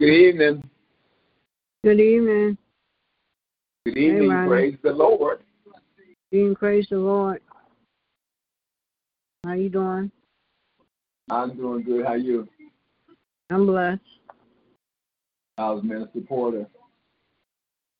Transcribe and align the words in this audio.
Good 0.00 0.14
evening. 0.14 0.62
Good 1.84 2.00
evening. 2.00 2.56
Good 3.84 3.98
evening. 3.98 4.30
Ronnie. 4.30 4.48
Praise 4.48 4.78
the 4.82 4.92
Lord. 4.92 5.40
Evening, 6.32 6.54
praise 6.54 6.86
the 6.88 6.96
Lord. 6.96 7.42
How 9.44 9.52
you 9.52 9.68
doing? 9.68 10.10
I'm 11.30 11.54
doing 11.54 11.82
good. 11.82 12.06
How 12.06 12.14
you? 12.14 12.48
I'm 13.50 13.66
blessed. 13.66 14.00
How's 15.58 15.84
Minister 15.84 16.20
Porter? 16.26 16.66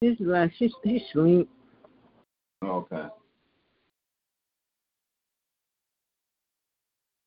He's 0.00 0.16
blessed. 0.16 0.54
He's, 0.58 0.72
he's 0.82 1.02
sleep. 1.12 1.50
Okay. 2.64 3.08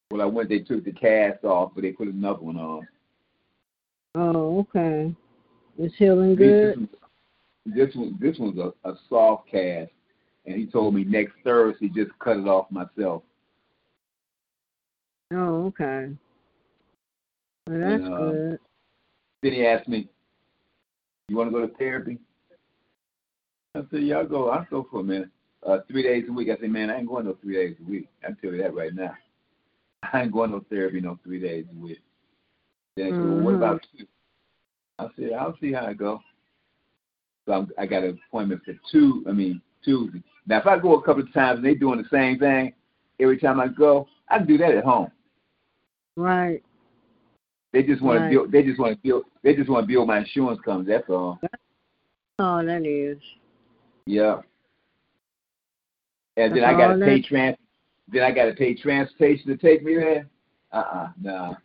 Well, 0.09 0.21
I 0.23 0.25
went. 0.25 0.49
They 0.49 0.61
took 0.61 0.83
the 0.83 0.93
cast 0.93 1.43
off, 1.43 1.73
but 1.75 1.83
they 1.83 1.91
put 1.91 2.07
another 2.07 2.41
one 2.41 2.57
on. 2.57 2.87
Oh, 4.15 4.59
okay. 4.59 5.15
It's 5.77 5.95
healing 5.95 6.35
This 6.35 6.37
good. 6.37 6.75
one, 6.77 6.89
this 7.65 7.95
one, 7.95 8.17
this 8.19 8.37
one's 8.37 8.59
a, 8.59 8.73
a 8.87 8.93
soft 9.09 9.49
cast, 9.49 9.91
and 10.45 10.55
he 10.55 10.67
told 10.67 10.93
me 10.93 11.03
next 11.03 11.33
Thursday 11.43 11.89
just 11.89 12.11
cut 12.19 12.37
it 12.37 12.47
off 12.47 12.69
myself. 12.69 13.23
Oh, 15.33 15.65
okay. 15.67 16.11
Well, 17.67 17.79
that's 17.79 18.03
And, 18.03 18.13
uh, 18.13 18.17
good. 18.17 18.59
Then 19.41 19.53
he 19.53 19.65
asked 19.65 19.87
me, 19.87 20.07
"You 21.27 21.37
want 21.37 21.51
to 21.51 21.59
go 21.59 21.65
to 21.65 21.73
therapy?" 21.75 22.19
I 23.75 23.81
said, 23.89 24.03
"Yeah, 24.03 24.19
I'll 24.19 24.27
go. 24.27 24.49
I'll 24.49 24.67
go 24.69 24.87
for 24.91 24.99
a 24.99 25.03
minute. 25.03 25.29
Uh, 25.65 25.79
three 25.87 26.03
days 26.03 26.25
a 26.29 26.31
week." 26.31 26.49
I 26.49 26.57
said, 26.57 26.69
"Man, 26.69 26.91
I 26.91 26.97
ain't 26.97 27.07
going 27.07 27.25
no 27.25 27.33
three 27.41 27.55
days 27.55 27.75
a 27.79 27.89
week. 27.89 28.09
I 28.23 28.27
can 28.27 28.35
tell 28.35 28.51
you 28.51 28.61
that 28.61 28.75
right 28.75 28.93
now. 28.93 29.15
I 30.13 30.21
ain't 30.21 30.31
going 30.31 30.51
no 30.51 30.63
therapy 30.69 31.01
no 31.01 31.17
three 31.23 31.39
days 31.39 31.65
a 31.71 31.79
week." 31.79 32.02
Then 32.95 33.07
he 33.07 33.11
said, 33.13 33.23
well, 33.23 33.39
"What 33.41 33.53
Mhm. 33.53 33.57
about 33.57 33.87
you?" 33.93 34.07
I 34.99 35.09
said, 35.15 35.33
"I'll 35.33 35.57
see 35.57 35.73
how 35.73 35.87
it 35.87 35.97
goes." 35.97 36.19
So 37.45 37.53
I'm, 37.53 37.71
I 37.77 37.85
got 37.85 38.03
an 38.03 38.19
appointment 38.27 38.63
for 38.63 38.73
two. 38.91 39.23
I 39.27 39.31
mean 39.31 39.61
Tuesday. 39.83 40.21
Now, 40.47 40.59
if 40.59 40.67
I 40.67 40.77
go 40.79 40.93
a 40.95 41.01
couple 41.01 41.23
of 41.23 41.33
times 41.33 41.57
and 41.57 41.65
they 41.65 41.75
doing 41.75 42.01
the 42.01 42.07
same 42.09 42.37
thing 42.39 42.73
every 43.19 43.37
time 43.37 43.59
I 43.59 43.67
go, 43.67 44.07
I 44.29 44.37
can 44.37 44.47
do 44.47 44.57
that 44.57 44.75
at 44.75 44.83
home. 44.83 45.11
Right. 46.15 46.63
They 47.71 47.83
just 47.83 48.01
want 48.01 48.19
Right. 48.19 48.29
to 48.29 48.35
build. 48.35 48.51
They 48.51 48.63
just 48.63 48.79
want 48.79 48.95
to 48.95 49.01
build. 49.01 49.25
They 49.41 49.55
just 49.55 49.69
want 49.69 49.83
to 49.83 49.87
build 49.87 50.07
my 50.07 50.19
insurance 50.19 50.61
company. 50.61 50.89
That's 50.93 51.09
all. 51.09 51.39
Oh, 52.39 52.63
that 52.65 52.85
is. 52.85 53.17
Yeah. 54.05 54.41
And 56.37 56.55
then 56.55 56.61
That's 56.61 56.75
I 56.75 56.77
got 56.77 56.93
to 56.93 56.99
pay 57.05 57.21
trans. 57.21 57.57
Then 58.11 58.23
I 58.23 58.31
got 58.31 58.45
to 58.45 58.53
pay 58.53 58.75
transportation 58.75 59.47
to 59.47 59.57
take 59.57 59.83
me 59.83 59.95
there. 59.95 60.27
Uh 60.71 60.77
uh 60.77 61.07
no. 61.21 61.55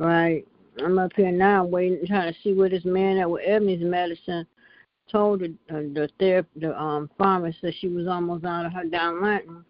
Right. 0.00 0.46
I'm 0.78 0.98
up 0.98 1.12
here 1.16 1.32
now 1.32 1.64
waiting, 1.64 2.06
trying 2.06 2.32
to 2.32 2.40
see 2.40 2.52
what 2.52 2.70
this 2.70 2.84
man 2.84 3.16
that 3.16 3.28
with 3.28 3.42
Ebony's 3.44 3.82
medicine 3.82 4.46
told 5.10 5.40
the 5.40 5.54
uh, 5.70 5.80
the 5.92 6.08
therapy, 6.20 6.48
the 6.60 6.80
um 6.80 7.10
pharmacist 7.18 7.62
that 7.62 7.74
she 7.80 7.88
was 7.88 8.06
almost 8.06 8.44
out 8.44 8.66
of 8.66 8.72
her 8.72 8.84
Dilantin. 8.84 9.64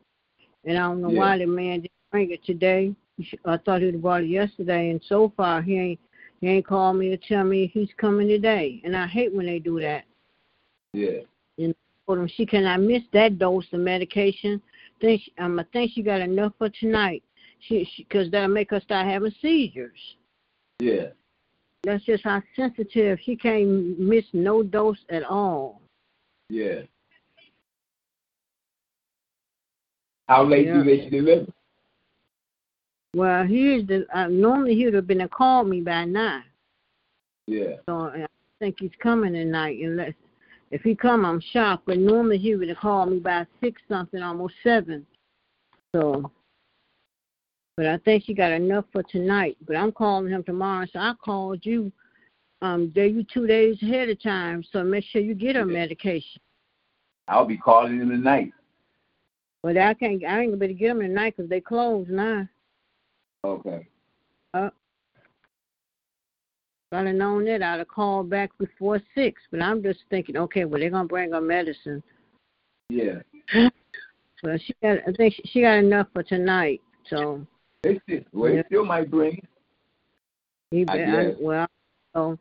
And 0.65 0.77
I 0.77 0.81
don't 0.81 1.01
know 1.01 1.11
Yeah. 1.11 1.19
why 1.19 1.39
the 1.39 1.47
man 1.47 1.81
didn't 1.81 1.93
bring 2.11 2.31
it 2.31 2.45
today. 2.45 2.95
I 3.45 3.57
thought 3.57 3.81
he'd 3.81 3.95
have 3.95 4.03
brought 4.03 4.23
it 4.23 4.29
yesterday, 4.29 4.91
and 4.91 5.03
so 5.09 5.33
far 5.37 5.63
he 5.63 5.79
ain't 5.79 6.01
he 6.41 6.49
ain't 6.49 6.67
called 6.67 6.97
me 6.97 7.09
to 7.09 7.17
tell 7.17 7.45
me 7.45 7.67
he's 7.69 7.89
coming 7.97 8.29
today. 8.29 8.81
And 8.85 8.95
I 8.95 9.07
hate 9.07 9.35
when 9.35 9.47
they 9.47 9.59
do 9.59 9.81
that. 9.81 10.05
Yeah. 10.93 11.21
And 11.59 11.75
told 12.07 12.19
him 12.19 12.29
she 12.29 12.47
cannot 12.47 12.81
miss 12.81 13.03
that 13.13 13.39
dose 13.39 13.67
of 13.73 13.81
medication. 13.81 14.61
Think 15.01 15.23
she, 15.23 15.33
um, 15.39 15.59
I 15.59 15.65
think 15.73 15.93
she 15.93 16.03
got 16.03 16.21
enough 16.21 16.53
for 16.59 16.69
tonight. 16.69 17.23
She 17.61 17.89
because 17.97 18.31
that'll 18.31 18.49
make 18.49 18.71
her 18.71 18.81
start 18.81 19.07
having 19.07 19.35
seizures. 19.41 19.99
Yeah. 20.79 21.09
That's 21.85 22.05
just 22.05 22.25
how 22.25 22.43
sensitive 22.57 23.19
she 23.23 23.37
can't 23.37 23.99
miss 23.99 24.25
no 24.33 24.63
dose 24.63 24.99
at 25.11 25.23
all. 25.23 25.81
Yeah. 26.49 26.83
How 30.29 30.45
late 30.45 30.67
Yeah. 30.67 30.75
do 30.75 30.85
they 30.85 31.09
deliver? 31.09 31.47
Well, 33.15 33.47
here's 33.47 33.87
the 33.87 34.07
uh, 34.17 34.29
normally 34.29 34.75
he 34.75 34.85
would 34.85 34.95
have 34.95 35.07
been 35.07 35.19
to 35.19 35.29
call 35.29 35.65
me 35.65 35.81
by 35.81 36.05
now. 36.05 36.43
Yeah. 37.47 37.77
So 37.87 38.13
I 38.15 38.27
think 38.59 38.77
he's 38.81 38.91
coming 39.01 39.33
tonight. 39.33 39.79
Unless 39.81 40.13
if 40.71 40.83
he 40.83 40.95
come, 40.95 41.25
I'm 41.25 41.41
shocked. 41.41 41.85
But 41.87 41.99
normally 41.99 42.37
he 42.39 42.55
would 42.55 42.69
have 42.69 42.79
called 42.79 43.11
me 43.11 43.19
by 43.19 43.47
six 43.61 43.81
something, 43.89 44.23
almost 44.23 44.55
seven. 44.63 45.07
So, 45.95 46.31
but 47.79 47.87
I 47.87 47.97
think 47.99 48.25
she 48.25 48.35
got 48.35 48.51
enough 48.51 48.87
for 48.93 49.05
tonight. 49.05 49.57
But 49.65 49.77
I'm 49.77 49.93
calling 49.93 50.33
him 50.33 50.43
tomorrow. 50.43 50.85
So 50.93 50.99
I 50.99 51.13
called 51.25 51.65
you. 51.65 51.93
Um, 52.61 52.91
there 52.93 53.07
you 53.07 53.25
two 53.33 53.47
days 53.47 53.81
ahead 53.81 54.09
of 54.09 54.21
time. 54.21 54.65
So 54.73 54.83
make 54.83 55.05
sure 55.05 55.23
you 55.23 55.33
get 55.33 55.55
her 55.55 55.65
medication. 55.65 56.41
I'll 57.29 57.45
be 57.45 57.57
calling 57.57 58.01
in 58.01 58.09
tonight. 58.09 58.51
But 59.63 59.77
I 59.77 59.95
can't. 59.95 60.25
I 60.25 60.41
ain't 60.41 60.51
gonna 60.51 60.57
be 60.57 60.67
able 60.67 60.75
to 60.75 60.79
get 60.79 60.89
them 60.89 61.01
tonight 61.03 61.37
'cause 61.37 61.49
they 61.49 61.61
closed 61.61 62.11
now. 62.11 62.49
Okay. 63.45 63.87
If 64.55 64.73
I'd 66.91 67.07
have 67.07 67.15
known 67.15 67.45
that, 67.45 67.63
I'd 67.63 67.79
have 67.79 67.87
called 67.87 68.29
back 68.29 68.51
before 68.59 69.01
six. 69.15 69.41
But 69.53 69.63
I'm 69.63 69.85
just 69.85 70.01
thinking, 70.11 70.37
okay, 70.37 70.65
well 70.65 70.81
they're 70.81 70.91
gonna 70.91 71.07
bring 71.07 71.31
her 71.31 71.41
medicine. 71.41 72.03
Yeah. 72.89 73.23
Well, 74.45 74.57
she 74.57 74.73
got. 74.81 74.99
I 75.05 75.11
think 75.17 75.35
she 75.47 75.63
got 75.63 75.79
enough 75.79 76.07
for 76.13 76.23
tonight. 76.23 76.81
So 77.07 77.45
They 77.83 78.01
still, 78.05 78.21
well, 78.33 78.51
Yeah. 78.51 78.63
they 78.63 78.67
still 78.69 78.85
might 78.85 79.11
bring 79.11 79.39
it. 79.39 79.45
he. 80.71 80.85
I 80.89 81.03
I 81.05 81.37
well, 81.41 81.67
so. 82.15 82.39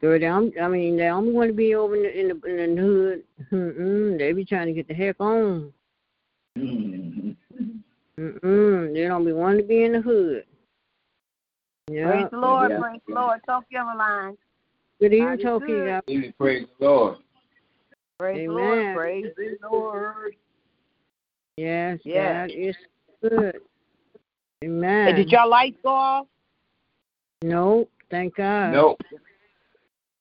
Girl, 0.00 0.22
I'm- 0.22 0.52
I 0.60 0.68
mean, 0.68 0.96
they 0.96 1.08
only 1.08 1.32
want 1.32 1.48
to 1.48 1.54
be 1.54 1.74
over 1.74 1.94
in 1.96 2.02
the 2.02 2.20
in 2.20 2.28
the, 2.28 2.62
in 2.62 2.74
the 2.74 2.82
hood. 2.82 3.24
Mm-mm, 3.52 4.18
they 4.18 4.32
be 4.32 4.44
trying 4.44 4.66
to 4.66 4.72
get 4.74 4.86
the 4.88 4.94
heck 4.94 5.16
on. 5.20 5.72
Mhm. 6.58 7.36
Mm-mm, 8.18 8.92
they 8.94 9.04
don't 9.08 9.24
be 9.24 9.32
wanting 9.32 9.62
to 9.62 9.66
be 9.66 9.84
in 9.84 9.92
the 9.92 10.00
hood. 10.00 10.44
Yeah. 11.90 12.06
Praise 12.10 12.26
the 12.30 12.38
Lord, 12.38 12.70
Yeah. 12.70 12.80
praise 12.80 13.00
the 13.08 13.14
Lord. 13.14 13.40
Tokyo 13.46 13.80
on 13.80 13.96
the 13.96 13.98
line. 13.98 14.38
Good 15.00 15.12
evening, 15.14 15.28
God 15.28 15.38
is 15.38 15.42
Toki. 15.44 15.66
good. 15.66 16.34
Praise 16.38 16.66
the 16.78 16.84
Lord. 16.86 17.18
Praise 18.18 18.48
the 18.48 18.54
Lord, 18.54 18.96
praise 18.96 19.32
the 19.36 19.56
Lord. 19.70 20.36
Yes, 21.56 22.00
Yes. 22.04 22.50
God 22.50 22.56
is 22.56 22.76
good. 23.22 23.60
Amen. 24.64 25.06
Hey, 25.08 25.12
did 25.12 25.30
y'all 25.32 25.48
lights 25.50 25.76
go 25.82 25.90
off? 25.90 26.26
Nope. 27.42 27.90
Thank 28.10 28.36
God. 28.36 28.72
Nope. 28.72 29.00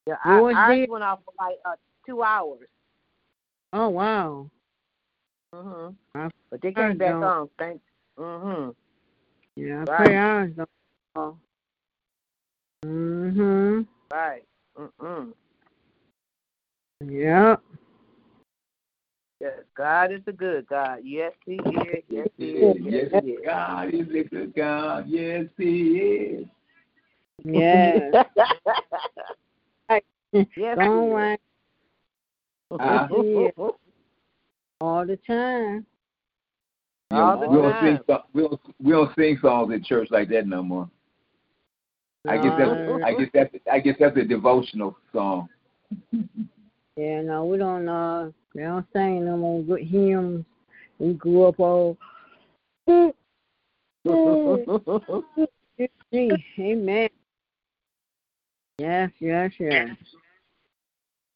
Yeah, 0.08 0.16
I, 0.24 0.38
Yours 0.38 0.56
ours 0.56 0.78
did? 0.80 0.90
went 0.90 1.04
off 1.04 1.20
for 1.26 1.34
like 1.40 1.58
uh, 1.66 1.76
two 2.06 2.24
hours. 2.24 2.68
Oh 3.74 3.90
wow. 3.90 4.50
Mhm. 5.56 5.96
I- 6.16 6.30
But 6.52 6.62
they 6.62 6.74
I 6.76 6.90
came 6.90 6.98
back 6.98 7.10
don't. 7.12 7.24
on. 7.24 7.50
Thank. 7.58 7.82
Mhm. 8.20 8.76
Yeah, 9.56 9.84
I 9.84 9.86
Right. 9.86 9.98
pray 10.06 10.16
ours 10.18 10.52
don't 10.58 10.70
fall. 11.16 11.40
Mhm. 12.86 13.88
Right. 14.12 14.44
Mhm. 14.78 15.34
Yep. 17.06 17.62
Yes, 19.44 19.60
God 19.76 20.14
is 20.14 20.22
a 20.28 20.32
good 20.32 20.68
God. 20.68 21.00
Yes, 21.04 21.34
He 21.46 21.56
is. 21.56 22.04
Yes, 22.08 22.30
He 22.38 22.46
Yes, 22.46 22.76
is. 22.78 22.82
Yes, 22.82 23.10
yes, 23.12 23.24
He 23.26 23.30
is. 23.32 23.40
God 23.46 23.94
is 23.94 24.08
a 24.16 24.24
good 24.24 24.56
God. 24.56 25.06
Yes, 25.06 25.46
He 25.58 25.98
is. 25.98 26.48
Yeah. 27.44 28.24
yes, 30.32 30.48
Don't 30.78 31.08
He 31.08 31.14
worry. 31.14 31.38
Uh, 32.72 33.08
Yeah. 33.12 33.50
All 34.80 35.06
the 35.06 35.18
time. 35.28 35.86
You 37.12 37.18
know, 37.18 37.24
All 37.24 37.38
the 37.42 37.48
we 37.50 37.58
don't 37.58 37.74
time. 37.74 37.98
sing 37.98 38.00
so- 38.08 38.24
we 38.34 38.42
don't 38.44 38.62
we 38.82 38.92
don't 38.94 39.16
sing 39.16 39.38
songs 39.42 39.74
in 39.74 39.84
church 39.84 40.08
like 40.10 40.30
that 40.30 40.48
no 40.48 40.64
more. 40.64 40.90
I 42.30 42.38
guess 42.38 42.54
that's 42.58 42.72
I 43.04 43.14
guess 43.14 43.30
that's 43.34 43.56
I 43.70 43.80
guess 43.82 43.96
that's 44.00 44.16
a 44.16 44.24
devotional 44.24 44.96
song. 45.12 45.50
Yeah, 46.96 47.22
no, 47.24 47.44
we 47.44 47.58
don't 47.58 47.90
uh 47.90 48.32
they 48.54 48.64
don't 48.64 48.86
sing 48.94 49.26
no 49.26 49.38
more 49.38 49.64
good 49.64 49.82
hymns. 49.82 50.46
We 51.00 51.14
grew 51.14 51.46
up 51.46 51.60
all 51.60 51.98
Amen. 56.60 57.10
Yes, 58.78 59.12
yes, 59.20 59.52
yes. 59.60 59.90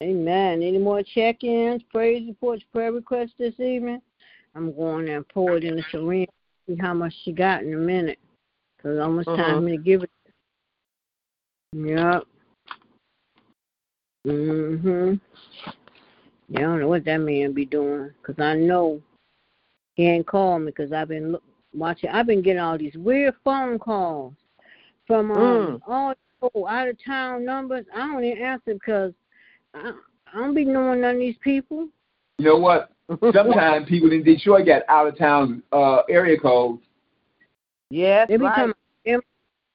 Amen. 0.04 0.62
Any 0.62 0.78
more 0.78 1.02
check-ins, 1.02 1.82
praise 1.92 2.28
reports, 2.28 2.64
prayer 2.72 2.92
requests 2.92 3.34
this 3.40 3.60
evening? 3.60 4.02
I'm 4.56 4.76
going 4.76 5.10
and 5.10 5.28
pour 5.30 5.58
it 5.58 5.64
in 5.64 5.78
the 5.78 5.84
syringe. 5.92 6.30
See 6.68 6.76
how 6.76 6.94
much 6.94 7.14
she 7.24 7.32
got 7.32 7.64
in 7.64 7.74
a 7.74 7.78
minute. 7.78 8.20
Cause 8.82 9.00
almost 9.00 9.26
time 9.26 9.38
Mhm. 9.38 9.58
for 9.58 9.62
me 9.62 9.78
to 9.78 9.84
give 9.84 10.04
it. 10.04 10.12
Yep. 11.74 12.28
Mhm. 14.26 15.20
Yeah, 15.66 15.72
I 16.56 16.62
don't 16.62 16.80
know 16.80 16.88
what 16.88 17.06
that 17.06 17.18
man 17.18 17.54
be 17.54 17.66
doing. 17.66 18.12
Cause 18.24 18.36
I 18.40 18.54
know 18.56 19.02
he 19.96 20.08
ain't 20.08 20.28
called 20.28 20.62
me. 20.62 20.72
Cause 20.72 20.92
I've 20.92 21.10
been 21.10 21.34
look, 21.34 21.44
watching. 21.74 22.10
I've 22.10 22.28
been 22.28 22.42
getting 22.42 22.62
all 22.62 22.78
these 22.78 22.96
weird 22.96 23.36
phone 23.44 23.80
calls 23.80 24.34
from 25.06 25.32
um 25.32 25.38
Mm. 25.38 25.82
all 25.88 26.14
oh, 26.42 26.68
out 26.68 26.88
of 26.88 27.04
town 27.04 27.44
numbers. 27.44 27.86
I 27.94 28.00
don't 28.00 28.24
even 28.24 28.44
answer 28.44 28.74
because 28.74 29.14
I, 29.74 29.92
I 30.34 30.38
don't 30.38 30.54
be 30.54 30.66
knowing 30.66 31.02
none 31.02 31.16
of 31.16 31.20
these 31.20 31.38
people. 31.42 31.90
You 32.38 32.46
know 32.46 32.58
what? 32.58 32.92
Sometimes 33.34 33.88
people 33.88 34.12
in 34.12 34.24
Detroit 34.24 34.66
got 34.66 34.84
out 34.90 35.08
of 35.08 35.18
town 35.18 35.64
uh, 35.72 36.02
area 36.10 36.40
codes. 36.40 36.84
Yes, 37.90 38.28
They 38.28 38.38
be 38.38 38.46
right. 38.46 38.56
coming. 38.56 38.74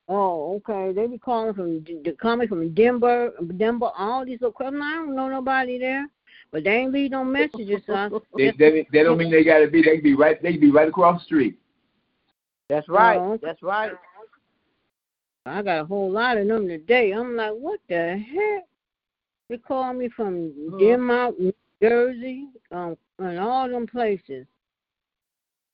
Oh, 0.08 0.56
okay. 0.56 0.92
They 0.92 1.06
be 1.06 1.18
calling 1.18 1.54
from 1.54 1.84
they 2.04 2.12
coming 2.12 2.48
from 2.48 2.74
Denver, 2.74 3.32
Denver, 3.56 3.90
all 3.96 4.26
these 4.26 4.40
little. 4.40 4.54
I'm 4.60 4.82
I 4.82 4.96
don't 4.96 5.14
know 5.14 5.28
nobody 5.28 5.78
there, 5.78 6.06
but 6.52 6.64
they 6.64 6.70
ain't 6.70 6.92
leave 6.92 7.10
no 7.10 7.24
messages. 7.24 7.82
So 7.86 7.94
I, 7.94 8.08
They, 8.36 8.52
they, 8.58 8.86
they 8.92 9.02
don't 9.02 9.18
mean 9.18 9.30
they 9.30 9.42
got 9.42 9.58
to 9.60 9.68
be. 9.68 9.82
They 9.82 9.94
can 9.96 10.02
be 10.02 10.14
right. 10.14 10.40
They 10.42 10.52
can 10.52 10.60
be 10.60 10.70
right 10.70 10.88
across 10.88 11.20
the 11.20 11.24
street. 11.24 11.58
That's 12.68 12.88
right. 12.88 13.18
Okay. 13.18 13.46
That's 13.46 13.62
right. 13.62 13.92
I 15.46 15.62
got 15.62 15.80
a 15.80 15.84
whole 15.84 16.10
lot 16.10 16.36
of 16.38 16.46
them 16.46 16.68
today. 16.68 17.12
I'm 17.12 17.34
like, 17.36 17.52
what 17.52 17.80
the 17.88 18.16
heck? 18.16 18.64
They 19.48 19.58
call 19.58 19.92
me 19.92 20.08
from 20.08 20.52
Mhm. 20.52 20.78
Denmark, 20.78 21.38
New 21.38 21.52
Jersey, 21.82 22.48
um, 22.70 22.96
and 23.18 23.38
all 23.38 23.68
them 23.68 23.86
places. 23.86 24.46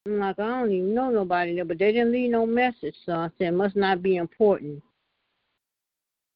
I'm 0.07 0.21
like, 0.21 0.39
I 0.39 0.47
don't 0.47 0.73
even 0.73 0.95
know 0.95 1.11
nobody 1.11 1.55
there, 1.55 1.67
but 1.67 1.79
they 1.79 1.93
didn't 1.93 2.13
leave 2.13 2.31
no 2.31 2.47
message, 2.47 2.97
so 3.05 3.13
I 3.13 3.31
said, 3.37 3.53
must 3.53 3.77
not 3.77 4.03
be 4.03 4.17
important. 4.17 4.83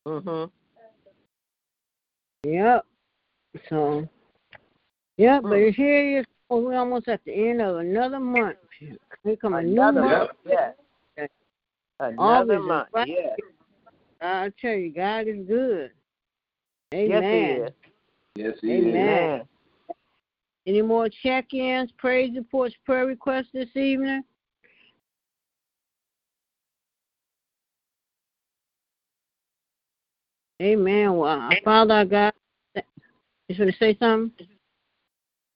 Mhm. 0.07 0.51
Yep. 2.45 2.85
So, 3.69 4.09
yep, 5.23 5.43
but 5.43 5.53
Mm. 5.53 5.75
here 5.75 6.19
it 6.19 6.21
is. 6.21 6.27
Oh, 6.51 6.61
we're 6.61 6.77
almost 6.77 7.09
at 7.09 7.25
the 7.25 7.33
end 7.33 7.63
of 7.63 7.77
another 7.77 8.21
month. 8.21 8.59
Here 8.79 9.37
come 9.37 9.55
a 9.55 9.63
new 9.63 9.71
Another 9.81 10.03
month. 10.03 10.31
month. 10.45 10.77
Yes. 11.17 11.29
Another 12.01 12.19
August 12.19 12.67
month. 12.67 12.89
right 12.93 13.09
Yes. 13.09 13.39
I 14.21 14.53
tell 14.61 14.75
you, 14.75 14.91
God 14.93 15.29
is 15.29 15.47
good. 15.47 15.93
Yes, 16.93 17.01
Amen. 17.01 17.23
it 17.25 17.63
is. 17.63 17.73
Yes, 18.35 18.55
he 18.61 18.73
Amen. 18.73 18.89
is. 18.89 18.97
Amen. 18.97 19.49
Any 20.67 20.83
more 20.83 21.09
check-ins, 21.09 21.91
praise 21.97 22.35
reports, 22.37 22.75
prayer 22.85 23.07
requests 23.07 23.49
this 23.53 23.75
evening? 23.75 24.23
Amen. 30.61 31.17
Well, 31.17 31.51
uh, 31.51 31.55
Father 31.65 32.05
God, 32.05 32.33
you 33.49 33.57
want 33.59 33.73
to 33.73 33.79
say 33.79 33.97
something? 33.99 34.47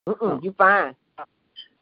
Mm-mm, 0.07 0.43
you 0.43 0.53
fine. 0.57 0.95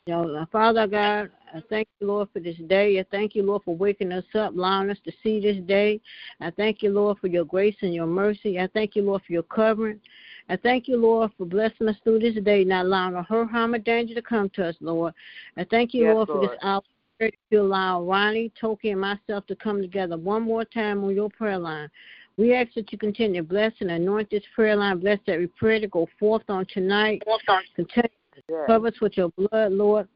Know, 0.07 0.35
uh, 0.35 0.45
Father 0.51 0.85
God, 0.85 1.31
I 1.53 1.63
thank 1.67 1.87
you, 1.99 2.07
Lord, 2.07 2.29
for 2.31 2.39
this 2.39 2.57
day. 2.67 2.99
I 2.99 3.05
thank 3.09 3.33
you, 3.33 3.41
Lord, 3.41 3.63
for 3.63 3.75
waking 3.75 4.11
us 4.11 4.23
up, 4.35 4.53
allowing 4.53 4.91
us 4.91 4.99
to 5.03 5.11
see 5.23 5.39
this 5.39 5.57
day. 5.65 5.99
I 6.41 6.51
thank 6.51 6.83
you, 6.83 6.91
Lord, 6.91 7.17
for 7.17 7.25
your 7.25 7.45
grace 7.45 7.75
and 7.81 7.93
your 7.93 8.05
mercy. 8.05 8.59
I 8.59 8.67
thank 8.67 8.95
you, 8.95 9.01
Lord, 9.01 9.23
for 9.25 9.33
your 9.33 9.43
covering. 9.43 9.99
I 10.47 10.57
thank 10.57 10.87
you, 10.87 10.97
Lord, 10.97 11.31
for 11.37 11.45
blessing 11.45 11.87
us 11.87 11.95
through 12.03 12.19
this 12.19 12.35
day, 12.43 12.63
not 12.63 12.85
allowing 12.85 13.15
her 13.15 13.45
harm 13.45 13.73
or 13.73 13.79
danger 13.79 14.13
to 14.13 14.21
come 14.21 14.49
to 14.51 14.67
us, 14.67 14.75
Lord. 14.79 15.13
I 15.57 15.63
thank 15.63 15.95
you, 15.95 16.03
Yes, 16.03 16.13
Lord, 16.13 16.29
for 16.29 16.41
this 16.41 16.59
Lord. 16.63 16.83
hour 17.21 17.31
to 17.51 17.57
allow 17.57 18.03
Ronnie, 18.03 18.51
Toki, 18.59 18.91
and 18.91 19.01
myself 19.01 19.47
to 19.47 19.55
come 19.55 19.81
together 19.81 20.17
one 20.17 20.43
more 20.43 20.65
time 20.65 21.03
on 21.03 21.15
your 21.15 21.29
prayer 21.29 21.57
line. 21.57 21.89
We 22.37 22.53
ask 22.53 22.73
that 22.73 22.91
you 22.91 22.97
continue 22.97 23.41
to 23.41 23.47
bless 23.47 23.71
and 23.79 23.91
anoint 23.91 24.29
this 24.29 24.43
prayer 24.53 24.75
line. 24.75 24.99
Bless 24.99 25.19
every 25.27 25.47
prayer 25.47 25.79
to 25.79 25.87
go 25.87 26.07
forth 26.19 26.43
on 26.49 26.65
tonight. 26.71 27.23
Continue 27.75 28.09
Yes. 28.49 28.63
Cover 28.67 28.87
us 28.87 29.01
with 29.01 29.17
your 29.17 29.29
blood, 29.29 29.71
Lord. 29.71 30.07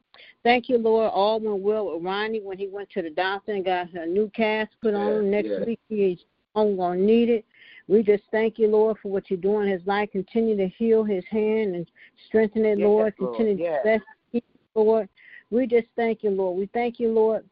Thank 0.43 0.69
you, 0.69 0.77
Lord. 0.77 1.11
All 1.13 1.39
went 1.39 1.61
well 1.61 1.93
with 1.93 2.03
Ronnie 2.03 2.41
when 2.41 2.57
he 2.57 2.67
went 2.67 2.89
to 2.91 3.01
the 3.01 3.09
doctor 3.09 3.53
and 3.53 3.65
got 3.65 3.93
a 3.93 4.05
new 4.05 4.29
cast 4.35 4.71
put 4.81 4.93
on. 4.93 5.31
Next 5.31 5.49
yeah. 5.49 5.65
week 5.65 5.79
he's 5.87 6.19
only 6.55 6.75
going 6.75 6.99
to 6.99 7.05
need 7.05 7.29
it. 7.29 7.45
We 7.87 8.03
just 8.03 8.23
thank 8.31 8.59
you, 8.59 8.67
Lord, 8.67 8.97
for 9.01 9.09
what 9.09 9.29
you're 9.29 9.39
doing 9.39 9.67
in 9.67 9.77
his 9.77 9.87
life. 9.87 10.11
Continue 10.11 10.55
to 10.57 10.67
heal 10.67 11.03
his 11.03 11.23
hand 11.29 11.75
and 11.75 11.87
strengthen 12.27 12.65
it, 12.65 12.77
Yes, 12.77 12.85
Lord. 12.85 13.13
Lord. 13.19 13.35
Continue 13.37 13.63
Yes. 13.63 13.77
to 13.77 13.83
bless 13.83 14.01
him, 14.31 14.41
Lord. 14.75 15.09
We 15.49 15.65
just 15.65 15.87
thank 15.95 16.23
you, 16.23 16.29
Lord. 16.29 16.57
We 16.57 16.67
thank 16.67 16.99
you, 16.99 17.11
Lord, 17.11 17.43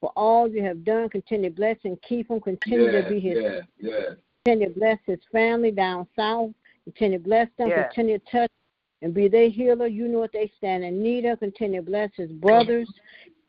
for 0.00 0.10
all 0.16 0.48
you 0.48 0.62
have 0.62 0.84
done. 0.84 1.08
Continue 1.08 1.50
to 1.50 1.56
bless 1.56 1.76
and 1.84 2.00
keep 2.02 2.30
him. 2.30 2.40
Continue 2.40 2.86
Yeah, 2.90 3.02
to 3.02 3.08
be 3.08 3.20
his 3.20 3.38
yeah, 3.40 3.60
yeah. 3.78 4.00
Continue 4.44 4.72
to 4.72 4.78
bless 4.78 4.98
his 5.06 5.18
family 5.30 5.70
down 5.70 6.06
south. 6.16 6.50
Continue 6.84 7.18
to 7.18 7.24
bless 7.24 7.48
them. 7.58 7.68
Yes. 7.68 7.92
Continue 7.92 8.18
to 8.18 8.24
touch 8.30 8.50
and 9.02 9.12
be 9.14 9.28
their 9.28 9.50
healer. 9.50 9.86
You 9.86 10.08
know 10.08 10.18
what 10.18 10.32
they 10.32 10.50
stand 10.56 10.84
in 10.84 11.02
need 11.02 11.24
of. 11.26 11.40
Continue 11.40 11.80
to 11.80 11.86
bless 11.86 12.10
his 12.16 12.30
brothers. 12.32 12.88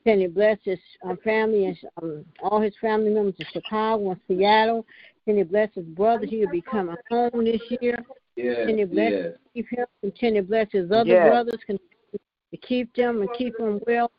Continue 0.04 0.28
to 0.28 0.34
bless 0.34 0.58
his 0.64 0.80
um, 1.04 1.18
family 1.24 1.66
and 1.66 1.78
um, 2.02 2.26
all 2.44 2.60
his 2.60 2.74
family 2.82 3.10
members 3.12 3.36
in 3.40 3.46
Chicago 3.54 4.12
and 4.12 4.20
Seattle. 4.28 4.86
Continue 5.26 5.46
to 5.46 5.50
bless 5.50 5.70
his 5.76 5.86
brother. 5.86 6.26
He 6.26 6.40
will 6.40 6.52
be 6.52 6.62
coming 6.62 6.96
home 7.10 7.46
this 7.46 7.62
year. 7.80 8.04
Yes, 8.36 8.56
Continue 8.58 8.88
to 8.88 8.92
bless 8.94 9.12
yes. 9.12 9.34
keep 9.54 9.70
him. 9.70 9.86
Continue 10.02 10.42
to 10.42 10.48
bless 10.48 10.68
his 10.72 10.92
other 10.92 11.10
Yes. 11.10 11.28
brothers. 11.30 11.60
Continue 11.66 12.20
to 12.52 12.58
keep 12.58 12.94
them 12.96 13.22
and 13.22 13.30
keep 13.38 13.56
them 13.58 13.80
well. 13.88 14.12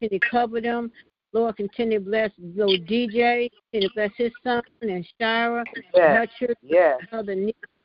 Continue 0.00 0.20
to 0.20 0.28
cover 0.30 0.60
them. 0.60 0.92
Lord, 1.32 1.56
continue 1.56 1.98
to 1.98 2.04
bless 2.04 2.30
little 2.38 2.76
DJ. 2.78 3.50
Continue 3.72 3.88
to 3.88 3.94
bless 3.94 4.10
his 4.16 4.32
son 4.42 4.62
and 4.82 5.06
Shira. 5.18 5.64
Yes. 5.94 6.16
Her 6.16 6.26
children 6.38 6.56
Yes. 6.62 7.00
other 7.12 7.36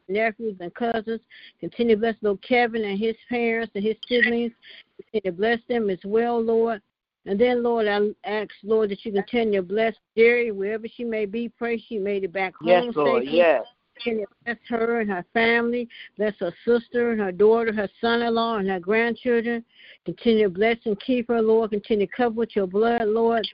nephews 0.07 0.57
and 0.59 0.73
cousins. 0.73 1.21
Continue 1.59 1.95
to 1.95 1.99
bless 1.99 2.15
little 2.21 2.37
Kevin 2.37 2.83
and 2.83 2.99
his 2.99 3.15
parents 3.29 3.71
and 3.75 3.83
his 3.83 3.95
siblings. 4.07 4.51
Continue 4.97 5.31
to 5.31 5.37
bless 5.37 5.59
them 5.67 5.89
as 5.89 5.99
well, 6.03 6.41
Lord. 6.41 6.81
And 7.27 7.39
then, 7.39 7.63
Lord, 7.63 7.87
I 7.87 7.99
ask, 8.29 8.51
Lord, 8.63 8.91
that 8.91 9.03
you 9.03 9.11
continue 9.11 9.61
to 9.61 9.67
bless 9.67 9.95
Jerry 10.15 10.51
wherever 10.51 10.87
she 10.87 11.03
may 11.03 11.25
be. 11.25 11.49
Pray 11.49 11.77
she 11.79 11.97
made 11.97 12.23
it 12.23 12.31
back 12.31 12.55
home 12.55 12.69
Yes, 12.69 12.95
Lord. 12.95 13.23
safely. 13.23 13.37
Yes. 13.39 13.65
Continue 13.95 14.25
to 14.25 14.31
bless 14.45 14.57
her 14.67 15.01
and 15.01 15.09
her 15.09 15.25
family. 15.33 15.87
Bless 16.17 16.33
her 16.39 16.53
sister 16.65 17.11
and 17.11 17.21
her 17.21 17.31
daughter, 17.31 17.73
her 17.73 17.89
son-in-law, 18.01 18.57
and 18.57 18.69
her 18.69 18.79
grandchildren. 18.79 19.63
Continue 20.05 20.45
to 20.45 20.49
bless 20.49 20.77
and 20.85 20.99
keep 20.99 21.27
her, 21.29 21.41
Lord. 21.41 21.71
Continue 21.71 22.07
to 22.07 22.13
cover 22.13 22.35
with 22.35 22.55
your 22.55 22.67
blood, 22.67 23.03
Lord. 23.07 23.47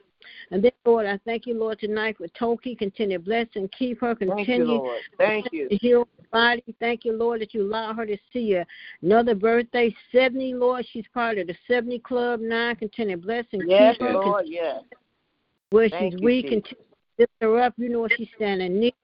And 0.50 0.62
then, 0.62 0.72
Lord, 0.84 1.06
I 1.06 1.18
thank 1.24 1.46
you, 1.46 1.54
Lord, 1.54 1.80
tonight 1.80 2.18
for 2.18 2.28
Toki. 2.28 2.74
Continue 2.74 3.18
to 3.18 3.24
bless 3.24 3.46
and 3.54 3.70
keep 3.72 4.00
her. 4.00 4.14
Thank 4.14 4.30
you, 4.30 4.36
Continue 4.36 4.66
Lord. 4.78 5.00
Thank 5.18 5.46
you. 5.52 5.68
to 5.68 5.76
heal 5.76 6.00
her 6.00 6.26
body. 6.30 6.64
Thank 6.78 7.04
you, 7.04 7.12
Lord, 7.12 7.40
that 7.40 7.54
you 7.54 7.62
allow 7.62 7.92
her 7.94 8.06
to 8.06 8.16
see 8.32 8.58
another 9.02 9.34
birthday. 9.34 9.94
70, 10.12 10.54
Lord. 10.54 10.86
She's 10.92 11.06
part 11.14 11.38
of 11.38 11.46
the 11.46 11.56
70 11.66 11.98
Club 12.00 12.40
now. 12.40 12.74
Continue 12.74 13.16
to 13.16 13.22
bless 13.22 13.44
and 13.52 13.66
Yes, 13.66 13.96
keep 13.98 14.06
her. 14.06 14.14
Lord. 14.14 14.44
Yes. 14.48 14.82
Where 15.70 15.88
Thank 15.88 16.12
she's 16.12 16.20
you, 16.20 16.26
weak, 16.26 16.44
Jesus. 16.44 16.62
continue 16.62 16.91
lift 17.18 17.32
her 17.40 17.60
up. 17.60 17.74
You 17.76 17.88
know 17.88 18.00
what 18.00 18.12
she's 18.16 18.28
standing 18.36 18.72
in 18.72 18.80
need. 18.80 18.94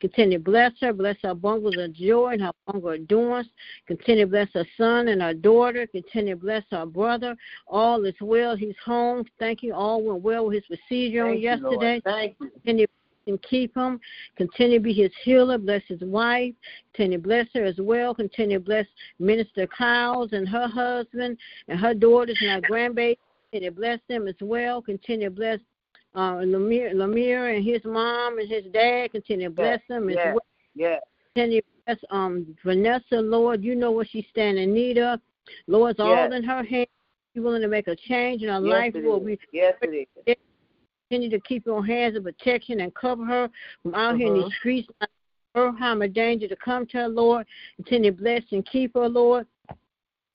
Continue 0.00 0.38
to 0.38 0.44
bless 0.44 0.72
her. 0.80 0.92
Bless 0.92 1.16
her 1.22 1.34
bungles 1.34 1.76
of 1.78 1.92
joy 1.92 2.32
and 2.32 2.42
her 2.42 2.52
bungle 2.66 2.90
of 2.90 2.96
endurance. 2.96 3.48
Continue 3.86 4.24
to 4.24 4.30
bless 4.30 4.48
her 4.54 4.66
son 4.76 5.08
and 5.08 5.20
her 5.22 5.34
daughter. 5.34 5.86
Continue 5.86 6.34
to 6.34 6.40
bless 6.40 6.64
her 6.70 6.86
brother. 6.86 7.36
All 7.66 8.04
is 8.04 8.14
well. 8.20 8.56
He's 8.56 8.74
home. 8.84 9.24
Thank 9.38 9.62
you. 9.62 9.74
All 9.74 10.02
went 10.02 10.22
well 10.22 10.46
with 10.46 10.54
his 10.54 10.64
procedure 10.66 11.24
on 11.24 11.32
Thank 11.32 11.42
you, 11.42 11.50
yesterday. 11.50 12.00
Thank 12.04 12.36
you. 12.40 12.50
Continue 12.50 12.86
and 13.26 13.40
keep 13.42 13.76
him. 13.76 14.00
Continue 14.36 14.78
to 14.78 14.82
be 14.82 14.92
his 14.92 15.12
healer. 15.22 15.58
Bless 15.58 15.82
his 15.86 16.00
wife. 16.00 16.54
Continue 16.92 17.18
to 17.18 17.22
bless 17.22 17.46
her 17.54 17.64
as 17.64 17.76
well. 17.78 18.14
Continue 18.14 18.58
to 18.58 18.64
bless 18.64 18.86
Minister 19.18 19.66
Kyles 19.66 20.32
and 20.32 20.48
her 20.48 20.66
husband 20.66 21.38
and 21.68 21.78
her 21.78 21.94
daughters 21.94 22.38
and 22.40 22.50
her 22.50 22.70
grandbabies. 22.70 23.16
Continue 23.50 23.70
to 23.70 23.76
bless 23.76 24.00
them 24.08 24.26
as 24.26 24.34
well. 24.40 24.80
Continue 24.80 25.28
to 25.28 25.34
bless 25.34 25.60
uh, 26.14 26.34
Lemire, 26.36 26.94
Lemire 26.94 27.56
and 27.56 27.64
his 27.64 27.82
mom 27.84 28.38
and 28.38 28.48
his 28.48 28.64
dad. 28.72 29.12
Continue 29.12 29.48
to 29.48 29.54
bless 29.54 29.80
them 29.88 30.08
Yes. 30.10 30.26
well. 30.34 30.40
Yes. 30.74 31.00
Continue 31.34 31.60
to 31.60 31.66
bless 31.86 31.98
um, 32.10 32.56
Vanessa, 32.64 33.16
Lord. 33.16 33.62
You 33.64 33.74
know 33.74 33.90
what 33.90 34.08
she's 34.10 34.26
standing 34.30 34.64
in 34.64 34.74
need 34.74 34.98
of. 34.98 35.20
Lord, 35.66 35.92
it's 35.92 36.00
all 36.00 36.32
in 36.32 36.44
her 36.44 36.62
hands. 36.62 36.88
You're 37.34 37.44
willing 37.44 37.62
to 37.62 37.68
make 37.68 37.88
a 37.88 37.96
change 37.96 38.42
in 38.42 38.48
her 38.48 38.60
Yes, 38.60 38.70
life, 38.70 38.94
it 38.94 39.04
Lord. 39.04 39.22
is. 39.22 39.26
We 39.26 39.38
Yes, 39.52 39.74
it 39.82 40.08
is. 40.26 40.36
continue 41.10 41.30
to 41.30 41.40
keep 41.40 41.66
your 41.66 41.84
hands 41.84 42.16
of 42.16 42.24
protection 42.24 42.80
and 42.80 42.94
cover 42.94 43.24
her 43.24 43.50
from 43.82 43.94
out 43.94 44.16
here 44.16 44.28
in 44.28 44.34
these 44.34 44.52
streets. 44.58 44.88
Her 45.54 45.70
harm 45.70 46.00
or 46.00 46.08
danger 46.08 46.48
to 46.48 46.56
come 46.56 46.86
to 46.86 46.96
her, 46.96 47.08
Lord. 47.08 47.46
Continue 47.76 48.10
to 48.12 48.16
bless 48.16 48.42
and 48.52 48.64
keep 48.64 48.94
her, 48.94 49.06
Lord. 49.06 49.46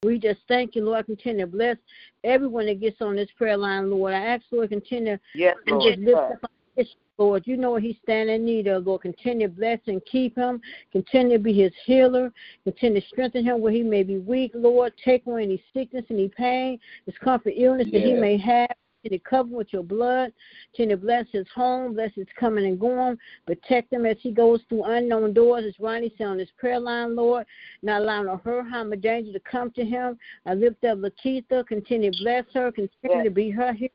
We 0.07 0.17
just 0.17 0.39
thank 0.47 0.73
you, 0.73 0.85
Lord. 0.85 1.05
Continue 1.05 1.45
to 1.45 1.51
bless 1.51 1.75
everyone 2.23 2.67
that 2.67 2.79
gets 2.79 3.01
on 3.01 3.17
this 3.17 3.27
prayer 3.37 3.57
line, 3.57 3.91
Lord. 3.91 4.13
I 4.13 4.19
ask, 4.19 4.43
Lord, 4.51 4.69
continue 4.69 5.17
Yes, 5.35 5.57
to 5.67 5.73
Lord. 5.73 5.83
just 5.83 5.99
lift 5.99 6.17
up 6.17 6.39
our 6.43 6.85
Lord, 7.17 7.47
you 7.47 7.57
know 7.57 7.71
what 7.71 7.81
he's 7.81 7.95
standing 8.03 8.35
in 8.35 8.45
need 8.45 8.67
of, 8.67 8.85
Lord. 8.85 9.01
Continue 9.01 9.47
to 9.47 9.53
bless 9.53 9.79
and 9.87 9.99
keep 10.05 10.37
him. 10.37 10.61
Continue 10.91 11.37
to 11.37 11.43
be 11.43 11.51
his 11.51 11.73
healer. 11.83 12.31
Continue 12.63 13.01
to 13.01 13.07
strengthen 13.07 13.43
him 13.43 13.59
where 13.59 13.71
he 13.71 13.81
may 13.81 14.03
be 14.03 14.19
weak, 14.19 14.51
Lord. 14.53 14.93
Take 15.03 15.25
away 15.25 15.43
any 15.43 15.61
sickness, 15.73 16.05
any 16.09 16.29
pain, 16.29 16.79
discomfort, 17.05 17.53
illness 17.57 17.87
that 17.91 18.03
he 18.03 18.13
may 18.13 18.37
have. 18.37 18.69
Continue 19.07 19.19
to 19.19 19.29
cover 19.29 19.55
with 19.55 19.71
your 19.71 19.83
blood. 19.83 20.33
Continue 20.75 20.97
to 20.97 21.01
bless 21.01 21.25
his 21.31 21.47
home, 21.55 21.93
bless 21.93 22.13
his 22.13 22.27
coming 22.37 22.65
and 22.65 22.79
going. 22.79 23.17
Protect 23.45 23.93
him 23.93 24.05
as 24.05 24.17
he 24.19 24.31
goes 24.31 24.59
through 24.67 24.83
unknown 24.83 25.33
doors, 25.33 25.63
as 25.65 25.79
Ronnie 25.79 26.13
said 26.17 26.27
on 26.27 26.39
his 26.39 26.49
prayer 26.57 26.79
line, 26.79 27.15
Lord. 27.15 27.45
Not 27.81 28.01
allowing 28.01 28.27
her 28.27 28.63
harm 28.63 28.91
or 28.91 28.97
danger 28.97 29.31
to 29.31 29.39
come 29.39 29.71
to 29.71 29.85
him. 29.85 30.17
I 30.45 30.55
lift 30.55 30.83
up 30.83 30.97
Lakeitha. 30.99 31.65
Continue 31.67 32.11
to 32.11 32.17
bless 32.21 32.45
her. 32.53 32.71
Continue 32.71 33.17
Yes. 33.17 33.23
to 33.23 33.29
be 33.29 33.49
her 33.49 33.71
healer. 33.71 33.91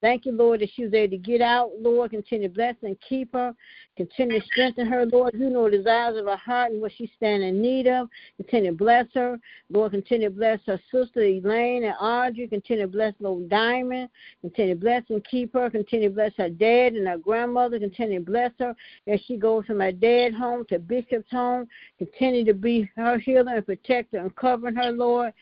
Thank 0.00 0.24
you, 0.24 0.32
Lord, 0.32 0.60
that 0.60 0.70
she 0.74 0.84
was 0.84 0.94
able 0.94 1.10
to 1.10 1.18
get 1.18 1.42
out. 1.42 1.72
Lord, 1.78 2.12
continue 2.12 2.48
to 2.48 2.54
bless 2.54 2.74
and 2.82 2.96
keep 3.06 3.34
her. 3.34 3.54
Continue 3.98 4.40
to 4.40 4.46
strengthen 4.46 4.86
her, 4.86 5.04
Lord. 5.04 5.34
You 5.34 5.50
know 5.50 5.68
the 5.68 5.76
desires 5.76 6.16
of 6.18 6.24
her 6.24 6.36
heart 6.36 6.72
and 6.72 6.80
what 6.80 6.92
she's 6.96 7.10
standing 7.16 7.50
in 7.50 7.60
need 7.60 7.86
of. 7.86 8.08
Continue 8.38 8.70
to 8.70 8.76
bless 8.76 9.06
her. 9.14 9.38
Lord, 9.68 9.92
continue 9.92 10.30
to 10.30 10.34
bless 10.34 10.58
her 10.66 10.80
sister 10.90 11.20
Elaine 11.20 11.84
and 11.84 11.94
Audrey. 12.00 12.48
Continue 12.48 12.84
to 12.86 12.90
bless 12.90 13.12
Lord 13.20 13.50
Diamond. 13.50 14.08
Continue 14.40 14.74
to 14.74 14.80
bless 14.80 15.02
and 15.10 15.22
keep 15.26 15.52
her. 15.52 15.68
Continue 15.68 16.08
to 16.08 16.14
bless 16.14 16.32
her 16.38 16.48
dad 16.48 16.94
and 16.94 17.06
her 17.06 17.18
grandmother. 17.18 17.78
Continue 17.78 18.20
to 18.20 18.24
bless 18.24 18.52
her 18.58 18.74
as 19.06 19.20
she 19.26 19.36
goes 19.36 19.66
from 19.66 19.80
her 19.80 19.92
dad 19.92 20.32
home 20.32 20.64
to 20.70 20.78
Bishop's 20.78 21.30
home. 21.30 21.68
Continue 21.98 22.46
to 22.46 22.54
be 22.54 22.90
her 22.96 23.18
healer 23.18 23.56
and 23.56 23.66
protector 23.66 24.16
and 24.16 24.34
covering 24.34 24.76
her, 24.76 24.92
Lord. 24.92 25.34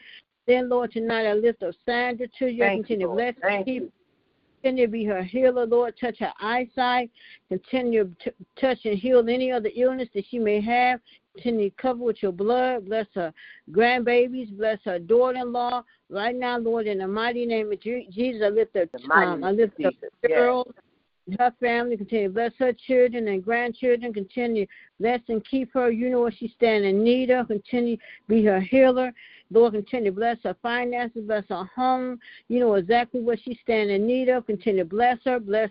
Then, 0.48 0.68
Lord, 0.68 0.90
tonight 0.92 1.26
I 1.26 1.34
lift 1.34 1.62
up 1.62 1.74
Sandra 1.86 2.26
to 2.38 2.46
you. 2.46 2.64
Thank 2.64 2.78
you, 2.78 2.82
continue 2.82 3.06
to 3.06 3.12
bless 3.12 3.34
and 3.42 3.64
keep. 3.64 3.92
Continue 4.62 4.86
to 4.86 4.92
be 4.92 5.04
her 5.04 5.22
healer, 5.22 5.66
Lord. 5.66 5.94
Touch 6.00 6.18
her 6.18 6.32
eyesight. 6.40 7.10
Continue 7.48 8.12
to 8.24 8.32
touch 8.60 8.78
and 8.84 8.98
heal 8.98 9.24
any 9.28 9.52
other 9.52 9.70
illness 9.74 10.08
that 10.14 10.24
she 10.28 10.38
may 10.38 10.60
have. 10.60 11.00
Continue 11.34 11.70
to 11.70 11.76
cover 11.76 12.02
with 12.02 12.22
your 12.22 12.32
blood. 12.32 12.86
Bless 12.86 13.06
her 13.14 13.32
grandbabies. 13.70 14.56
Bless 14.56 14.78
her 14.84 14.98
daughter-in-law. 14.98 15.84
Right 16.10 16.34
now, 16.34 16.58
Lord, 16.58 16.86
in 16.86 16.98
the 16.98 17.06
mighty 17.06 17.46
name 17.46 17.70
of 17.70 17.80
Jesus, 17.80 18.42
I 18.44 18.48
lift 18.48 18.74
up, 18.74 18.90
The 18.92 19.06
mighty 19.06 19.30
um, 19.30 19.44
I 19.44 19.52
lift 19.52 19.74
up 19.84 19.92
Jesus. 19.92 20.10
Yes. 20.28 20.64
her 21.38 21.54
family. 21.60 21.96
Continue 21.96 22.28
to 22.28 22.34
bless 22.34 22.52
her 22.58 22.72
children 22.72 23.28
and 23.28 23.44
grandchildren. 23.44 24.12
Continue 24.12 24.66
to 24.66 24.72
bless 24.98 25.20
and 25.28 25.44
keep 25.44 25.72
her. 25.74 25.90
You 25.90 26.10
know 26.10 26.20
what 26.20 26.34
she's 26.36 26.52
standing 26.52 26.96
in 26.96 27.04
need 27.04 27.30
of. 27.30 27.48
Continue 27.48 27.96
to 27.96 28.02
be 28.26 28.44
her 28.44 28.60
healer. 28.60 29.12
Lord, 29.50 29.72
continue 29.72 30.10
to 30.10 30.16
bless 30.16 30.38
her 30.44 30.56
finances, 30.62 31.24
bless 31.26 31.44
her 31.48 31.64
home. 31.74 32.18
You 32.48 32.60
know 32.60 32.74
exactly 32.74 33.20
what 33.20 33.38
she's 33.42 33.58
standing 33.62 33.96
in 33.96 34.06
need 34.06 34.28
of. 34.28 34.46
Continue 34.46 34.84
to 34.84 34.88
bless 34.88 35.18
her. 35.24 35.40
Bless 35.40 35.70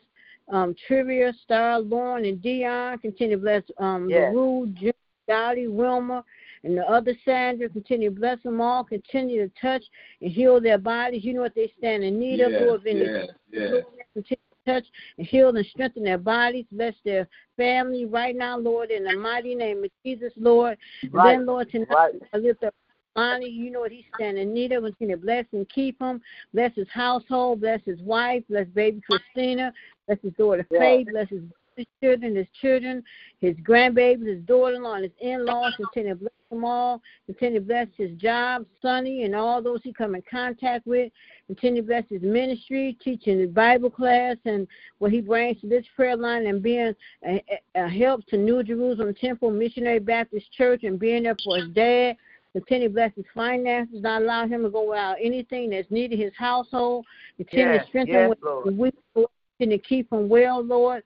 um, 0.49 0.75
Trivia, 0.87 1.33
Star, 1.43 1.79
Lauren, 1.79 2.25
and 2.25 2.41
Dion. 2.41 2.97
Continue 2.99 3.35
to 3.35 3.41
bless 3.41 3.63
um, 3.79 4.09
Yes. 4.09 4.33
LaRue, 4.33 4.73
Jim, 4.75 4.93
Dolly, 5.27 5.67
Wilma, 5.67 6.23
and 6.63 6.77
the 6.77 6.83
other 6.89 7.13
Sandra. 7.25 7.69
Continue 7.69 8.09
to 8.09 8.15
bless 8.15 8.41
them 8.43 8.61
all. 8.61 8.83
Continue 8.83 9.47
to 9.47 9.53
touch 9.61 9.83
and 10.21 10.31
heal 10.31 10.59
their 10.59 10.77
bodies. 10.77 11.23
You 11.23 11.33
know 11.33 11.41
what 11.41 11.55
they 11.55 11.71
stand 11.77 12.03
in 12.03 12.19
need 12.19 12.39
of, 12.39 12.51
Lord. 12.51 12.81
Yes, 12.85 13.27
yes. 13.51 13.83
continue 14.13 14.37
to 14.65 14.73
touch 14.73 14.85
and 15.17 15.27
heal 15.27 15.55
and 15.55 15.65
strengthen 15.67 16.03
their 16.03 16.17
bodies. 16.17 16.65
Bless 16.71 16.95
their 17.05 17.27
family 17.57 18.05
right 18.05 18.35
now, 18.35 18.57
Lord, 18.57 18.89
in 18.89 19.03
the 19.03 19.15
mighty 19.17 19.53
name 19.53 19.83
of 19.83 19.91
Jesus, 20.03 20.33
Lord. 20.37 20.77
And 21.03 21.13
Right. 21.13 21.37
then, 21.37 21.45
Lord, 21.45 21.69
tonight 21.69 21.89
Right. 21.89 22.21
I 22.33 22.37
lift 22.37 22.63
up 22.63 22.73
Lonnie. 23.17 23.49
You 23.49 23.71
know 23.71 23.79
what 23.79 23.91
he's 23.91 24.05
standing 24.15 24.43
in 24.43 24.53
need 24.53 24.71
of. 24.71 24.83
Continue 24.83 25.15
to 25.15 25.21
bless 25.21 25.45
and 25.51 25.67
keep 25.69 25.99
him. 25.99 26.21
Bless 26.53 26.73
his 26.75 26.87
household. 26.93 27.61
Bless 27.61 27.81
his 27.85 27.99
wife. 28.01 28.43
Bless 28.49 28.67
baby 28.67 29.01
Christina. 29.01 29.73
Bless 30.05 30.19
his 30.21 30.33
daughter. 30.33 30.65
Faith. 30.71 31.07
Bless 31.11 31.29
his 31.29 31.41
his 31.77 31.85
children, 32.01 32.35
his 32.35 32.47
children, 32.59 33.03
his 33.39 33.55
grandbabies, 33.57 34.27
his 34.27 34.41
daughter-in-law, 34.45 34.95
and 34.95 35.03
his 35.03 35.13
in-laws. 35.21 35.73
Continue 35.77 36.13
to 36.13 36.19
bless 36.19 36.31
them 36.49 36.65
all. 36.65 37.01
Continue 37.27 37.59
to 37.59 37.65
bless 37.65 37.87
his 37.95 38.11
job, 38.17 38.65
Sonny, 38.81 39.23
and 39.23 39.35
all 39.35 39.61
those 39.61 39.79
he 39.83 39.93
come 39.93 40.15
in 40.15 40.23
contact 40.29 40.87
with. 40.87 41.11
Continue 41.45 41.81
to 41.83 41.87
bless 41.87 42.03
his 42.09 42.23
ministry, 42.23 42.97
teaching 43.03 43.39
his 43.39 43.51
Bible 43.51 43.91
class, 43.91 44.37
and 44.45 44.67
what 44.97 45.11
he 45.11 45.21
brings 45.21 45.61
to 45.61 45.67
this 45.67 45.85
prayer 45.95 46.17
line 46.17 46.47
and 46.47 46.63
being 46.63 46.95
a, 47.25 47.43
a 47.75 47.85
a 47.85 47.87
help 47.87 48.25
to 48.27 48.37
New 48.37 48.63
Jerusalem 48.63 49.13
Temple 49.13 49.51
Missionary 49.51 49.99
Baptist 49.99 50.51
Church 50.51 50.83
and 50.83 50.99
being 50.99 51.23
there 51.23 51.37
for 51.43 51.57
his 51.57 51.69
dad. 51.69 52.17
Continue 52.53 52.87
to 52.87 52.93
bless 52.93 53.13
his 53.15 53.25
finances, 53.35 54.01
not 54.01 54.21
allow 54.21 54.47
him 54.47 54.63
to 54.63 54.69
go 54.69 54.89
without 54.89 55.17
anything 55.21 55.69
that's 55.69 55.89
needed 55.91 56.17
his 56.19 56.31
household. 56.37 57.05
Continue 57.37 57.73
Yes, 57.73 57.83
to 57.83 57.87
strengthen 57.89 58.15
yes, 58.15 58.29
what 58.29 58.43
Lord. 58.43 58.69
he's 58.69 58.77
weak, 58.79 58.95
Lord. 59.15 59.29
Continue 59.57 59.77
to 59.77 59.83
keep 59.83 60.11
him 60.11 60.29
well, 60.29 60.63
Lord. 60.63 61.03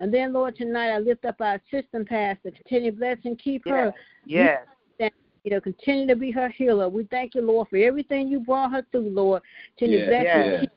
And 0.00 0.12
then, 0.12 0.32
Lord, 0.32 0.56
tonight 0.56 0.90
I 0.90 0.98
lift 0.98 1.24
up 1.24 1.40
our 1.40 1.60
assistant 1.72 2.08
pastor. 2.08 2.50
Continue 2.50 2.90
to 2.92 2.96
bless 2.96 3.18
and 3.24 3.38
keep 3.38 3.68
her. 3.68 3.92
Yes. 4.24 4.64
Yes. 4.98 5.12
You 5.44 5.52
know, 5.52 5.60
continue 5.60 6.06
to 6.08 6.16
be 6.16 6.30
her 6.32 6.48
healer. 6.48 6.88
We 6.88 7.04
thank 7.04 7.34
you, 7.34 7.42
Lord, 7.42 7.68
for 7.68 7.76
everything 7.76 8.28
you 8.28 8.40
brought 8.40 8.72
her 8.72 8.84
through, 8.90 9.08
Lord. 9.10 9.42
Continue 9.78 10.04
to 10.04 10.10
Yes, 10.10 10.22
bless 10.24 10.46
and 10.46 10.60
keep 10.60 10.70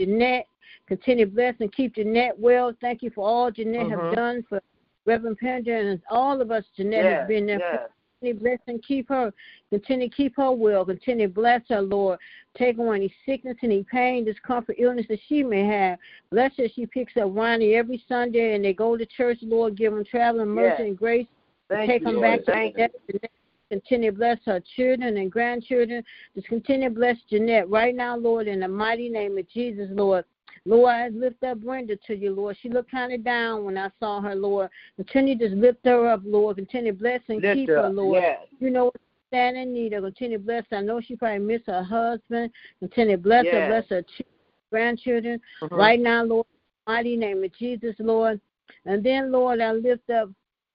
Jeanette. 0.00 0.46
Continue 0.88 1.24
to 1.26 1.30
bless 1.30 1.54
and 1.60 1.72
keep 1.72 1.94
Jeanette 1.94 2.38
well. 2.38 2.72
Thank 2.80 3.02
you 3.02 3.10
for 3.10 3.28
all 3.28 3.50
Jeanette 3.50 3.86
Mhm. 3.86 3.90
have 4.08 4.14
done 4.16 4.42
for 4.48 4.60
Reverend 5.04 5.38
Pender 5.38 5.76
and 5.76 6.02
all 6.10 6.40
of 6.40 6.50
us. 6.50 6.64
Jeanette 6.76 7.04
Yes. 7.04 7.20
has 7.20 7.28
been 7.28 7.46
there. 7.46 7.58
Yes. 7.58 7.90
Continue 8.20 8.38
to 8.38 8.44
bless 8.44 8.58
and 8.66 8.82
keep 8.82 9.08
her. 9.08 9.32
Continue 9.70 10.08
to 10.08 10.14
keep 10.14 10.36
her 10.36 10.50
well. 10.50 10.84
Continue 10.84 11.26
to 11.28 11.32
bless 11.32 11.62
her, 11.68 11.82
Lord. 11.82 12.18
Take 12.56 12.78
away 12.78 12.96
any 12.96 13.14
sickness, 13.26 13.56
any 13.62 13.84
pain, 13.84 14.24
discomfort, 14.24 14.76
illness 14.78 15.06
that 15.08 15.18
she 15.28 15.42
may 15.42 15.66
have. 15.66 15.98
Bless 16.30 16.52
her. 16.56 16.66
She 16.74 16.86
picks 16.86 17.16
up 17.16 17.30
Ronnie 17.32 17.74
every 17.74 18.02
Sunday 18.08 18.54
and 18.54 18.64
they 18.64 18.72
go 18.72 18.96
to 18.96 19.04
church, 19.04 19.38
Lord. 19.42 19.76
Give 19.76 19.92
them 19.92 20.04
traveling 20.04 20.48
mercy 20.48 20.76
Yes. 20.78 20.88
and 20.88 20.98
grace 20.98 21.26
Thank 21.68 21.90
take 21.90 22.00
you, 22.02 22.06
them 22.06 22.14
Lord. 22.16 22.38
back 22.38 22.44
to 22.46 22.52
Thank. 22.52 22.76
Jeanette. 22.76 23.30
Continue 23.68 24.12
to 24.12 24.16
bless 24.16 24.38
her 24.46 24.62
children 24.76 25.16
and 25.16 25.30
grandchildren. 25.30 26.04
Just 26.36 26.46
continue 26.46 26.88
to 26.88 26.94
bless 26.94 27.16
Jeanette 27.28 27.68
right 27.68 27.94
now, 27.94 28.16
Lord, 28.16 28.46
in 28.46 28.60
the 28.60 28.68
mighty 28.68 29.08
name 29.08 29.36
of 29.38 29.48
Jesus, 29.50 29.88
Lord. 29.90 30.24
Lord, 30.66 30.90
I 30.92 31.08
lift 31.08 31.42
up 31.44 31.60
Brenda 31.60 31.96
to 32.08 32.14
you, 32.16 32.32
Lord. 32.34 32.56
She 32.60 32.68
looked 32.68 32.90
kind 32.90 33.12
of 33.12 33.22
down 33.24 33.64
when 33.64 33.78
I 33.78 33.88
saw 34.00 34.20
her, 34.20 34.34
Lord. 34.34 34.68
Continue 34.96 35.38
to 35.38 35.54
lift 35.54 35.78
her 35.84 36.08
up, 36.08 36.22
Lord. 36.24 36.56
Continue 36.56 36.92
to 36.92 36.98
bless 36.98 37.20
and 37.28 37.40
Lift 37.40 37.54
keep 37.54 37.68
her 37.68 37.82
her. 37.82 37.88
Lord. 37.88 38.22
Yes. 38.22 38.40
You 38.58 38.70
know 38.70 38.90
standing 39.28 39.62
in 39.62 39.72
need 39.72 39.92
of. 39.92 40.02
Continue 40.04 40.38
to 40.38 40.44
bless 40.44 40.64
her. 40.70 40.78
I 40.78 40.80
know 40.82 41.00
she 41.00 41.14
probably 41.14 41.38
miss 41.38 41.62
her 41.66 41.82
husband. 41.84 42.50
Continue 42.80 43.16
to 43.16 43.22
bless 43.22 43.44
her, 43.46 43.68
bless 43.68 43.88
her 43.90 44.02
ch- 44.02 44.22
grandchildren. 44.70 45.40
Mhm. 45.62 45.70
Right 45.70 46.00
now, 46.00 46.24
Lord, 46.24 46.46
in 46.46 46.58
the 46.86 46.92
mighty 46.92 47.16
name 47.16 47.44
of 47.44 47.52
Jesus, 47.56 47.94
Lord. 48.00 48.40
And 48.84 49.02
then, 49.04 49.30
Lord, 49.30 49.60
I 49.60 49.72
lift 49.72 50.10
up 50.10 50.30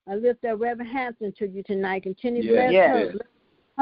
I 0.07 0.15
lift 0.15 0.43
up 0.45 0.59
Reverend 0.59 0.89
Hampton 0.91 1.31
to 1.37 1.47
you 1.47 1.61
tonight. 1.63 2.03
Continue 2.03 2.41
to 2.41 2.47
Yes, 2.47 2.55
bless 2.55 2.71
yes. 2.73 2.89
her. 2.89 3.11
Bless 3.11 3.27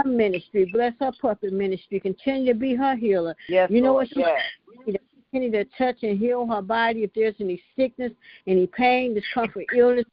her 0.04 0.10
ministry. 0.10 0.66
Bless 0.66 0.94
her 1.00 1.12
puppet 1.22 1.54
ministry. 1.54 2.00
Continue 2.00 2.54
to 2.54 2.60
be 2.60 2.76
her 2.76 2.96
healer. 2.96 3.36
Yes, 3.48 3.72
You 3.72 3.82
know 3.82 3.94
Lord. 3.94 4.02
what 4.02 4.10
she 4.10 4.20
Yes. 4.20 4.98
Continue 5.32 5.52
to 5.52 5.70
touch 5.78 5.98
and 6.04 6.18
heal 6.18 6.46
her 6.48 6.62
body 6.62 7.04
if 7.04 7.14
there's 7.14 7.36
any 7.40 7.62
sickness, 7.76 8.12
any 8.48 8.68
pain, 8.68 9.14
discomfort, 9.14 9.66
illness, 9.76 10.06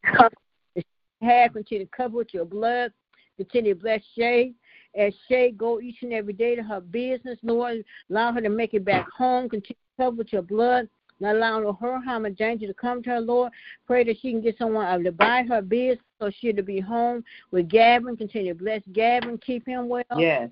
that. 1.21 1.53
Continue 1.53 1.85
to 1.85 1.91
cover 1.97 2.19
with 2.19 2.35
your 2.35 2.45
blood. 2.45 2.93
Continue 3.37 3.75
to 3.75 3.81
bless 3.81 4.01
Shay. 4.17 4.53
As 4.97 5.13
Shay 5.29 5.51
go 5.51 5.81
each 5.81 6.03
and 6.03 6.13
every 6.13 6.33
day 6.33 6.57
to 6.57 6.63
her 6.63 6.81
business, 6.81 7.39
Lord, 7.43 7.85
allow 8.11 8.33
her 8.33 8.41
to 8.41 8.49
make 8.49 8.75
it 8.75 8.85
back 8.85 9.07
home. 9.11 9.49
Continue 9.49 9.75
to 9.75 10.03
cover 10.03 10.17
with 10.17 10.33
your 10.33 10.43
blood. 10.43 10.89
Not 11.19 11.37
allowing 11.37 11.65
her 11.65 12.01
harm 12.01 12.27
or 12.27 12.31
danger 12.31 12.67
to 12.67 12.75
come 12.75 13.03
to 13.03 13.11
her, 13.11 13.21
Lord. 13.21 13.53
Pray 13.87 14.05
that 14.05 14.17
she 14.21 14.33
can 14.33 14.43
get 14.43 14.59
someone 14.59 15.03
to 15.03 15.13
buy 15.13 15.45
her 15.49 15.63
business 15.63 16.05
so 16.21 16.31
she'll 16.41 16.63
be 16.63 16.81
home 16.81 17.25
with 17.51 17.69
Gavin. 17.71 18.17
Continue 18.17 18.53
to 18.53 18.59
bless 18.59 18.83
Gavin. 18.93 19.39
Keep 19.39 19.67
him 19.67 19.89
well 19.89 20.05
Yes. 20.19 20.51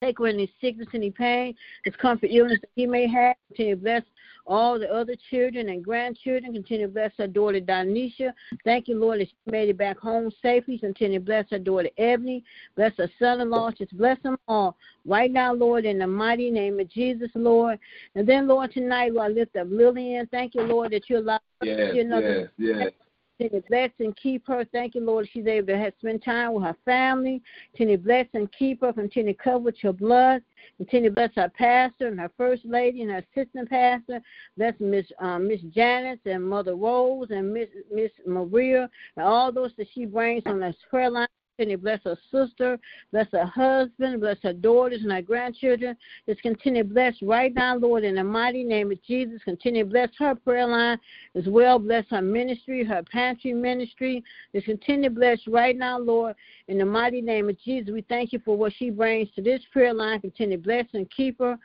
Take 0.00 0.18
away 0.18 0.30
any 0.30 0.52
sickness, 0.60 0.88
any 0.94 1.10
pain, 1.10 1.54
discomfort, 1.84 2.30
illness 2.32 2.60
that 2.60 2.70
he 2.74 2.86
may 2.86 3.06
have. 3.08 3.36
Continue 3.48 3.76
to 3.76 3.80
bless 3.80 4.02
all 4.46 4.78
the 4.78 4.88
other 4.92 5.14
children 5.30 5.68
and 5.68 5.84
grandchildren. 5.84 6.52
Continue 6.52 6.86
to 6.86 6.92
bless 6.92 7.12
our 7.18 7.26
daughter 7.26 7.60
Donisha. 7.60 8.32
Thank 8.64 8.88
you, 8.88 8.98
Lord, 8.98 9.20
that 9.20 9.28
she 9.28 9.50
made 9.50 9.68
it 9.68 9.76
back 9.76 9.98
home 9.98 10.30
safely. 10.42 10.78
Continue 10.78 11.18
to 11.18 11.24
bless 11.24 11.46
our 11.52 11.58
daughter 11.58 11.90
Ebony. 11.98 12.44
Bless 12.76 12.92
her 12.98 13.10
son-in-law. 13.18 13.72
Just 13.72 13.96
bless 13.96 14.20
them 14.22 14.38
all. 14.48 14.76
Right 15.04 15.30
now, 15.30 15.52
Lord, 15.52 15.84
in 15.84 15.98
the 15.98 16.06
mighty 16.06 16.50
name 16.50 16.80
of 16.80 16.88
Jesus, 16.88 17.30
Lord. 17.34 17.78
And 18.14 18.26
then, 18.26 18.46
Lord, 18.48 18.72
tonight, 18.72 19.12
Lord, 19.12 19.32
I 19.32 19.34
lift 19.34 19.56
up 19.56 19.68
Lillian. 19.70 20.26
Thank 20.28 20.54
you, 20.54 20.62
Lord, 20.62 20.92
that 20.92 21.08
you 21.08 21.18
allow 21.18 21.40
Yes, 21.60 21.96
another 21.96 22.50
yes, 22.56 22.78
yes. 22.78 22.92
Continue 23.38 23.62
bless 23.68 23.90
and 24.00 24.16
keep 24.16 24.46
her. 24.48 24.64
Thank 24.72 24.96
you, 24.96 25.00
Lord. 25.00 25.28
She's 25.32 25.46
able 25.46 25.68
to 25.68 25.92
spend 26.00 26.24
time 26.24 26.54
with 26.54 26.64
her 26.64 26.76
family. 26.84 27.40
Continue 27.70 27.98
bless 27.98 28.26
and 28.34 28.50
keep 28.52 28.80
her. 28.80 28.92
Continue 28.92 29.34
cover 29.34 29.60
with 29.60 29.76
your 29.82 29.92
blood. 29.92 30.42
Continue 30.76 31.10
bless 31.10 31.30
her 31.36 31.48
pastor 31.48 32.08
and 32.08 32.18
her 32.18 32.32
first 32.36 32.64
lady 32.64 33.02
and 33.02 33.12
her 33.12 33.24
assistant 33.36 33.70
pastor. 33.70 34.20
Bless 34.56 34.74
Miss 34.80 35.06
um, 35.20 35.46
Miss 35.46 35.60
Janice 35.72 36.18
and 36.26 36.44
Mother 36.44 36.74
Rose 36.74 37.28
and 37.30 37.52
Miss 37.52 37.68
Miss 37.92 38.10
Maria 38.26 38.90
and 39.16 39.24
all 39.24 39.52
those 39.52 39.70
that 39.78 39.86
she 39.94 40.04
brings 40.04 40.42
on 40.46 40.58
this 40.58 40.76
prayer 40.90 41.10
line. 41.10 41.28
Continue 41.58 41.76
to 41.76 41.82
bless 41.82 42.00
her 42.04 42.16
sister, 42.30 42.78
bless 43.10 43.26
her 43.32 43.44
husband, 43.44 44.20
bless 44.20 44.36
her 44.44 44.52
daughters 44.52 45.00
and 45.02 45.10
her 45.10 45.20
grandchildren. 45.20 45.96
Just 46.28 46.40
continue 46.40 46.84
to 46.84 46.88
bless 46.88 47.20
right 47.20 47.52
now, 47.52 47.76
Lord, 47.76 48.04
in 48.04 48.14
the 48.14 48.22
mighty 48.22 48.62
name 48.62 48.92
of 48.92 49.02
Jesus. 49.02 49.42
Continue 49.42 49.82
to 49.82 49.90
bless 49.90 50.08
her 50.20 50.36
prayer 50.36 50.68
line 50.68 50.98
as 51.34 51.48
well. 51.48 51.80
Bless 51.80 52.04
her 52.10 52.22
ministry, 52.22 52.84
her 52.84 53.02
pantry 53.10 53.52
ministry. 53.52 54.22
Just 54.54 54.66
continue 54.66 55.08
to 55.08 55.14
bless 55.16 55.40
right 55.48 55.76
now, 55.76 55.98
Lord, 55.98 56.36
in 56.68 56.78
the 56.78 56.84
mighty 56.84 57.20
name 57.20 57.48
of 57.48 57.60
Jesus. 57.60 57.90
We 57.92 58.02
thank 58.02 58.32
you 58.32 58.40
for 58.44 58.56
what 58.56 58.72
she 58.78 58.90
brings 58.90 59.28
to 59.34 59.42
this 59.42 59.60
prayer 59.72 59.92
line. 59.92 60.20
Continue 60.20 60.58
to 60.58 60.62
bless 60.62 60.86
and 60.92 61.10
keep 61.10 61.40
her. 61.40 61.58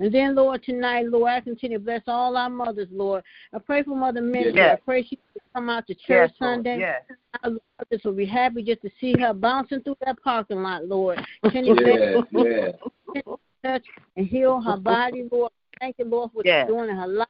And 0.00 0.12
then, 0.12 0.34
Lord, 0.34 0.62
tonight, 0.64 1.06
Lord, 1.08 1.30
I 1.30 1.40
continue 1.40 1.76
to 1.78 1.84
bless 1.84 2.00
all 2.06 2.34
our 2.36 2.48
mothers, 2.48 2.88
Lord. 2.90 3.22
I 3.54 3.58
pray 3.58 3.82
for 3.82 3.94
Mother 3.94 4.22
Minnie. 4.22 4.52
Yes. 4.54 4.78
I 4.80 4.84
pray 4.84 5.02
she 5.02 5.16
can 5.16 5.42
come 5.54 5.68
out 5.68 5.86
to 5.88 5.94
church 5.94 6.30
Yes, 6.32 6.40
Lord. 6.40 6.56
Sunday. 6.56 6.78
Yes. 6.78 7.02
Our 7.44 7.50
mothers 7.50 8.00
will 8.04 8.14
be 8.14 8.24
happy 8.24 8.62
just 8.62 8.80
to 8.80 8.90
see 8.98 9.14
her 9.20 9.34
bouncing 9.34 9.82
through 9.82 9.96
that 10.04 10.16
parking 10.24 10.62
lot, 10.62 10.86
Lord. 10.86 11.18
Can 11.52 11.66
you 11.66 11.76
Yes, 11.78 12.24
bless 12.32 12.74
yes. 13.14 13.24
touch 13.62 13.84
and 14.16 14.26
heal 14.26 14.58
her 14.62 14.78
body, 14.78 15.28
Lord. 15.30 15.52
Thank 15.80 15.96
you, 15.98 16.06
Lord, 16.06 16.30
for 16.30 16.36
what 16.38 16.46
Yes. 16.46 16.66
you're 16.66 16.78
doing 16.78 16.90
in 16.90 16.96
her 16.96 17.06
life. 17.06 17.28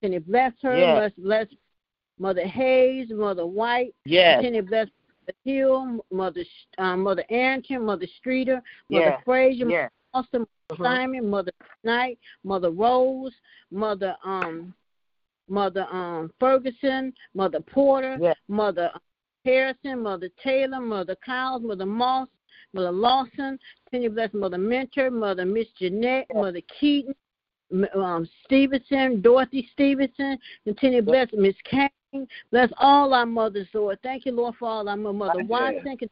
Continue 0.00 0.20
to 0.20 0.26
bless 0.26 0.52
her. 0.62 0.76
Yes. 0.78 1.12
Bless, 1.16 1.46
bless 1.48 1.58
Mother 2.20 2.46
Hayes, 2.46 3.08
Mother 3.10 3.46
White. 3.46 3.94
Yes. 4.04 4.36
Continue 4.36 4.62
to 4.62 4.68
bless 4.68 4.86
Mother 5.26 5.38
Hill, 5.44 6.00
Mother 6.12 6.44
um, 6.78 7.00
Mother 7.00 7.24
Arrington, 7.30 7.84
Mother 7.84 8.06
Streeter, 8.18 8.62
Mother 8.88 9.04
Yes. 9.06 9.22
Frazier, 9.24 9.68
Yes. 9.68 9.90
Austin, 10.14 10.46
Mhm. 10.70 10.82
Simon, 10.84 11.28
Mother 11.30 11.52
Knight, 11.84 12.18
Mother 12.44 12.70
Rose, 12.70 13.34
Mother 13.70 14.16
um 14.24 14.74
Mother 15.48 15.86
um 15.90 16.30
Ferguson, 16.38 17.12
Mother 17.34 17.60
Porter, 17.60 18.16
Yes. 18.20 18.36
Mother 18.48 18.90
Harrison, 19.44 20.02
Mother 20.02 20.28
Taylor, 20.42 20.80
Mother 20.80 21.16
Cowles, 21.16 21.62
Mother 21.62 21.86
Moss, 21.86 22.28
Mother 22.72 22.92
Lawson, 22.92 23.58
continue 23.84 24.08
to 24.08 24.14
bless 24.14 24.32
Mother 24.34 24.58
Mentor, 24.58 25.10
Mother 25.10 25.44
Miss 25.44 25.68
Jeanette, 25.78 26.26
Mother 26.32 26.60
Keaton, 26.80 27.14
um, 27.94 28.28
Stevenson, 28.44 29.20
Dorothy 29.20 29.68
Stevenson, 29.72 30.38
continue 30.64 31.00
to 31.00 31.06
bless 31.06 31.28
Miss 31.32 31.56
Kane, 31.64 31.90
bless 32.50 32.70
all 32.78 33.12
our 33.12 33.26
mothers, 33.26 33.66
Lord. 33.74 33.98
Thank 34.02 34.26
you, 34.26 34.32
Lord, 34.32 34.54
for 34.56 34.68
all 34.68 34.88
our 34.88 34.96
mo- 34.96 35.12
Mother 35.12 35.40
Yes. 35.40 35.48
Watson, 35.48 35.82
continue 35.98 36.08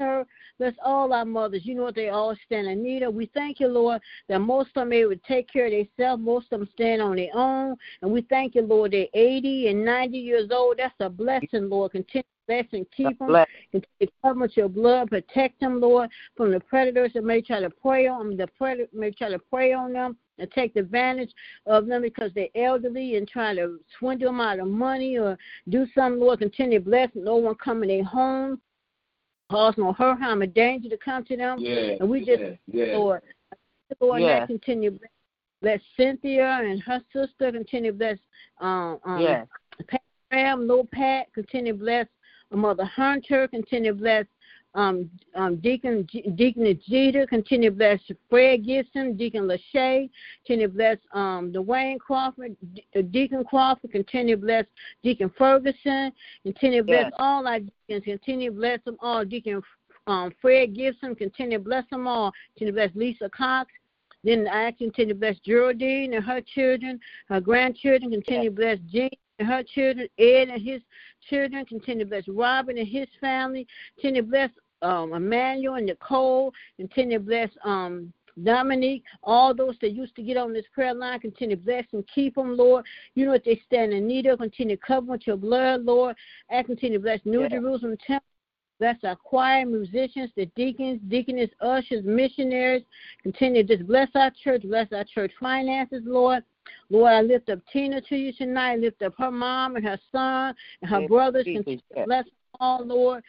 her. 0.00 0.26
Bless 0.58 0.74
all 0.84 1.12
our 1.12 1.24
mothers. 1.24 1.64
You 1.64 1.74
know 1.74 1.84
what 1.84 1.94
they 1.94 2.08
all 2.08 2.36
stand 2.46 2.66
in 2.66 2.82
need 2.82 3.02
of. 3.02 3.14
We 3.14 3.30
thank 3.32 3.60
you, 3.60 3.68
Lord, 3.68 4.00
that 4.28 4.40
most 4.40 4.68
of 4.68 4.74
them 4.74 4.92
able 4.92 5.10
to 5.10 5.20
take 5.28 5.50
care 5.50 5.66
of 5.66 5.72
themselves. 5.72 6.22
Most 6.22 6.46
of 6.52 6.60
them 6.60 6.68
stand 6.74 7.00
on 7.00 7.16
their 7.16 7.34
own. 7.34 7.76
And 8.02 8.10
we 8.10 8.22
thank 8.22 8.54
you, 8.54 8.62
Lord, 8.62 8.92
they're 8.92 9.06
80 9.14 9.68
and 9.68 9.84
90 9.84 10.18
years 10.18 10.50
old. 10.50 10.78
That's 10.78 10.94
a 11.00 11.08
blessing, 11.08 11.68
Lord. 11.68 11.92
Continue 11.92 12.22
to 12.22 12.28
bless 12.46 12.66
and 12.72 12.86
keep 12.96 13.18
them. 13.18 13.28
Bless. 13.28 13.48
Continue 13.70 14.06
to 14.06 14.12
cover 14.22 14.40
with 14.40 14.56
your 14.56 14.68
blood. 14.68 15.10
Protect 15.10 15.60
them, 15.60 15.80
Lord, 15.80 16.10
from 16.36 16.50
the 16.50 16.60
predators 16.60 17.12
that 17.14 17.24
may 17.24 17.40
try 17.40 17.60
to 17.60 17.70
prey 17.70 18.06
on 18.08 18.36
the 18.36 18.46
predator 18.58 18.88
may 18.92 19.12
try 19.12 19.30
to 19.30 19.38
prey 19.38 19.72
on 19.72 19.92
them 19.92 20.16
and 20.38 20.50
take 20.50 20.76
advantage 20.76 21.32
of 21.66 21.86
them 21.86 22.02
because 22.02 22.30
they're 22.34 22.48
elderly 22.54 23.16
and 23.16 23.28
trying 23.28 23.56
to 23.56 23.78
swindle 23.98 24.28
them 24.28 24.40
out 24.40 24.58
of 24.58 24.66
money 24.66 25.18
or 25.18 25.38
do 25.68 25.86
something, 25.94 26.20
Lord. 26.20 26.38
Continue 26.38 26.78
to 26.78 26.84
bless 26.84 27.10
no 27.14 27.36
one 27.36 27.54
come 27.54 27.82
in 27.82 27.88
their 27.88 28.04
home 28.04 28.60
cause 29.50 29.74
no 29.76 29.92
hurt, 29.92 30.18
harm, 30.20 30.42
or 30.42 30.46
danger 30.46 30.88
to 30.88 30.96
come 30.96 31.24
to 31.24 31.36
them. 31.36 31.58
Yes, 31.58 31.98
And 32.00 32.08
we 32.08 32.20
just, 32.20 32.40
yes, 32.40 32.58
yes. 32.66 32.88
Lord, 32.94 33.22
Lord, 34.00 34.22
Yes. 34.22 34.40
that 34.42 34.46
continue 34.46 34.92
bless, 34.92 35.10
bless 35.60 35.80
Cynthia 35.96 36.60
and 36.62 36.80
her 36.82 37.02
sister. 37.12 37.50
Continue 37.52 37.92
bless 37.92 38.18
um, 38.60 38.98
um 39.04 39.20
Yes. 39.20 39.46
Pat 39.88 40.02
Graham, 40.30 40.68
Lil 40.68 40.86
Pat. 40.92 41.32
Continue 41.34 41.74
bless 41.74 42.06
Mother 42.52 42.84
Hunter. 42.84 43.48
Continue 43.48 43.92
bless 43.94 44.26
um, 44.74 45.10
um, 45.34 45.56
Deacon 45.56 46.06
Deacon 46.36 46.80
Jeter. 46.88 47.26
Continue 47.26 47.70
bless 47.70 48.00
Fred 48.28 48.64
Gibson, 48.64 49.16
Deacon 49.16 49.44
Lachey. 49.48 50.08
Continue 50.46 50.68
bless 50.68 50.98
um, 51.12 51.52
Dwayne 51.52 51.98
Crawford, 51.98 52.56
De- 52.92 53.02
Deacon 53.02 53.44
Crawford. 53.44 53.90
Continue 53.92 54.36
bless 54.36 54.64
Deacon 55.02 55.30
Ferguson. 55.36 56.12
Continue 56.44 56.82
bless 56.82 57.04
Yes. 57.04 57.12
all 57.18 57.46
our 57.46 57.58
deacons. 57.60 58.04
Continue 58.04 58.52
bless 58.52 58.82
them 58.84 58.96
all. 59.00 59.24
Deacon 59.24 59.60
um, 60.06 60.32
Fred 60.40 60.74
Gibson. 60.74 61.14
Continue 61.14 61.58
bless 61.58 61.84
them 61.90 62.06
all. 62.06 62.32
Continue 62.54 62.74
bless 62.74 62.90
Lisa 62.94 63.28
Cox. 63.30 63.70
Then 64.22 64.46
I 64.48 64.72
continue 64.72 65.14
bless 65.14 65.38
Geraldine 65.40 66.12
and 66.12 66.22
her 66.24 66.42
children, 66.42 67.00
her 67.28 67.40
grandchildren. 67.40 68.10
Continue 68.10 68.50
bless 68.50 68.78
Jean 68.90 69.08
and 69.38 69.48
her 69.48 69.62
children, 69.62 70.08
Ed 70.18 70.48
and 70.50 70.60
his 70.62 70.82
children. 71.30 71.64
Continue 71.64 72.04
bless 72.04 72.28
Robin 72.28 72.76
and 72.76 72.86
his 72.86 73.08
family. 73.18 73.66
Continue 73.96 74.22
bless 74.22 74.50
um, 74.82 75.12
Emmanuel 75.12 75.74
and 75.74 75.86
Nicole. 75.86 76.52
Continue 76.78 77.18
to 77.18 77.24
bless 77.24 77.50
um, 77.64 78.12
Dominique, 78.42 79.04
all 79.22 79.54
those 79.54 79.76
that 79.80 79.92
used 79.92 80.14
to 80.16 80.22
get 80.22 80.36
on 80.36 80.52
this 80.52 80.64
prayer 80.72 80.94
line, 80.94 81.20
continue 81.20 81.56
to 81.56 81.62
bless 81.62 81.84
and 81.92 82.06
keep 82.12 82.34
them, 82.34 82.56
Lord. 82.56 82.84
You 83.14 83.26
know 83.26 83.32
what 83.32 83.44
they 83.44 83.60
stand 83.66 83.92
in 83.92 84.06
need 84.06 84.26
of. 84.26 84.38
Continue 84.38 84.76
to 84.76 84.82
cover 84.82 85.06
with 85.06 85.26
your 85.26 85.36
blood, 85.36 85.84
Lord. 85.84 86.16
And 86.48 86.66
continue 86.66 86.98
to 86.98 87.02
bless 87.02 87.20
New 87.24 87.42
Yes. 87.42 87.52
Jerusalem 87.52 87.96
Temple. 88.06 88.24
Bless 88.78 88.96
our 89.04 89.16
choir 89.16 89.66
musicians, 89.66 90.30
the 90.36 90.46
deacons, 90.56 91.00
deaconess, 91.08 91.50
ushers, 91.60 92.02
missionaries. 92.02 92.82
Continue 93.22 93.62
to 93.62 93.76
just 93.76 93.86
bless 93.86 94.08
our 94.14 94.30
church, 94.42 94.62
bless 94.62 94.90
our 94.92 95.04
church 95.04 95.32
finances, 95.38 96.02
Lord. 96.06 96.42
Lord, 96.88 97.12
I 97.12 97.20
lift 97.20 97.50
up 97.50 97.58
Tina 97.70 98.00
to 98.00 98.16
you 98.16 98.32
tonight. 98.32 98.72
I 98.72 98.76
Lift 98.76 99.02
up 99.02 99.12
her 99.18 99.30
mom 99.30 99.76
and 99.76 99.84
her 99.84 99.98
son 100.10 100.54
and 100.80 100.90
her 100.90 101.06
brothers. 101.06 101.44
Jesus, 101.44 101.64
Continue 101.64 102.06
bless 102.06 102.24
all, 102.60 102.84
Lord. 102.84 103.24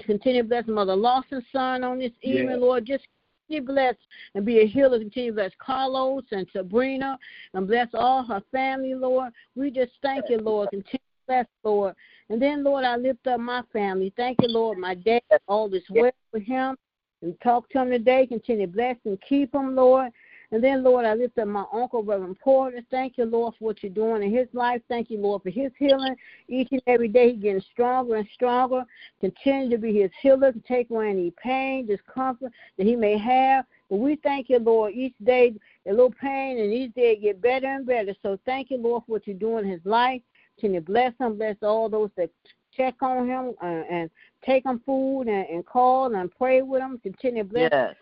Continue 0.00 0.42
to 0.42 0.48
bless 0.48 0.66
Mother 0.66 0.96
Lawson's 0.96 1.44
son 1.52 1.84
on 1.84 1.98
this 1.98 2.12
evening, 2.22 2.50
Yes. 2.50 2.60
Lord. 2.60 2.86
Just 2.86 3.06
continue 3.48 3.66
bless 3.66 3.94
and 4.34 4.44
be 4.44 4.60
a 4.60 4.66
healer. 4.66 4.98
Continue 4.98 5.30
to 5.30 5.34
bless 5.36 5.52
Carlos 5.58 6.24
and 6.30 6.46
Sabrina 6.52 7.18
and 7.54 7.66
bless 7.66 7.88
all 7.94 8.24
her 8.24 8.42
family, 8.52 8.94
Lord. 8.94 9.32
We 9.54 9.70
just 9.70 9.92
thank 10.02 10.28
you, 10.28 10.38
Lord. 10.38 10.70
Continue 10.70 10.98
to 10.98 11.26
bless, 11.26 11.46
Lord. 11.62 11.94
And 12.28 12.40
then, 12.40 12.64
Lord, 12.64 12.84
I 12.84 12.96
lift 12.96 13.26
up 13.26 13.40
my 13.40 13.62
family. 13.72 14.12
Thank 14.16 14.38
you, 14.42 14.48
Lord. 14.48 14.78
My 14.78 14.94
dad, 14.94 15.22
all 15.48 15.68
this 15.68 15.84
well 15.90 16.10
with 16.32 16.42
him. 16.42 16.76
And 17.22 17.34
talk 17.40 17.68
to 17.70 17.82
him 17.82 17.90
today. 17.90 18.26
Continue 18.26 18.66
to 18.66 18.72
bless 18.72 18.96
and 19.04 19.18
keep 19.26 19.54
him, 19.54 19.74
Lord. 19.74 20.12
And 20.52 20.62
then, 20.62 20.82
Lord, 20.82 21.04
I 21.04 21.14
lift 21.14 21.38
up 21.38 21.48
my 21.48 21.64
uncle, 21.72 22.02
Reverend 22.02 22.38
Porter. 22.38 22.80
Thank 22.90 23.18
you, 23.18 23.24
Lord, 23.24 23.54
for 23.58 23.64
what 23.64 23.82
you're 23.82 23.92
doing 23.92 24.22
in 24.22 24.34
his 24.34 24.48
life. 24.52 24.80
Thank 24.88 25.10
you, 25.10 25.18
Lord, 25.18 25.42
for 25.42 25.50
his 25.50 25.72
healing. 25.78 26.14
Each 26.48 26.68
and 26.70 26.82
every 26.86 27.08
day, 27.08 27.32
he's 27.32 27.42
getting 27.42 27.64
stronger 27.72 28.16
and 28.16 28.28
stronger. 28.34 28.84
Continue 29.20 29.70
to 29.70 29.78
be 29.78 30.00
his 30.00 30.10
healer, 30.20 30.52
to 30.52 30.60
take 30.60 30.90
away 30.90 31.10
any 31.10 31.32
pain, 31.42 31.86
discomfort 31.86 32.52
that 32.78 32.86
he 32.86 32.94
may 32.96 33.18
have. 33.18 33.64
But 33.90 33.96
we 33.96 34.16
thank 34.16 34.48
you, 34.48 34.58
Lord, 34.58 34.94
each 34.94 35.14
day 35.24 35.54
a 35.86 35.90
little 35.90 36.12
pain, 36.12 36.58
and 36.58 36.72
each 36.72 36.94
day 36.94 37.16
get 37.16 37.40
better 37.40 37.66
and 37.66 37.86
better. 37.86 38.14
So 38.22 38.38
thank 38.44 38.70
you, 38.70 38.78
Lord, 38.78 39.04
for 39.06 39.12
what 39.12 39.26
you're 39.26 39.36
doing 39.36 39.64
in 39.64 39.70
his 39.70 39.84
life. 39.84 40.22
Continue 40.56 40.80
to 40.80 40.86
bless 40.86 41.12
him, 41.20 41.36
bless 41.36 41.56
all 41.62 41.88
those 41.88 42.10
that 42.16 42.30
check 42.76 42.94
on 43.00 43.26
him 43.26 43.54
uh, 43.62 43.82
and 43.90 44.10
take 44.44 44.64
him 44.64 44.80
food 44.84 45.22
and, 45.22 45.46
and 45.48 45.66
call 45.66 46.14
and 46.14 46.30
pray 46.36 46.62
with 46.62 46.82
him. 46.82 46.98
Continue 46.98 47.42
to 47.42 47.48
bless 47.48 47.72
Yes. 47.72 47.96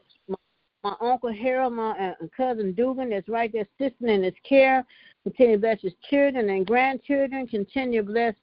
My 0.84 0.94
uncle 1.00 1.32
Harold, 1.32 1.72
my 1.72 1.92
uh, 1.92 2.26
cousin 2.36 2.72
Dugan 2.72 3.10
that's 3.10 3.28
right 3.28 3.50
there 3.50 3.66
assisting 3.80 4.10
in 4.10 4.22
his 4.22 4.34
care. 4.46 4.84
Continue 5.22 5.56
to 5.56 5.60
bless 5.60 5.80
his 5.80 5.94
children 6.10 6.50
and 6.50 6.66
grandchildren. 6.66 7.46
Continue 7.46 8.02
to 8.02 8.06
bless 8.06 8.34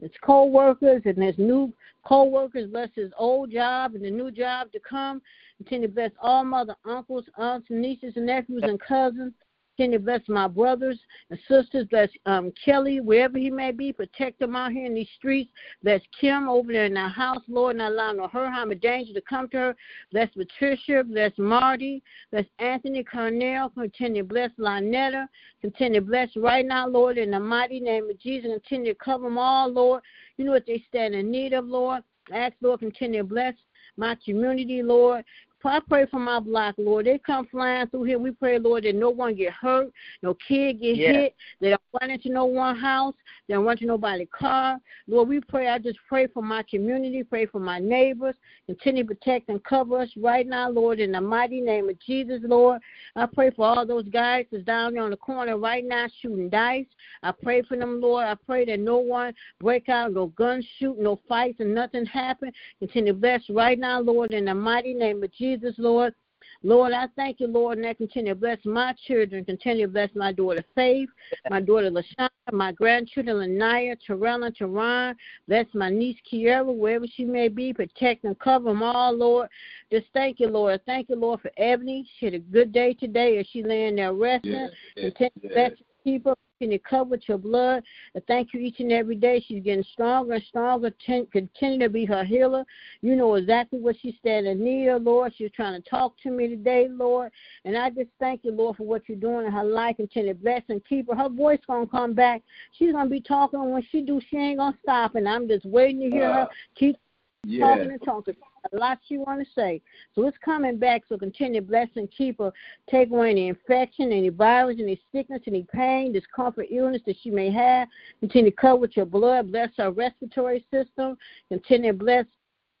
his 0.00 0.10
co-workers 0.22 1.02
and 1.04 1.22
his 1.22 1.36
new 1.36 1.70
co-workers. 2.06 2.70
Bless 2.70 2.88
his 2.94 3.12
old 3.18 3.52
job 3.52 3.94
and 3.94 4.04
the 4.04 4.10
new 4.10 4.30
job 4.30 4.72
to 4.72 4.80
come. 4.80 5.20
Continue 5.58 5.88
to 5.88 5.94
bless 5.94 6.12
all 6.22 6.42
mother, 6.42 6.74
uncles, 6.86 7.26
aunts, 7.36 7.66
nieces, 7.68 8.14
and 8.16 8.24
nephews 8.24 8.62
and 8.64 8.80
cousins. 8.80 9.34
Continue 9.80 9.96
to 9.96 10.04
bless 10.04 10.20
my 10.28 10.46
brothers 10.46 11.00
and 11.30 11.38
sisters. 11.48 11.86
Bless 11.90 12.10
um, 12.26 12.52
Kelly, 12.62 13.00
wherever 13.00 13.38
he 13.38 13.48
may 13.48 13.72
be. 13.72 13.94
Protect 13.94 14.42
him 14.42 14.54
out 14.54 14.72
here 14.72 14.84
in 14.84 14.92
these 14.92 15.08
streets. 15.16 15.50
Bless 15.82 16.02
Kim 16.20 16.50
over 16.50 16.70
there 16.70 16.84
in 16.84 16.92
the 16.92 17.08
house, 17.08 17.40
Lord, 17.48 17.76
not 17.76 17.92
allow 17.92 18.12
no 18.12 18.28
hurt, 18.28 18.52
harm, 18.52 18.72
or 18.72 18.74
danger 18.74 19.14
to 19.14 19.22
come 19.22 19.48
to 19.48 19.56
her. 19.56 19.76
Bless 20.12 20.28
Patricia. 20.34 21.02
Bless 21.02 21.32
Marty. 21.38 22.02
Bless 22.30 22.44
Anthony 22.58 23.02
Cornell. 23.02 23.70
Continue 23.70 24.20
to 24.20 24.28
bless 24.28 24.50
Lynetta. 24.58 25.26
Continue 25.62 26.00
to 26.00 26.06
bless 26.06 26.28
right 26.36 26.66
now, 26.66 26.86
Lord, 26.86 27.16
in 27.16 27.30
the 27.30 27.40
mighty 27.40 27.80
name 27.80 28.10
of 28.10 28.20
Jesus. 28.20 28.50
Continue 28.52 28.92
to 28.92 28.98
cover 29.02 29.24
them 29.24 29.38
all, 29.38 29.72
Lord. 29.72 30.02
You 30.36 30.44
know 30.44 30.52
what 30.52 30.66
they 30.66 30.84
stand 30.90 31.14
in 31.14 31.30
need 31.30 31.54
of, 31.54 31.64
Lord. 31.64 32.02
Ask, 32.30 32.52
Lord, 32.60 32.80
continue 32.80 33.22
to 33.22 33.26
bless 33.26 33.54
my 33.96 34.14
community, 34.26 34.82
Lord. 34.82 35.24
I 35.68 35.80
pray 35.80 36.06
for 36.06 36.18
my 36.18 36.40
block, 36.40 36.74
Lord. 36.78 37.06
They 37.06 37.18
come 37.18 37.46
flying 37.46 37.86
through 37.88 38.04
here. 38.04 38.18
We 38.18 38.30
pray, 38.30 38.58
Lord, 38.58 38.84
that 38.84 38.94
no 38.94 39.10
one 39.10 39.34
get 39.34 39.52
hurt, 39.52 39.92
no 40.22 40.34
kid 40.34 40.80
get 40.80 40.96
hit. 40.96 41.34
They 41.60 41.70
don't 41.70 41.82
run 42.00 42.10
into 42.10 42.30
no 42.30 42.46
one 42.46 42.76
house. 42.76 43.14
They 43.46 43.54
don't 43.54 43.64
run 43.64 43.74
into 43.74 43.86
nobody's 43.86 44.28
car. 44.32 44.78
Lord, 45.06 45.28
we 45.28 45.40
pray. 45.40 45.68
I 45.68 45.78
just 45.78 45.98
pray 46.08 46.26
for 46.28 46.42
my 46.42 46.62
community. 46.62 47.22
Pray 47.22 47.46
for 47.46 47.58
my 47.58 47.78
neighbors. 47.78 48.34
Continue 48.66 49.02
to 49.02 49.08
protect 49.08 49.48
and 49.48 49.62
cover 49.64 49.98
us 49.98 50.10
right 50.16 50.46
now, 50.46 50.70
Lord, 50.70 51.00
in 51.00 51.12
the 51.12 51.20
mighty 51.20 51.60
name 51.60 51.88
of 51.88 51.98
Jesus, 52.00 52.40
Lord. 52.42 52.80
I 53.16 53.26
pray 53.26 53.50
for 53.50 53.66
all 53.66 53.86
those 53.86 54.08
guys 54.08 54.46
that's 54.50 54.64
down 54.64 54.94
there 54.94 55.02
on 55.02 55.10
the 55.10 55.16
corner 55.16 55.58
right 55.58 55.84
now 55.84 56.06
shooting 56.20 56.48
dice. 56.48 56.86
I 57.22 57.32
pray 57.32 57.62
for 57.62 57.76
them, 57.76 58.00
Lord. 58.00 58.26
I 58.26 58.34
pray 58.34 58.64
that 58.66 58.80
no 58.80 58.98
one 58.98 59.34
break 59.60 59.88
out, 59.88 60.12
no 60.12 60.26
gun 60.28 60.64
shoot, 60.78 60.98
no 60.98 61.20
fights, 61.28 61.60
and 61.60 61.74
nothing 61.74 62.06
happen. 62.06 62.52
Continue 62.78 63.12
to 63.12 63.18
bless 63.18 63.42
right 63.50 63.78
now, 63.78 64.00
Lord, 64.00 64.30
in 64.30 64.44
the 64.44 64.54
mighty 64.54 64.94
name 64.94 65.22
of 65.22 65.32
Jesus, 65.32 65.49
Lord. 65.78 66.14
Lord, 66.62 66.92
I 66.92 67.06
thank 67.16 67.40
you, 67.40 67.46
Lord, 67.46 67.78
and 67.78 67.86
I 67.86 67.94
continue 67.94 68.34
to 68.34 68.38
bless 68.38 68.58
my 68.66 68.94
children, 69.06 69.44
continue 69.44 69.86
to 69.86 69.92
bless 69.92 70.10
my 70.14 70.30
daughter 70.30 70.62
Faith, 70.74 71.08
my 71.48 71.60
daughter 71.60 71.90
LaShana, 71.90 72.28
my 72.52 72.72
grandchildren 72.72 73.36
Lanaya, 73.36 73.96
Terrell, 74.06 74.42
and 74.42 74.54
Teron. 74.54 75.14
Bless 75.48 75.66
my 75.72 75.88
niece 75.88 76.18
Kiera, 76.30 76.64
wherever 76.74 77.06
she 77.06 77.24
may 77.24 77.48
be. 77.48 77.72
Protect 77.72 78.24
and 78.24 78.38
cover 78.38 78.70
them 78.70 78.82
all, 78.82 79.16
Lord. 79.16 79.48
Just 79.90 80.06
thank 80.12 80.38
you, 80.38 80.48
Lord. 80.48 80.80
Thank 80.84 81.08
you, 81.08 81.16
Lord, 81.16 81.40
for 81.40 81.50
Ebony. 81.56 82.06
She 82.18 82.26
had 82.26 82.34
a 82.34 82.38
good 82.40 82.72
day 82.72 82.92
today 82.92 83.38
as 83.38 83.46
she 83.50 83.62
laying 83.62 83.96
there 83.96 84.12
resting. 84.12 84.52
Yes, 84.52 84.70
yes, 84.96 85.12
continue 85.16 85.30
to 85.30 85.40
yes. 85.42 85.52
bless 85.52 85.78
keep 85.78 85.86
her, 86.04 86.34
continue 86.58 86.78
to 86.78 86.84
cover 86.84 87.10
with 87.10 87.28
your 87.28 87.38
blood. 87.38 87.82
I 88.16 88.20
thank 88.26 88.52
you 88.52 88.60
each 88.60 88.80
and 88.80 88.92
every 88.92 89.16
day. 89.16 89.44
She's 89.46 89.62
getting 89.62 89.84
stronger 89.92 90.34
and 90.34 90.44
stronger. 90.44 90.92
Ten, 91.04 91.26
continue 91.26 91.78
to 91.80 91.88
be 91.88 92.04
her 92.04 92.24
healer. 92.24 92.64
You 93.00 93.16
know 93.16 93.34
exactly 93.34 93.80
what 93.80 93.96
she 94.00 94.18
said 94.22 94.44
in 94.44 94.62
need 94.62 94.88
of, 94.88 95.02
Lord. 95.02 95.32
She's 95.36 95.50
trying 95.52 95.80
to 95.80 95.88
talk 95.88 96.14
to 96.22 96.30
me 96.30 96.48
today, 96.48 96.88
Lord. 96.90 97.30
And 97.64 97.76
I 97.76 97.90
just 97.90 98.10
thank 98.18 98.44
you, 98.44 98.52
Lord, 98.52 98.76
for 98.76 98.84
what 98.84 99.08
you're 99.08 99.18
doing 99.18 99.46
in 99.46 99.52
her 99.52 99.64
life. 99.64 99.96
Continue 99.96 100.34
to 100.34 100.38
bless 100.38 100.62
and 100.68 100.84
keep 100.84 101.08
her. 101.08 101.16
Her 101.16 101.28
voice 101.28 101.60
gonna 101.66 101.86
come 101.86 102.14
back. 102.14 102.42
She's 102.78 102.92
gonna 102.92 103.08
be 103.08 103.20
talking. 103.20 103.70
When 103.70 103.86
she 103.90 104.02
do, 104.02 104.20
she 104.30 104.36
ain't 104.36 104.58
gonna 104.58 104.76
stop. 104.82 105.14
And 105.14 105.28
I'm 105.28 105.48
just 105.48 105.64
waiting 105.64 106.00
to 106.00 106.10
hear 106.10 106.32
her 106.32 106.40
Uh, 106.40 106.46
keep 106.74 106.96
Yeah. 107.44 107.68
talking 107.68 107.90
and 107.90 108.02
talking. 108.04 108.36
A 108.72 108.76
lot 108.76 108.98
she 109.08 109.16
want 109.16 109.40
to 109.40 109.46
say. 109.54 109.80
So 110.14 110.26
it's 110.26 110.36
coming 110.44 110.76
back. 110.76 111.02
So 111.08 111.16
continue 111.16 111.60
to 111.60 111.66
bless 111.66 111.88
and 111.96 112.10
keep 112.10 112.38
her. 112.38 112.52
Take 112.90 113.10
away 113.10 113.30
any 113.30 113.48
infection, 113.48 114.12
any 114.12 114.28
virus, 114.28 114.76
any 114.78 115.00
sickness, 115.12 115.40
any 115.46 115.66
pain, 115.72 116.12
discomfort, 116.12 116.66
illness 116.70 117.00
that 117.06 117.16
she 117.22 117.30
may 117.30 117.50
have. 117.50 117.88
Continue 118.20 118.50
to 118.50 118.56
cover 118.56 118.76
with 118.76 118.96
your 118.96 119.06
blood. 119.06 119.50
Bless 119.50 119.70
her 119.78 119.90
respiratory 119.90 120.64
system. 120.70 121.16
Continue 121.48 121.92
to 121.92 121.98
bless 121.98 122.26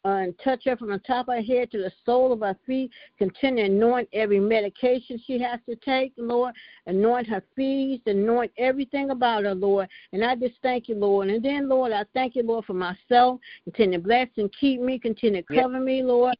and 0.04 0.34
touch 0.42 0.62
her 0.64 0.76
from 0.76 0.90
the 0.90 0.98
top 0.98 1.28
of 1.28 1.34
her 1.34 1.42
head 1.42 1.70
to 1.70 1.78
the 1.78 1.92
sole 2.06 2.32
of 2.32 2.40
her 2.40 2.56
feet. 2.66 2.90
Continue 3.18 3.66
to 3.66 3.72
anoint 3.72 4.08
every 4.12 4.40
medication 4.40 5.20
she 5.26 5.38
has 5.40 5.60
to 5.68 5.76
take, 5.76 6.12
Lord. 6.16 6.54
Anoint 6.86 7.26
her 7.28 7.42
feet. 7.54 8.02
Anoint 8.06 8.50
everything 8.56 9.10
about 9.10 9.44
her, 9.44 9.54
Lord. 9.54 9.88
And 10.12 10.24
I 10.24 10.34
just 10.36 10.54
thank 10.62 10.88
you, 10.88 10.94
Lord. 10.94 11.28
And 11.28 11.44
then, 11.44 11.68
Lord, 11.68 11.92
I 11.92 12.04
thank 12.14 12.34
you, 12.34 12.42
Lord, 12.42 12.64
for 12.64 12.74
myself. 12.74 13.40
Continue 13.64 13.98
to 13.98 14.04
bless 14.04 14.28
and 14.36 14.50
keep 14.58 14.80
me. 14.80 14.98
Continue 14.98 15.42
to 15.42 15.54
cover 15.54 15.80
me, 15.80 16.02
Lord. 16.02 16.34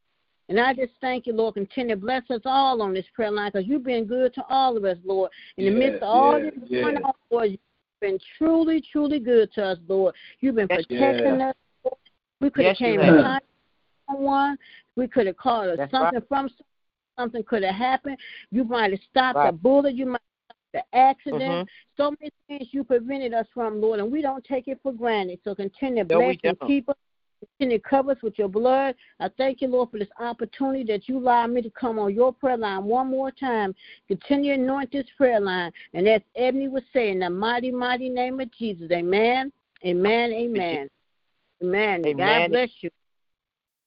And 0.49 0.59
I 0.59 0.75
just 0.75 0.93
thank 1.01 1.27
you, 1.27 1.33
Lord. 1.33 1.55
Continue 1.55 1.95
to 1.95 2.01
bless 2.01 2.29
us 2.31 2.41
all 2.45 2.83
on 2.83 2.93
this 2.93 3.05
prayer 3.15 3.31
line 3.31 3.53
because 3.53 3.69
you've 3.69 3.85
been 3.85 4.05
good 4.05 4.35
to 4.35 4.43
all 4.49 4.77
of 4.77 4.85
us, 4.85 4.97
Lord. 5.05 5.31
In 5.59 5.67
the 5.67 5.71
midst 5.71 6.03
of 6.03 6.09
all 6.09 6.41
yes, 6.41 6.53
this 6.59 6.83
going 6.83 6.97
on, 6.97 7.13
Lord, 7.31 7.51
you've 7.51 7.61
been 8.01 8.19
truly, 8.37 8.83
truly 8.91 9.21
good 9.21 9.53
to 9.53 9.65
us, 9.65 9.79
Lord. 9.87 10.15
You've 10.41 10.57
been 10.57 10.67
protecting 10.67 11.41
us. 11.43 11.55
Lord. 11.85 11.99
We 12.41 12.51
could 12.51 12.65
have 12.65 12.73
Yes, 12.73 12.79
came 12.79 13.01
in 13.01 13.41
someone. 14.11 14.59
We 14.97 15.09
could 15.09 15.27
have 15.27 15.37
called 15.37 15.79
That's 15.79 15.91
something 15.91 16.21
from 16.29 16.49
someone. 16.49 16.65
something 17.19 17.43
could 17.45 17.63
have 17.63 17.75
happened. 17.75 18.17
You 18.51 18.65
might 18.65 18.93
have 18.93 19.01
stopped 19.11 19.37
Right. 19.37 19.49
a 19.49 19.53
bullet. 19.53 19.95
You 19.95 20.07
might 20.07 20.21
have 20.49 20.57
stopped 20.57 20.73
the 20.93 20.97
accident. 20.97 21.69
Mhm. 21.69 21.69
So 21.97 22.11
many 22.19 22.33
things 22.49 22.73
you 22.73 22.83
prevented 22.83 23.35
us 23.35 23.47
from, 23.53 23.81
Lord, 23.81 24.01
and 24.01 24.11
we 24.11 24.23
don't 24.23 24.43
take 24.45 24.69
it 24.69 24.81
for 24.83 24.93
granted. 24.93 25.41
So 25.45 25.55
continue 25.55 26.05
to 26.05 26.15
No, 26.15 26.21
bless 26.21 26.37
and 26.45 26.59
don't. 26.59 26.67
keep 26.69 26.89
us. 26.89 26.97
Continue 27.59 27.79
to 27.79 27.83
cover 27.83 28.13
us 28.13 28.23
with 28.23 28.39
your 28.39 28.49
blood. 28.49 28.95
I 29.19 29.29
thank 29.29 29.63
you, 29.63 29.69
Lord, 29.69 29.91
for 29.91 29.99
this 29.99 30.09
opportunity 30.19 30.85
that 30.85 31.09
you 31.09 31.19
allow 31.19 31.47
me 31.47 31.63
to 31.63 31.71
come 31.71 31.99
on 31.99 32.15
your 32.15 32.33
prayer 32.35 32.57
line 32.59 32.85
one 32.85 33.09
more 33.09 33.31
time. 33.31 33.75
Continue 34.09 34.57
to 34.57 34.63
anoint 34.63 34.93
this 34.93 35.09
prayer 35.17 35.41
line. 35.41 35.73
And 35.95 36.07
as 36.07 36.23
Ebony 36.37 36.69
was 36.69 36.83
saying, 36.93 37.15
in 37.15 37.19
the 37.21 37.31
mighty, 37.31 37.71
mighty 37.71 38.11
name 38.11 38.41
of 38.41 38.51
Jesus. 38.53 38.91
Amen. 38.91 39.53
Amen. 39.85 40.33
Amen. 40.33 40.89
Amen. 41.63 42.05
Amen. 42.07 42.17
God 42.17 42.51
bless 42.51 42.71
you. 42.83 42.91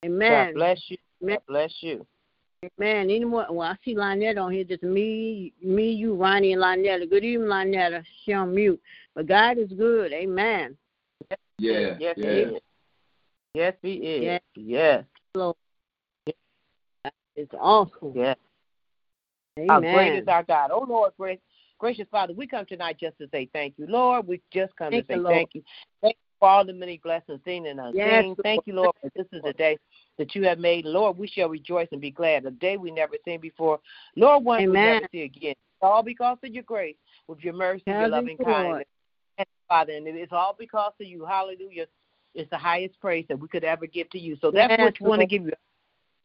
Amen. 0.03 0.47
God 0.47 0.53
bless 0.55 0.81
you. 0.87 0.97
Amen. 1.21 1.35
God 1.35 1.43
bless 1.47 1.73
you. 1.81 2.05
Man, 2.77 3.09
anyone? 3.09 3.45
Well, 3.49 3.67
I 3.67 3.75
see 3.83 3.95
Lynette 3.95 4.37
on 4.37 4.51
here. 4.51 4.63
Just 4.63 4.83
me, 4.83 5.53
me, 5.61 5.91
you, 5.91 6.15
Ronnie, 6.15 6.53
and 6.53 6.61
Lynetta. 6.61 7.09
Good 7.09 7.23
evening, 7.23 7.49
Lynetta. 7.49 8.03
She 8.23 8.33
on 8.33 8.55
mute. 8.55 8.81
But 9.15 9.27
God 9.27 9.57
is 9.57 9.71
good. 9.73 10.13
Amen. 10.13 10.77
Yeah. 11.59 11.95
Yes, 11.99 12.15
yeah. 12.17 12.31
he 12.31 12.39
is. 12.39 12.61
Yes, 13.53 13.73
he 13.81 13.93
is. 13.93 14.23
Yes. 14.23 14.41
Yes. 14.55 15.05
Lord. 15.35 15.55
It's 17.35 17.53
awesome. 17.59 18.13
Yes. 18.15 18.37
Amen. 19.57 19.69
How 19.69 19.79
great 19.79 20.15
is 20.15 20.27
our 20.27 20.43
God. 20.43 20.71
Oh, 20.71 20.85
Lord, 20.87 21.13
grace, 21.17 21.39
gracious 21.79 22.07
Father, 22.09 22.33
we 22.33 22.47
come 22.47 22.65
tonight 22.65 22.97
just 22.99 23.17
to 23.19 23.27
say 23.31 23.49
thank 23.53 23.75
you. 23.77 23.85
Lord, 23.87 24.27
we 24.27 24.41
just 24.51 24.75
come 24.75 24.91
Thank 24.91 25.07
to 25.07 25.13
say 25.13 25.17
you, 25.17 25.27
thank 25.27 25.49
you. 25.53 25.63
Thank 26.01 26.15
you 26.15 26.39
for 26.39 26.49
all 26.49 26.65
the 26.65 26.73
many 26.73 26.97
blessings 26.97 27.39
seen 27.45 27.67
and 27.67 27.79
unseen. 27.79 28.05
Yes, 28.05 28.25
thank 28.43 28.65
you, 28.65 28.73
Lord, 28.73 28.95
this 29.15 29.25
is 29.31 29.41
the 29.43 29.53
day 29.53 29.77
that 30.17 30.35
you 30.35 30.43
have 30.43 30.59
made. 30.59 30.85
Lord, 30.85 31.17
we 31.17 31.27
shall 31.27 31.49
rejoice 31.49 31.87
and 31.91 32.01
be 32.01 32.11
glad. 32.11 32.45
A 32.45 32.51
day 32.51 32.77
we 32.77 32.91
never 32.91 33.15
seen 33.25 33.39
before. 33.39 33.79
Lord, 34.15 34.43
one 34.43 34.59
we 34.59 34.73
never 34.73 35.07
see 35.11 35.21
again. 35.21 35.51
It's 35.51 35.81
all 35.81 36.03
because 36.03 36.37
of 36.43 36.53
your 36.53 36.63
grace, 36.63 36.95
with 37.27 37.39
your 37.39 37.53
mercy, 37.53 37.83
your 37.87 38.07
loving 38.07 38.37
kindness. 38.37 38.85
And 39.37 39.47
Father, 39.67 39.93
and 39.93 40.07
it's 40.07 40.31
all 40.31 40.55
because 40.57 40.93
of 40.99 41.07
you. 41.07 41.25
Hallelujah. 41.25 41.87
It's 42.35 42.49
the 42.49 42.57
highest 42.57 42.99
praise 42.99 43.25
that 43.29 43.39
we 43.39 43.47
could 43.47 43.63
ever 43.63 43.85
give 43.85 44.09
to 44.11 44.19
you. 44.19 44.37
So 44.41 44.51
that's 44.51 44.71
Yes, 44.71 44.79
what 44.79 45.01
we 45.01 45.09
want 45.09 45.21
to 45.21 45.27
give 45.27 45.43
you 45.43 45.51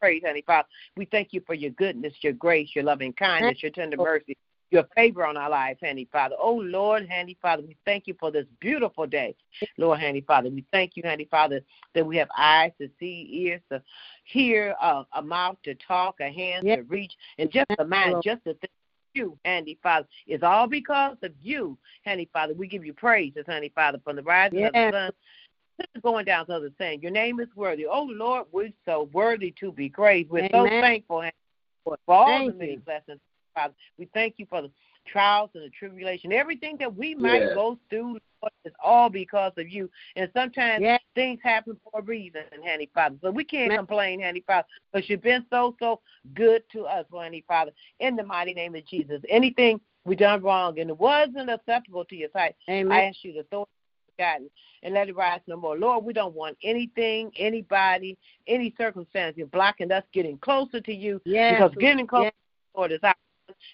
praise, 0.00 0.22
honey 0.24 0.42
Father. 0.46 0.68
We 0.96 1.06
thank 1.06 1.28
you 1.32 1.42
for 1.46 1.54
your 1.54 1.70
goodness, 1.72 2.12
your 2.20 2.32
grace, 2.32 2.68
your 2.74 2.84
loving 2.84 3.12
kindness, 3.12 3.62
your 3.62 3.72
tender 3.72 3.96
mercy, 3.96 4.36
your 4.70 4.84
favor 4.94 5.24
on 5.24 5.36
our 5.36 5.50
lives, 5.50 5.80
honey 5.82 6.08
Father. 6.10 6.36
Oh 6.38 6.54
Lord, 6.54 7.08
honey 7.10 7.36
Father, 7.40 7.62
we 7.62 7.76
thank 7.84 8.06
you 8.06 8.14
for 8.18 8.30
this 8.30 8.46
beautiful 8.60 9.06
day. 9.06 9.34
Lord, 9.76 10.00
honey 10.00 10.20
Father, 10.20 10.50
we 10.50 10.64
thank 10.72 10.96
you, 10.96 11.02
honey 11.04 11.26
Father, 11.30 11.60
that 11.94 12.06
we 12.06 12.16
have 12.16 12.28
eyes 12.36 12.72
to 12.80 12.88
see, 12.98 13.28
ears 13.32 13.60
to 13.70 13.82
hear, 14.24 14.74
uh, 14.80 15.04
a 15.14 15.22
mouth 15.22 15.56
to 15.64 15.74
talk, 15.74 16.20
a 16.20 16.30
hand 16.30 16.66
Yes. 16.66 16.78
to 16.78 16.82
reach, 16.84 17.12
and 17.38 17.50
just 17.50 17.70
a 17.78 17.84
mind 17.84 18.22
just 18.22 18.44
to 18.44 18.54
think 18.54 18.70
you, 19.14 19.38
Handy 19.44 19.78
Father. 19.82 20.06
It's 20.26 20.42
all 20.42 20.66
because 20.66 21.16
of 21.22 21.32
you, 21.40 21.78
Handy 22.02 22.28
Father. 22.32 22.54
We 22.54 22.68
give 22.68 22.84
you 22.84 22.92
praises, 22.92 23.44
Handy 23.46 23.72
Father, 23.74 23.98
from 24.04 24.16
the 24.16 24.22
rising 24.22 24.64
of 24.64 24.72
the 24.72 24.90
sun 24.92 25.12
going 26.02 26.24
down 26.24 26.46
to 26.46 26.60
the 26.60 26.72
same. 26.78 27.00
Your 27.00 27.10
name 27.10 27.40
is 27.40 27.48
worthy. 27.54 27.86
Oh 27.86 28.04
Lord, 28.10 28.46
we're 28.52 28.72
so 28.84 29.08
worthy 29.12 29.54
to 29.60 29.72
be 29.72 29.88
praised. 29.88 30.30
We're 30.30 30.48
so 30.52 30.66
thankful 30.80 31.22
Handy, 31.22 31.36
for 31.84 31.96
all 32.06 32.26
Thank 32.26 32.52
the 32.52 32.58
many 32.58 32.76
blessings, 32.76 33.20
Father. 33.58 33.74
We 33.98 34.08
thank 34.14 34.34
you 34.38 34.46
for 34.48 34.62
the 34.62 34.70
trials 35.06 35.50
and 35.54 35.64
the 35.64 35.70
tribulation, 35.70 36.32
everything 36.32 36.76
that 36.78 36.94
we 36.94 37.14
might 37.14 37.42
Yes. 37.42 37.54
go 37.54 37.78
through. 37.90 38.18
Lord, 38.40 38.52
is 38.64 38.72
all 38.84 39.10
because 39.10 39.52
of 39.56 39.68
you. 39.68 39.90
And 40.14 40.30
sometimes 40.32 40.82
Yes. 40.82 41.00
things 41.16 41.40
happen 41.42 41.76
for 41.82 41.98
a 41.98 42.02
reason, 42.02 42.44
Handy 42.62 42.86
Father. 42.94 43.18
So 43.20 43.32
we 43.32 43.42
can't 43.42 43.66
Amen. 43.66 43.78
complain, 43.78 44.20
Handy 44.20 44.42
Father, 44.42 44.68
because 44.92 45.10
you've 45.10 45.22
been 45.22 45.44
so, 45.50 45.74
so 45.80 46.00
good 46.34 46.62
to 46.70 46.86
us, 46.86 47.04
Handy 47.12 47.40
Father. 47.48 47.72
In 47.98 48.14
the 48.14 48.22
mighty 48.22 48.54
name 48.54 48.76
of 48.76 48.86
Jesus. 48.86 49.20
Anything 49.28 49.80
we 50.04 50.14
done 50.14 50.40
wrong 50.40 50.78
and 50.78 50.90
it 50.90 50.96
wasn't 50.96 51.50
acceptable 51.50 52.04
to 52.04 52.14
your 52.14 52.30
sight, 52.30 52.54
I 52.68 53.02
ask 53.06 53.24
you 53.24 53.32
to 53.32 53.42
throw 53.44 53.62
it 53.62 53.68
forgotten 54.16 54.50
and 54.84 54.94
let 54.94 55.08
it 55.08 55.16
rise 55.16 55.40
no 55.48 55.56
more. 55.56 55.76
Lord, 55.76 56.04
we 56.04 56.12
don't 56.12 56.34
want 56.34 56.56
anything, 56.62 57.32
anybody, 57.36 58.16
any 58.46 58.72
circumstance 58.78 59.36
You're 59.36 59.48
blocking 59.48 59.90
us 59.90 60.04
getting 60.12 60.38
closer 60.38 60.80
to 60.80 60.94
you 60.94 61.20
Yes. 61.24 61.54
because 61.60 61.74
getting 61.80 62.06
closer 62.06 62.26
Yes. 62.26 62.34
Lord 62.76 62.92
is 62.92 63.00
our 63.02 63.14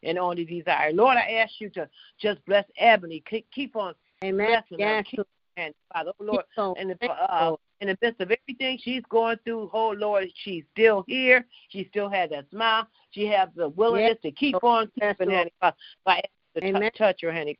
and 0.03 0.19
only 0.19 0.45
desire. 0.45 0.93
Lord, 0.93 1.17
I 1.17 1.33
ask 1.33 1.53
you 1.59 1.71
to 1.71 1.89
just 2.21 2.45
bless 2.47 2.65
Ebony. 2.79 3.23
Keep, 3.53 3.77
on 3.77 3.95
Amen. 4.23 4.47
blessing 4.49 4.87
her. 4.87 5.03
Keep 5.03 5.27
and 5.57 5.75
Father, 5.93 6.13
oh 6.21 6.25
Lord, 6.25 6.45
So, 6.57 6.75
in 6.79 6.89
the 6.89 7.11
uh, 7.11 7.55
in 7.81 7.89
the 7.89 7.99
midst 8.03 8.21
of 8.21 8.31
everything 8.31 8.79
she's 8.83 9.03
going 9.09 9.37
through, 9.45 9.71
oh 9.73 9.95
Lord, 9.97 10.27
she's 10.43 10.65
still 10.73 11.05
here. 11.07 11.47
She 11.69 11.87
still 11.91 12.09
has 12.09 12.31
that 12.31 12.51
smile. 12.51 12.89
She 13.11 13.27
has 13.27 13.49
the 13.55 13.69
willingness 13.69 14.19
to 14.23 14.33
keep 14.33 14.63
on 14.65 14.91
Yes, 15.01 15.17
keeping, 15.19 15.35
honey, 15.35 15.53
Father. 15.61 15.77
I 16.07 16.17
ask 16.17 16.25
to 16.57 16.65
Amen. 16.65 16.83
tou- 16.83 16.99
touch 16.99 17.21
her, 17.23 17.33
honey. 17.33 17.59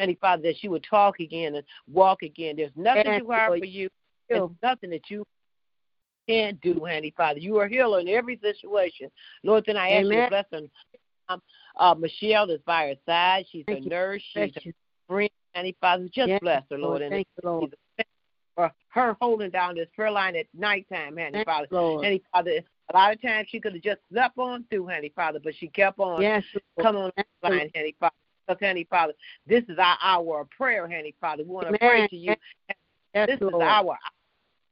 Honey, 0.00 0.16
Father, 0.20 0.42
that 0.44 0.56
she 0.58 0.68
would 0.68 0.84
talk 0.88 1.20
again 1.20 1.56
and 1.56 1.64
walk 1.92 2.22
again. 2.22 2.56
There's 2.56 2.72
nothing 2.76 3.02
Yes, 3.06 3.20
too 3.20 3.30
hard 3.30 3.48
Lord. 3.48 3.60
for 3.60 3.66
you. 3.66 3.88
There's 4.28 4.50
nothing 4.62 4.90
that 4.90 5.10
you 5.10 5.24
can't 6.28 6.60
do, 6.60 6.84
honey, 6.86 7.12
Father. 7.16 7.40
You 7.40 7.56
are 7.58 7.66
in 7.66 8.08
every 8.08 8.38
situation. 8.40 9.10
Lord, 9.42 9.64
then 9.66 9.76
I 9.76 9.90
ask 9.90 10.04
you 10.04 10.08
to 10.10 10.16
Amen. 10.16 10.28
bless 10.28 10.44
her. 11.28 11.34
Um, 11.34 11.42
uh, 11.76 11.94
Michelle 11.94 12.50
is 12.50 12.60
by 12.66 12.88
her 12.88 12.94
side. 13.06 13.46
She's 13.50 13.64
Thank 13.66 13.80
a 13.80 13.82
you. 13.84 13.90
nurse. 13.90 14.22
She's 14.32 14.52
Bless 14.52 14.66
a 14.66 14.72
friend, 15.06 15.30
honey, 15.54 15.76
Father. 15.80 16.04
Just 16.04 16.28
Yes, 16.28 16.40
bless 16.40 16.62
her, 16.70 16.78
Lord. 16.78 16.82
Lord. 16.82 17.02
And 17.02 17.12
Thank 17.12 17.26
you, 17.42 17.48
Lord. 17.48 17.76
for 18.54 18.72
her 18.88 19.16
holding 19.20 19.50
down 19.50 19.76
this 19.76 19.88
prayer 19.94 20.10
line 20.10 20.36
at 20.36 20.46
nighttime, 20.54 21.16
honey, 21.16 21.32
Thank 21.32 21.46
Father. 21.46 21.68
Lord. 21.70 22.04
Honey, 22.04 22.22
Father, 22.32 22.50
a 22.92 22.96
lot 22.96 23.14
of 23.14 23.22
times 23.22 23.48
she 23.50 23.60
could 23.60 23.74
have 23.74 23.82
just 23.82 24.00
slept 24.10 24.38
on 24.38 24.64
through, 24.70 24.88
honey, 24.88 25.12
Father, 25.14 25.38
but 25.42 25.54
she 25.54 25.68
kept 25.68 25.98
on 25.98 26.22
Yes. 26.22 26.44
Coming 26.80 27.02
on 27.02 27.12
the 27.16 27.24
Thank 27.42 27.54
line, 27.54 27.70
honey, 27.74 27.94
Father. 28.00 28.14
Because, 28.46 28.66
honey, 28.66 28.86
Father, 28.88 29.12
this 29.46 29.62
is 29.68 29.78
our 29.78 29.98
hour 30.02 30.40
of 30.40 30.50
prayer, 30.50 30.88
honey, 30.88 31.14
Father. 31.20 31.44
We 31.44 31.50
want 31.50 31.68
to 31.68 31.68
Amen. 31.68 31.78
pray 31.80 32.08
to 32.08 32.16
you. 32.16 32.34
Yes, 33.14 33.28
this 33.28 33.40
Lord. 33.40 33.54
is 33.56 33.60
our 33.62 33.98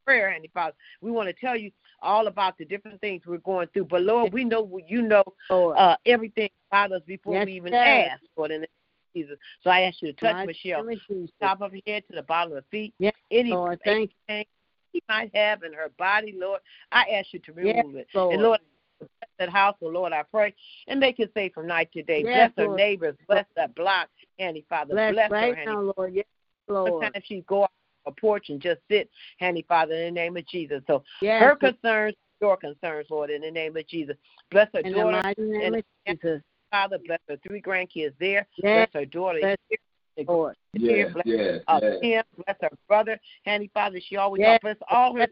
prayer, 0.06 0.32
honey, 0.32 0.50
Father. 0.54 0.74
We 1.02 1.10
want 1.10 1.28
to 1.28 1.34
tell 1.34 1.56
you 1.56 1.70
all 2.02 2.26
about 2.26 2.58
the 2.58 2.64
different 2.64 3.00
things 3.00 3.22
we're 3.26 3.38
going 3.38 3.68
through. 3.68 3.86
But, 3.86 4.02
Lord, 4.02 4.32
we 4.32 4.44
know 4.44 4.62
what 4.62 4.88
you 4.88 5.02
know 5.02 5.24
uh, 5.50 5.96
everything 6.04 6.50
about 6.70 6.92
us 6.92 7.02
before 7.06 7.34
Yes, 7.34 7.46
we 7.46 7.52
even 7.54 7.74
ask, 7.74 8.22
for 8.34 8.48
the 8.48 8.58
name 8.58 8.66
Jesus. 9.14 9.38
So 9.62 9.70
I 9.70 9.82
ask 9.82 10.02
you 10.02 10.12
to 10.12 10.20
touch 10.20 10.34
My 10.34 10.46
Michelle 10.46 10.84
name 10.84 10.98
is 10.98 11.02
Jesus. 11.08 11.30
top 11.40 11.62
of 11.62 11.72
her 11.72 11.78
head 11.86 12.04
to 12.10 12.16
the 12.16 12.22
bottom 12.22 12.52
of 12.52 12.58
her 12.58 12.64
feet. 12.70 12.94
Yes, 12.98 13.14
Any 13.30 13.52
Lord. 13.52 13.80
Thank 13.84 14.10
anything, 14.28 14.46
she 14.92 15.02
might 15.08 15.34
have 15.34 15.62
in 15.62 15.72
her 15.72 15.90
body, 15.98 16.34
Lord, 16.36 16.60
I 16.92 17.04
ask 17.14 17.32
you 17.32 17.40
to 17.40 17.52
remove 17.52 17.94
Yes, 17.94 18.04
it. 18.04 18.08
Lord. 18.14 18.34
And 18.34 18.42
Lord, 18.42 18.60
bless 18.98 19.10
that 19.38 19.48
house, 19.48 19.76
oh 19.82 19.88
Lord, 19.88 20.12
I 20.12 20.22
pray, 20.22 20.54
and 20.86 21.00
make 21.00 21.18
it 21.18 21.30
safe 21.34 21.52
from 21.54 21.66
night 21.66 21.90
to 21.92 22.02
day. 22.02 22.24
Yes, 22.24 22.52
bless 22.54 22.66
her 22.68 22.76
neighbors, 22.76 23.16
bless 23.28 23.46
that 23.56 23.74
block, 23.74 24.08
Handy 24.38 24.64
Father. 24.68 24.94
Bless, 24.94 25.12
Bless, 25.12 25.30
right 25.30 25.50
her, 25.50 25.54
Handy 25.54 25.72
now, 25.72 25.92
Lord. 25.96 26.14
Yes, 26.14 26.26
Lord. 26.68 27.02
Sometimes 27.02 27.24
she 27.26 27.40
go 27.46 27.64
out 27.64 27.70
porch 28.12 28.48
and 28.48 28.60
just 28.60 28.80
sit, 28.90 29.10
Handy 29.38 29.64
Father, 29.68 29.94
in 29.94 30.14
the 30.14 30.20
name 30.20 30.36
of 30.36 30.46
Jesus. 30.46 30.82
So 30.86 31.02
Yes, 31.20 31.42
her 31.42 31.56
concerns, 31.56 32.14
your 32.40 32.56
concerns, 32.56 33.06
Lord, 33.10 33.30
in 33.30 33.42
the 33.42 33.50
name 33.50 33.76
of 33.76 33.86
Jesus. 33.86 34.16
Bless 34.50 34.68
her 34.74 34.80
in 34.80 34.92
the 34.92 34.98
daughter, 35.00 35.34
name 35.38 35.62
and 35.62 35.76
of 35.76 35.84
Jesus. 36.06 36.42
Father. 36.70 36.98
Bless 37.06 37.20
her 37.28 37.38
three 37.46 37.62
grandkids 37.62 38.12
there. 38.18 38.46
Yes, 38.62 38.88
Bless 38.92 39.02
her 39.02 39.06
daughter 39.06 39.38
bless 39.40 39.56
here. 39.68 39.78
the 40.16 40.24
Lord. 40.32 40.56
here. 40.72 40.96
Yes, 40.96 41.12
Bless 41.12 41.26
yes, 41.26 41.62
uh, 41.68 41.80
yes. 41.82 41.94
him, 42.02 42.24
bless 42.44 42.56
her 42.60 42.70
brother, 42.88 43.18
Handy 43.44 43.70
Father. 43.72 44.00
She 44.00 44.16
always 44.16 44.40
Yes. 44.40 44.60
bless 44.62 44.76
all 44.90 45.16
her 45.16 45.26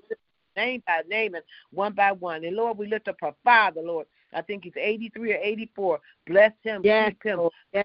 name 0.56 0.82
by 0.86 1.02
name 1.08 1.34
and 1.34 1.44
one 1.70 1.92
by 1.92 2.12
one. 2.12 2.44
And 2.44 2.56
Lord, 2.56 2.78
we 2.78 2.86
lift 2.86 3.08
up 3.08 3.16
her 3.20 3.34
father, 3.42 3.82
Lord. 3.82 4.06
I 4.32 4.42
think 4.42 4.64
he's 4.64 4.76
83 4.76 5.32
or 5.34 5.38
84. 5.42 6.00
Bless 6.26 6.52
him, 6.62 6.82
Yes, 6.84 7.12
keep 7.12 7.22
him 7.24 7.50
Yes, 7.72 7.84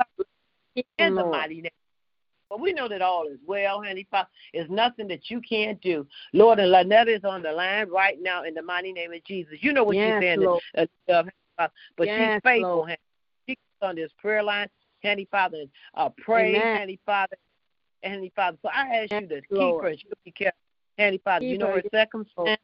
in 0.99 1.15
the 1.15 1.21
Lord. 1.21 1.31
mighty 1.31 1.61
name. 1.61 1.71
But 2.49 2.59
we 2.59 2.73
know 2.73 2.87
that 2.87 3.01
all 3.01 3.27
is 3.27 3.37
well, 3.45 3.83
honey. 3.83 4.07
Father. 4.09 4.29
There's 4.53 4.69
nothing 4.69 5.07
that 5.09 5.29
you 5.29 5.39
can't 5.41 5.79
do. 5.81 6.07
Lord, 6.33 6.59
and 6.59 6.71
Lynetta 6.71 7.15
is 7.15 7.23
on 7.23 7.43
the 7.43 7.51
line 7.51 7.89
right 7.89 8.17
now 8.19 8.43
in 8.43 8.53
the 8.53 8.61
mighty 8.61 8.91
name 8.91 9.13
of 9.13 9.23
Jesus. 9.23 9.57
You 9.61 9.73
know 9.73 9.83
what 9.83 9.95
Yes, 9.95 10.21
she's 10.21 10.27
saying, 10.27 10.41
Lord. 10.41 10.61
uh, 10.77 11.23
uh, 11.59 11.67
but 11.97 12.07
Yes, 12.07 12.33
she's 12.35 12.41
faithful, 12.43 12.77
Lord. 12.77 12.89
Handy. 12.89 13.01
She 13.47 13.55
comes 13.55 13.89
on 13.89 13.95
this 13.95 14.11
prayer 14.17 14.41
line, 14.41 14.67
Handy 15.03 15.27
Father, 15.29 15.57
and 15.57 15.69
uh, 15.93 16.09
pray, 16.17 16.55
Amen. 16.55 16.77
Handy 16.77 16.99
Father, 17.05 17.35
Honey, 18.03 18.31
Father. 18.35 18.57
So 18.61 18.69
I 18.69 19.03
ask 19.03 19.11
you 19.11 19.27
to 19.27 19.35
Yes, 19.35 19.43
keep 19.49 19.81
her 19.81 19.87
and 19.87 19.99
she'll 19.99 20.11
be 20.25 20.31
careful. 20.31 20.57
Honey, 20.97 21.19
Father, 21.23 21.45
you 21.45 21.57
know 21.57 21.67
her, 21.67 21.75
her 21.75 21.83
yes, 21.91 22.03
circumstance. 22.05 22.61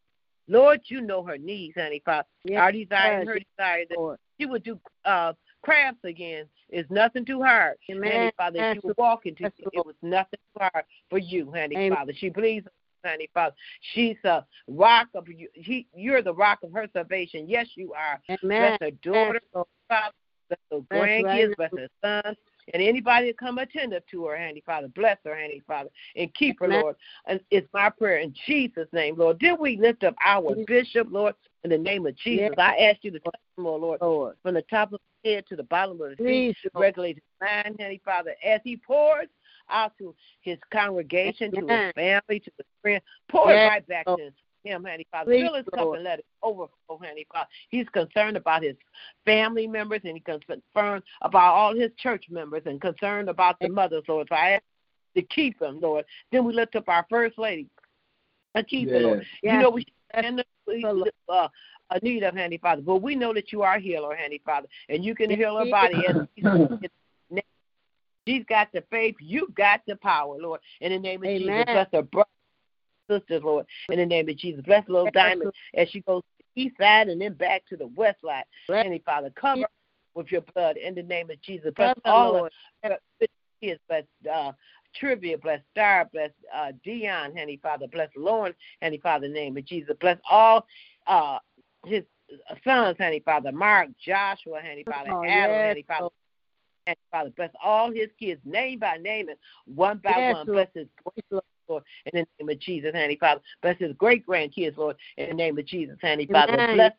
Lord, 0.47 0.81
you 0.85 1.01
know 1.01 1.23
her 1.23 1.37
needs, 1.37 1.75
honey, 1.75 2.01
Father. 2.05 2.27
Yes, 2.43 2.61
Our 2.61 2.71
desire 2.71 3.19
and 3.19 3.27
yes, 3.27 3.35
her 3.35 3.39
desire 3.57 3.85
that 3.89 3.97
Lord. 3.97 4.19
she 4.39 4.45
would 4.45 4.63
do 4.63 4.79
uh 5.05 5.33
crafts 5.65 6.03
again 6.03 6.45
is 6.69 6.85
nothing 6.89 7.25
too 7.25 7.41
hard. 7.41 7.75
Amen. 7.89 8.11
Handy 8.11 8.33
Father, 8.37 8.73
she 8.73 8.87
would 8.87 8.97
walk 8.97 9.25
into 9.25 9.43
yes, 9.43 9.51
it. 9.57 9.85
Was 9.85 9.95
nothing 10.01 10.39
too 10.53 10.61
hard 10.71 10.85
for 11.09 11.17
you, 11.17 11.51
honey, 11.51 11.75
Amen. 11.75 11.97
Father. 11.97 12.13
She 12.15 12.29
believes 12.29 12.67
honey, 13.03 13.29
Father. 13.33 13.55
She's 13.93 14.17
a 14.23 14.45
rock 14.67 15.07
of 15.15 15.27
you. 15.27 15.47
He, 15.53 15.87
you're 15.95 16.21
the 16.21 16.33
rock 16.33 16.59
of 16.63 16.71
her 16.71 16.87
salvation. 16.93 17.45
Yes, 17.49 17.67
you 17.75 17.93
are. 17.93 18.21
Amen. 18.29 18.77
Bless 18.79 18.91
her 18.91 18.97
daughter, 19.01 19.41
Lord. 19.53 19.67
Father. 19.89 20.13
Bless 20.47 20.59
her 20.71 20.79
grandkids. 20.95 21.55
Bless 21.57 21.71
her 21.71 22.21
sons. 22.23 22.37
And 22.73 22.81
anybody 22.81 23.27
that 23.27 23.37
come 23.37 23.57
attentive 23.59 24.03
to 24.11 24.25
her, 24.25 24.37
Handy 24.37 24.63
Father, 24.65 24.87
bless 24.87 25.17
her, 25.23 25.35
Handy 25.35 25.61
Father, 25.67 25.89
and 26.15 26.33
keep 26.33 26.59
her, 26.59 26.67
Lord. 26.67 26.95
And 27.27 27.39
it's 27.51 27.67
my 27.73 27.89
prayer 27.89 28.19
in 28.19 28.33
Jesus' 28.47 28.87
name, 28.91 29.17
Lord. 29.17 29.39
Did 29.39 29.59
we 29.59 29.77
lift 29.77 30.03
up 30.03 30.15
our 30.25 30.55
bishop, 30.65 31.07
Lord, 31.11 31.35
in 31.63 31.69
the 31.69 31.77
name 31.77 32.05
of 32.07 32.15
Jesus? 32.17 32.55
Yes. 32.57 32.57
I 32.57 32.89
ask 32.89 33.03
you 33.03 33.11
to 33.11 33.19
touch 33.19 33.35
him, 33.57 33.65
Lord, 33.65 34.01
Lord. 34.01 34.35
from 34.41 34.55
the 34.55 34.63
top 34.63 34.93
of 34.93 34.99
his 35.23 35.35
head 35.35 35.45
to 35.49 35.55
the 35.55 35.63
bottom 35.63 36.01
of 36.01 36.09
his 36.09 36.17
feet. 36.17 36.57
Regulate 36.73 37.17
his 37.17 37.23
mind, 37.39 37.75
Handy 37.79 38.01
Father, 38.03 38.35
as 38.43 38.61
he 38.63 38.77
pours 38.77 39.27
out 39.69 39.93
to 39.97 40.15
his 40.41 40.57
congregation, 40.71 41.51
to 41.51 41.67
his 41.67 41.93
family, 41.93 42.39
to 42.39 42.51
his 42.57 42.65
friends. 42.81 43.03
Pour 43.29 43.51
Yes, 43.51 43.65
it 43.65 43.67
right 43.67 43.87
back 43.87 44.05
to 44.05 44.15
to 44.15 44.31
him, 44.65 44.83
Handy 44.83 45.07
Father. 45.11 45.31
Please, 45.31 45.43
Fill 45.43 45.55
his 45.55 45.65
cup 45.73 45.93
and 45.93 46.03
let 46.03 46.19
it 46.19 46.25
overflow, 46.43 46.99
Handy 47.01 47.25
Father. 47.31 47.47
He's 47.69 47.87
concerned 47.89 48.37
about 48.37 48.63
his 48.63 48.75
family 49.25 49.67
members 49.67 50.01
and 50.03 50.13
he's 50.13 50.23
concerned 50.23 51.03
about 51.21 51.53
all 51.53 51.75
his 51.75 51.91
church 51.97 52.25
members 52.29 52.63
and 52.65 52.81
concerned 52.81 53.29
about 53.29 53.59
the 53.59 53.69
mothers, 53.69 54.03
Lord. 54.07 54.27
So 54.29 54.35
I 54.35 54.51
ask 54.51 54.63
to 55.15 55.21
keep 55.23 55.61
him, 55.61 55.79
Lord. 55.79 56.05
Then 56.31 56.45
we 56.45 56.53
lift 56.53 56.75
up 56.75 56.89
our 56.89 57.05
first 57.09 57.37
lady. 57.37 57.67
Uh, 58.55 58.63
keep 58.67 58.89
her, 58.89 58.99
Lord. 58.99 59.25
Yes. 59.43 59.53
You 59.53 59.59
know 59.59 59.69
we 59.69 59.85
stand 60.11 60.39
in 60.39 60.45
Yes, 60.67 60.93
uh, 61.29 61.47
a 61.91 61.99
need 62.01 62.23
of 62.23 62.35
Handy 62.35 62.57
Father, 62.57 62.81
but 62.81 62.97
we 62.97 63.15
know 63.15 63.33
that 63.33 63.51
you 63.51 63.61
are 63.61 63.77
healer, 63.77 64.15
Handy 64.15 64.41
Father, 64.43 64.67
and 64.89 65.05
you 65.05 65.13
can 65.13 65.29
Yes, 65.29 65.37
heal 65.39 65.57
her 65.57 65.65
body 65.69 66.07
She's 68.27 68.43
got 68.45 68.69
the 68.73 68.83
faith. 68.89 69.15
you've 69.19 69.53
got 69.53 69.81
the 69.85 69.95
power, 69.97 70.37
Lord. 70.39 70.59
In 70.81 70.91
the 70.91 70.97
name 70.97 71.23
of 71.23 71.29
Jesus, 71.29 71.63
bless 71.65 71.87
her 71.93 72.01
brothers, 72.01 72.31
sisters, 73.09 73.41
Lord. 73.43 73.65
In 73.89 73.99
the 73.99 74.05
name 74.05 74.29
of 74.29 74.37
Jesus, 74.37 74.61
bless 74.65 74.87
little 74.87 75.09
Diamond 75.13 75.51
as 75.75 75.89
she 75.89 76.01
goes 76.01 76.21
to 76.21 76.45
the 76.55 76.61
east 76.63 76.75
side 76.79 77.07
and 77.09 77.19
then 77.21 77.33
back 77.33 77.63
to 77.69 77.77
the 77.77 77.87
west 77.87 78.17
side. 78.25 78.43
Handy 78.67 79.01
Father, 79.05 79.31
cover 79.35 79.61
Yes. 79.61 79.69
with 80.13 80.31
your 80.31 80.41
blood 80.41 80.77
in 80.77 80.95
the 80.95 81.03
name 81.03 81.29
of 81.29 81.41
Jesus. 81.41 81.71
Bless 81.75 81.95
all 82.05 82.33
Lord. 82.33 82.51
of 82.83 82.91
kids. 83.61 83.79
Bless 83.87 84.03
uh, 84.31 84.51
Trivia. 84.95 85.37
Bless 85.37 85.61
Star. 85.71 86.09
Bless 86.11 86.31
uh, 86.55 86.71
Dion. 86.83 87.35
Handy 87.35 87.59
Father. 87.61 87.87
Bless 87.87 88.09
Lauren. 88.15 88.53
Handy 88.81 88.99
Father. 88.99 89.25
In 89.25 89.33
the 89.33 89.39
name 89.39 89.57
of 89.57 89.65
Jesus. 89.65 89.95
Bless 89.99 90.17
all 90.29 90.65
uh, 91.07 91.39
his 91.85 92.03
sons. 92.63 92.95
Handy 92.97 93.21
Father. 93.23 93.51
Mark, 93.51 93.89
Joshua. 94.03 94.61
Handy 94.61 94.83
Father. 94.83 95.11
Oh, 95.11 95.23
Adam. 95.23 95.55
yes, 95.55 95.65
Handy 95.65 95.85
Father. 95.87 96.09
And 96.87 96.95
Father, 97.11 97.31
bless 97.35 97.49
all 97.63 97.91
his 97.91 98.09
kids, 98.19 98.39
name 98.45 98.77
by 98.77 98.97
name 98.97 99.29
and 99.29 99.37
one 99.75 99.99
by 100.03 100.13
Yes, 100.17 100.35
one. 100.35 100.45
Bless 100.45 100.67
his 100.75 100.87
Lord, 101.67 101.83
in 102.05 102.19
the 102.19 102.27
name 102.39 102.49
of 102.49 102.59
Jesus, 102.59 102.91
Handy 102.93 103.17
Father. 103.17 103.41
Bless 103.61 103.77
his 103.77 103.93
great 103.97 104.25
grandkids, 104.25 104.77
Lord, 104.77 104.95
in 105.17 105.29
the 105.29 105.33
name 105.35 105.57
of 105.57 105.65
Jesus, 105.65 105.97
Handy 106.01 106.27
Father. 106.27 106.53
Amen. 106.53 106.75
Bless 106.75 106.91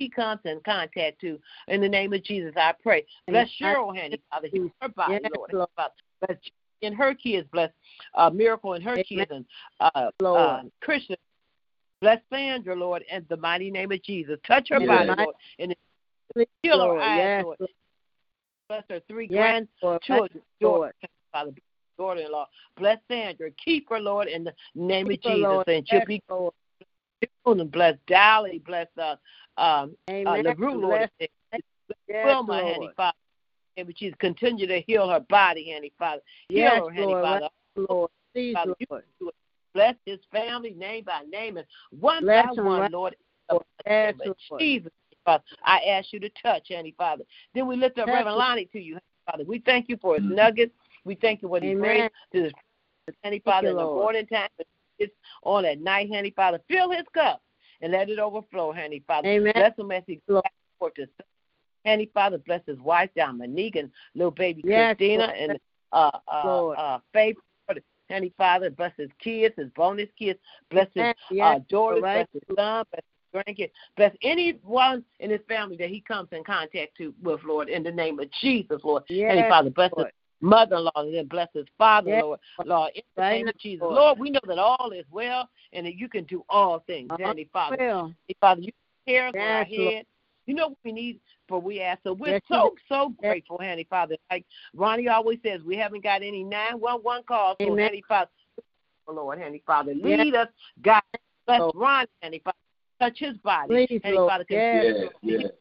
he 0.00 0.08
comes 0.08 0.40
in 0.46 0.60
contact 0.64 1.20
to, 1.20 1.38
in 1.68 1.80
the 1.80 1.88
name 1.88 2.12
of 2.12 2.24
Jesus, 2.24 2.52
I 2.56 2.72
pray. 2.82 3.04
Bless. 3.28 3.48
Cheryl, 3.60 3.94
Handy 3.94 4.20
Father, 4.30 4.48
heal 4.50 4.70
her 4.80 4.88
body, 4.88 5.18
Yes, 5.22 5.30
Lord, 5.36 5.52
Lord. 5.52 5.68
Father. 5.76 5.92
Bless 6.26 6.38
in 6.80 6.94
her 6.94 7.14
kids, 7.14 7.46
bless 7.52 7.70
uh, 8.14 8.30
Miracle 8.30 8.72
and 8.72 8.82
her 8.82 8.92
Amen. 8.92 9.04
kids, 9.06 9.30
and 9.30 9.44
uh, 9.80 10.10
Lord. 10.20 10.40
uh, 10.40 10.62
Christian. 10.80 11.16
Bless 12.00 12.18
Sandra, 12.32 12.74
Lord, 12.74 13.04
in 13.12 13.26
the 13.28 13.36
mighty 13.36 13.70
name 13.70 13.92
of 13.92 14.02
Jesus. 14.02 14.38
Touch 14.46 14.70
her 14.70 14.80
Yes. 14.80 14.88
body, 14.88 15.22
Lord, 15.22 15.34
and 15.58 15.74
heal 16.62 16.82
her 16.82 16.98
eyes, 16.98 17.16
Yes, 17.18 17.44
Lord. 17.44 17.58
Bless 18.70 18.84
her 18.88 19.00
three 19.06 19.28
Yes, 19.28 19.66
Lord. 19.82 20.00
grandchildren, 20.06 20.42
Lord. 20.62 20.92
Father, 21.30 21.50
daughter-in-law. 22.00 22.46
Bless 22.78 22.98
Sandra. 23.08 23.50
Keep 23.62 23.90
her, 23.90 24.00
Lord, 24.00 24.28
in 24.28 24.44
the 24.44 24.54
name 24.74 25.08
Keep 25.08 25.20
of 25.20 25.22
Jesus. 25.22 25.48
Lord. 25.50 25.68
And 25.68 25.88
she'll 25.88 26.04
be 26.06 26.22
and 27.46 27.70
bless 27.70 27.96
Dolly. 28.06 28.62
Bless 28.64 28.86
uh, 28.98 29.16
um, 29.58 29.94
uh, 30.08 30.36
LaRue, 30.42 30.80
Lord. 30.80 31.10
Bless- 31.18 31.30
Yes, 32.08 32.24
Wilma, 32.24 32.52
Lord. 32.52 32.66
Handy 32.66 32.88
Father. 32.96 33.16
And 33.76 33.94
Jesus, 33.96 34.16
continue 34.20 34.66
to 34.66 34.80
heal 34.80 35.08
her 35.08 35.20
body, 35.20 35.70
Handy 35.70 35.92
Father. 35.98 36.22
Heal 36.48 36.58
Yes, 36.58 36.82
her, 36.84 36.90
Handy 36.90 37.12
Lord. 37.12 37.24
Father. 37.24 37.48
Lord. 37.88 38.10
Please, 38.32 38.54
Father, 38.54 38.74
Lord. 38.88 39.04
it. 39.20 39.34
Bless 39.74 39.94
his 40.06 40.18
family 40.32 40.72
name 40.72 41.04
by 41.04 41.22
name 41.30 41.56
and 41.56 41.66
one 41.98 42.24
Bless 42.24 42.46
by 42.46 42.52
him 42.54 42.64
one, 42.64 42.92
Lord. 42.92 43.16
Lord. 43.50 43.64
Yes, 43.86 44.14
Lord. 44.24 44.60
Jesus, 44.60 44.92
Father, 45.24 45.42
I 45.64 45.78
ask 45.80 46.12
you 46.12 46.20
to 46.20 46.30
touch, 46.42 46.68
Handy 46.68 46.94
Father. 46.96 47.24
Then 47.54 47.66
we 47.66 47.76
lift 47.76 47.98
up 47.98 48.06
Yes, 48.06 48.16
Reverend. 48.18 48.36
Lonnie 48.36 48.68
to 48.72 48.80
you, 48.80 48.98
Father. 49.26 49.44
We 49.44 49.60
thank 49.60 49.88
you 49.88 49.96
for 50.00 50.16
his 50.16 50.24
nuggets. 50.24 50.72
We 51.04 51.14
thank 51.14 51.42
you 51.42 51.48
for 51.48 51.52
what 51.52 51.62
he 51.62 51.74
brings 51.74 52.10
to 52.32 52.42
this 52.42 52.52
Thank 53.22 53.44
Father 53.44 53.68
in 53.68 53.76
the 53.76 53.84
Lord. 53.84 53.96
morning 54.04 54.26
time. 54.26 54.48
It's 54.98 55.12
on 55.42 55.64
at 55.64 55.80
night, 55.80 56.10
Handy 56.10 56.30
Father. 56.30 56.60
Fill 56.68 56.90
his 56.90 57.04
cup 57.14 57.42
and 57.80 57.92
let 57.92 58.08
it 58.10 58.18
overflow, 58.18 58.72
Handy 58.72 59.02
Father. 59.06 59.28
Amen. 59.28 59.52
Bless 59.54 59.78
him 59.78 59.90
as 59.90 60.02
he 60.06 60.20
goes 60.28 60.42
forth 60.78 60.94
to 60.94 61.08
Handy 61.84 62.10
Father, 62.12 62.38
bless 62.38 62.60
his 62.66 62.78
wife 62.78 63.10
Dominique 63.16 63.76
and 63.76 63.90
little 64.14 64.30
baby 64.30 64.62
Yes, 64.64 64.96
Christina 64.98 65.24
Lord. 65.24 65.36
and 65.38 65.58
uh 65.92 66.10
uh 66.28 66.42
Lord. 66.44 66.78
uh 66.78 66.98
Faith. 67.12 67.36
Handy 68.10 68.32
Father, 68.36 68.70
bless 68.70 68.92
his 68.96 69.08
kids, 69.22 69.54
his 69.56 69.70
bonus 69.76 70.08
kids, 70.18 70.38
bless 70.68 70.88
his 70.94 71.14
Yes, 71.30 71.44
uh, 71.44 71.60
daughters, 71.68 72.02
right. 72.02 72.26
bless 72.32 72.42
his 72.48 72.56
son, 72.56 72.84
bless 72.90 73.04
his 73.46 73.54
grandkids, 73.56 73.70
bless 73.96 74.16
anyone 74.22 75.04
in 75.20 75.30
his 75.30 75.40
family 75.48 75.76
that 75.76 75.90
he 75.90 76.00
comes 76.00 76.28
in 76.32 76.42
contact 76.42 76.96
to 76.98 77.14
with, 77.22 77.38
Lord, 77.44 77.68
in 77.68 77.84
the 77.84 77.92
name 77.92 78.18
of 78.18 78.28
Jesus, 78.40 78.80
Lord. 78.82 79.04
Yes, 79.08 79.28
Handy 79.36 79.48
Father, 79.48 79.70
bless 79.70 79.92
Lord. 79.96 80.08
his 80.08 80.12
mother-in-law, 80.40 80.90
and 80.96 81.14
then 81.14 81.26
bless 81.26 81.48
his 81.52 81.66
father, 81.78 82.10
Yes, 82.10 82.22
Lord. 82.22 82.40
Lord, 82.64 82.92
in 82.94 83.02
the 83.16 83.22
Right 83.22 83.32
name 83.38 83.48
of 83.48 83.58
Jesus. 83.58 83.82
Lord. 83.82 83.94
Lord, 83.94 84.18
we 84.18 84.30
know 84.30 84.40
that 84.46 84.58
all 84.58 84.90
is 84.90 85.04
well 85.10 85.48
and 85.72 85.86
that 85.86 85.96
you 85.96 86.08
can 86.08 86.24
do 86.24 86.44
all 86.48 86.80
things, 86.86 87.10
Uh-huh. 87.10 87.26
Handy 87.26 87.48
Father. 87.52 87.76
Well, 87.78 88.14
Father, 88.40 88.62
you 88.62 88.72
care 89.06 89.26
on 89.28 89.36
our 89.36 89.66
Lord. 89.68 89.68
head. 89.68 90.06
You 90.46 90.54
know 90.54 90.68
what 90.68 90.78
we 90.84 90.92
need 90.92 91.20
for 91.46 91.60
we 91.60 91.80
ask. 91.80 92.02
So 92.02 92.12
we're 92.12 92.32
Yes, 92.32 92.42
you 92.48 92.56
so, 92.56 92.74
so 92.88 93.14
Yes. 93.22 93.30
grateful, 93.30 93.58
Handy 93.58 93.84
Father. 93.84 94.16
Like 94.30 94.44
Ronnie 94.74 95.08
always 95.08 95.38
says, 95.44 95.62
we 95.62 95.76
haven't 95.76 96.02
got 96.02 96.22
any 96.22 96.42
911 96.42 97.24
calls. 97.24 97.56
So, 97.60 97.66
Amen. 97.68 97.78
Handy 97.78 98.02
Father, 98.08 98.30
oh, 99.06 99.12
Lord, 99.12 99.38
Handy 99.38 99.62
Father, 99.66 99.92
Yes. 99.92 100.18
lead 100.18 100.34
us, 100.34 100.48
God. 100.82 101.02
Bless 101.46 101.60
Lord. 101.60 101.74
Ronnie, 101.76 102.08
Handy 102.22 102.38
Father. 102.40 102.56
Touch 103.00 103.18
his 103.18 103.36
body. 103.38 103.86
Please, 103.86 104.00
Handy 104.02 104.18
Lord. 104.18 104.30
Father, 104.30 104.44
Yes. 104.48 104.72
continue 104.72 105.02
Yes, 105.02 105.12
to 105.12 105.18
yes. 105.22 105.40
hand 105.42 105.52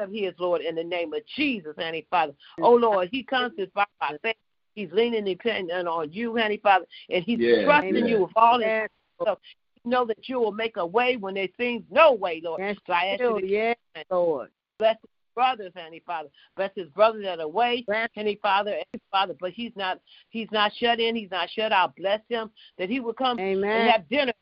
of 0.00 0.10
his, 0.12 0.32
Lord, 0.38 0.62
in 0.62 0.74
the 0.74 0.84
name 0.84 1.12
of 1.14 1.22
Jesus, 1.36 1.74
Handy 1.78 2.06
Father. 2.10 2.32
Oh, 2.60 2.74
Lord, 2.74 3.08
he 3.10 3.22
comes 3.22 3.56
to 3.56 3.66
by 3.74 3.84
faith. 4.22 4.36
He's 4.74 4.90
leaning 4.92 5.24
dependent 5.24 5.86
on 5.86 6.12
you, 6.12 6.34
Handy 6.34 6.56
Father, 6.56 6.86
and 7.10 7.22
he's 7.24 7.38
Yes, 7.40 7.64
trusting 7.64 7.94
yes. 7.96 8.08
you 8.08 8.20
with 8.22 8.30
all 8.36 8.58
his 8.58 8.66
Yes, 8.68 8.88
stuff. 9.20 9.38
Know 9.84 10.04
that 10.06 10.28
you 10.28 10.38
will 10.38 10.52
make 10.52 10.76
a 10.76 10.86
way 10.86 11.16
when 11.16 11.34
there 11.34 11.48
seems 11.58 11.82
no 11.90 12.12
way, 12.12 12.40
Lord. 12.42 12.60
yes, 12.60 12.76
So 12.86 12.92
I 12.92 13.06
ask 13.06 13.20
you 13.20 13.40
to 13.40 13.46
yes, 13.46 13.76
Lord. 14.10 14.48
bless 14.78 14.96
his 15.02 15.10
brothers, 15.34 15.72
Handy 15.74 16.02
Father. 16.06 16.28
Bless 16.56 16.70
his 16.76 16.88
brothers 16.90 17.24
that 17.24 17.40
are 17.40 17.42
away, 17.42 17.82
Bless 17.86 18.08
Handy 18.14 18.38
Father, 18.40 18.70
Handy 18.70 19.02
Father. 19.10 19.34
But 19.40 19.50
he's 19.50 19.72
not 19.74 20.00
he's 20.30 20.48
not 20.52 20.72
shut 20.74 21.00
in, 21.00 21.16
he's 21.16 21.30
not 21.32 21.50
shut 21.50 21.72
out. 21.72 21.96
Bless 21.96 22.20
him 22.28 22.50
that 22.78 22.88
he 22.88 23.00
will 23.00 23.12
come 23.12 23.38
and 23.38 23.90
have 23.90 24.08
dinner 24.08 24.32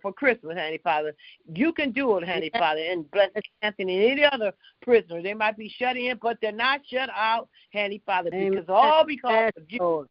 for 0.00 0.12
Christmas, 0.12 0.56
Honey 0.56 0.80
Father. 0.82 1.14
You 1.54 1.72
can 1.72 1.92
do 1.92 2.16
it, 2.18 2.28
Honey 2.28 2.50
Father, 2.56 2.80
and 2.80 3.10
bless 3.10 3.30
Anthony 3.62 4.02
and 4.02 4.12
any 4.12 4.24
other 4.24 4.52
prisoner. 4.82 5.22
They 5.22 5.34
might 5.34 5.56
be 5.56 5.72
shut 5.78 5.96
in, 5.96 6.18
but 6.20 6.38
they're 6.40 6.52
not 6.52 6.80
shut 6.90 7.10
out, 7.14 7.48
Honey 7.72 8.02
Father, 8.04 8.30
because 8.30 8.66
all 8.68 9.04
because 9.04 9.52
of 9.56 9.64
you. 9.68 9.78
Lord. 9.80 10.08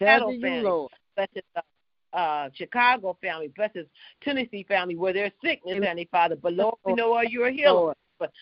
Settle 0.00 0.32
you, 0.32 0.40
family. 0.40 0.62
Lord. 0.62 0.92
Bless 1.16 1.28
his 1.34 1.44
uh, 1.56 2.16
uh, 2.16 2.48
Chicago 2.54 3.16
family. 3.20 3.48
Bless 3.54 3.70
his 3.74 3.86
Tennessee 4.22 4.64
family 4.66 4.96
where 4.96 5.12
there's 5.12 5.32
sickness, 5.42 5.76
Amen. 5.76 5.88
Honey 5.88 6.08
Father. 6.10 6.36
But 6.36 6.54
Lord, 6.54 6.74
we 6.84 6.94
know 6.94 7.12
all 7.12 7.24
you're 7.24 7.48
a 7.48 7.52
healer. 7.52 7.72
Lord. 7.72 7.96
But 8.18 8.32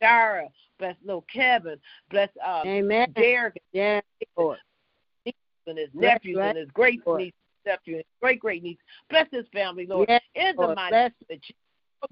Sarah, 0.00 0.48
bless 0.78 0.96
little 1.04 1.24
Kevin, 1.32 1.78
bless 2.10 2.28
uh, 2.44 2.62
Amen. 2.66 3.12
Derek 3.14 3.60
Yes, 3.72 4.02
Lord. 4.36 4.58
and 5.26 5.78
his 5.78 5.88
nephews 5.92 6.36
bless, 6.36 6.48
and 6.50 6.58
his 6.58 6.70
great 6.72 7.00
niece, 7.06 7.32
nephew, 7.66 7.94
and 7.94 7.98
his 7.98 8.06
great 8.20 8.40
great 8.40 8.62
niece. 8.62 8.78
Bless 9.10 9.26
his 9.30 9.46
family, 9.52 9.86
Lord. 9.86 10.08
Yes, 10.08 10.22
In 10.34 10.56
the 10.56 10.62
Lord. 10.62 10.76
mighty 10.76 10.90
Bless 10.92 11.12
name 11.28 11.36
of 11.36 11.40
Jesus. 11.42 11.56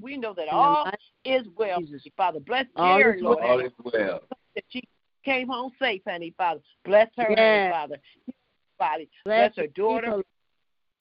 We 0.01 0.17
know 0.17 0.35
that 0.35 0.49
in 0.49 0.55
all 0.55 0.91
is 1.25 1.47
well, 1.57 1.81
Jesus. 1.81 2.03
Father. 2.17 2.41
Bless 2.41 2.67
All 2.77 2.99
Jerry, 2.99 3.19
is 3.19 3.23
Lord. 3.23 3.39
All 3.45 3.61
is 3.61 3.73
well. 3.85 4.23
that 4.55 4.65
she 4.71 4.83
came 5.25 5.49
home 5.49 5.73
safe, 5.79 6.03
honey, 6.07 6.35
Father. 6.37 6.61
Bless 6.85 7.09
her, 7.17 7.25
honey, 7.25 7.37
Yes. 7.37 7.73
Father. 7.73 7.97
Body. 8.79 9.09
Bless 9.25 9.55
Bless 9.55 9.67
her 9.67 9.73
daughter, 9.73 10.07
people. 10.09 10.23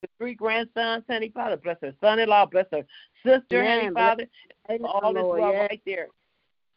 the 0.01 0.07
three 0.17 0.33
grandsons, 0.35 1.03
honey, 1.09 1.29
Father. 1.33 1.57
Bless 1.57 1.77
her 1.81 1.93
son-in-law. 1.99 2.45
Bless 2.47 2.67
her 2.71 2.85
sister, 3.25 3.61
Amen. 3.63 3.79
honey, 3.79 3.93
Father. 3.93 4.27
Amen, 4.69 4.89
All 5.01 5.11
is 5.15 5.23
Lord. 5.23 5.39
well 5.41 5.51
Yes. 5.51 5.67
right 5.69 5.81
there. 5.85 6.03
In 6.03 6.09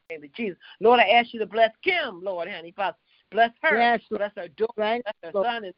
the 0.09 0.15
name 0.15 0.25
of 0.25 0.35
Jesus. 0.35 0.59
Lord, 0.81 1.01
I 1.01 1.09
ask 1.11 1.33
you 1.35 1.41
to 1.41 1.47
bless 1.47 1.71
Kim, 1.85 2.23
Lord, 2.23 2.49
honey, 2.49 2.73
Father. 2.75 2.97
Bless 3.31 3.51
her. 3.63 3.77
Yes, 3.79 4.01
Bless 4.11 4.33
her 4.37 4.49
daughter. 4.49 4.73
Right, 4.77 5.03
Bless 5.05 5.15
her 5.25 5.31
Lord. 5.35 5.47
son 5.47 5.65
and 5.65 5.75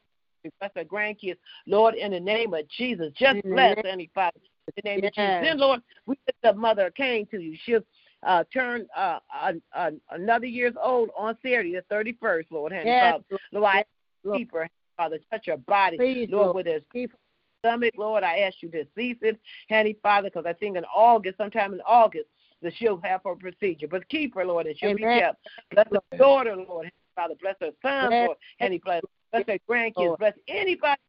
bless 0.60 0.70
her 0.76 0.84
grandkids. 0.84 1.36
Lord, 1.66 1.94
in 1.94 2.12
the 2.12 2.20
name 2.20 2.54
of 2.54 2.68
Jesus, 2.68 3.12
just 3.16 3.42
the 3.42 3.50
bless 3.50 3.76
name- 3.76 3.84
honey, 3.86 4.10
Father. 4.14 4.36
In 4.68 4.72
the 4.84 4.88
name 4.88 4.98
of 5.04 5.12
Jesus. 5.12 5.38
Then, 5.42 5.58
Lord, 5.58 5.80
we 6.06 6.16
lift 6.26 6.44
up 6.44 6.56
Mother 6.56 6.90
Cain 6.96 7.26
to 7.30 7.40
you. 7.40 7.56
She'll 7.64 7.80
uh, 8.22 8.44
turn 8.52 8.86
uh, 8.96 9.18
uh, 9.34 9.52
uh, 9.74 9.90
another 10.10 10.46
years 10.46 10.74
old 10.82 11.10
on 11.16 11.36
Saturday, 11.42 11.74
the 11.74 11.82
31st, 11.94 12.44
Lord, 12.50 12.72
honey, 12.72 12.90
Yes, 12.90 13.14
Father. 13.14 13.40
Lord. 13.52 13.64
I 13.64 13.84
Lord. 14.24 14.38
keep 14.38 14.52
her, 14.52 14.68
Father. 14.96 15.18
Touch 15.30 15.46
her 15.46 15.56
body. 15.56 15.96
Please, 15.96 16.28
Lord, 16.30 16.46
Lord. 16.46 16.56
with 16.56 16.66
her 16.66 16.80
Keep 16.92 17.12
stomach, 17.60 17.94
Lord, 17.96 18.22
I 18.22 18.38
ask 18.38 18.56
you 18.62 18.70
to 18.70 18.84
cease 18.96 19.16
it, 19.22 19.38
Handy 19.68 19.96
Father, 20.02 20.30
because 20.30 20.46
I 20.46 20.52
think 20.54 20.76
in 20.76 20.84
August, 20.94 21.36
sometime 21.38 21.74
in 21.74 21.80
August, 21.86 22.26
that 22.62 22.74
she'll 22.76 23.00
have 23.02 23.22
her 23.24 23.34
procedure. 23.34 23.88
But 23.88 24.08
keep 24.08 24.34
her, 24.34 24.44
Lord, 24.44 24.66
and 24.66 24.78
she'll 24.78 24.94
be 24.94 25.02
kept. 25.02 25.38
Bless 25.72 25.86
her 25.90 26.18
daughter, 26.18 26.56
Lord, 26.56 26.84
Handy 26.84 26.94
Father. 27.16 27.34
Bless 27.40 27.56
her 27.60 27.70
son, 27.82 28.10
Yes. 28.12 28.26
Lord, 28.26 28.38
Father. 28.58 28.78
Bless 28.84 29.02
her 29.32 29.58
grandkids. 29.68 30.18
Bless 30.18 30.34
anybody 30.48 31.00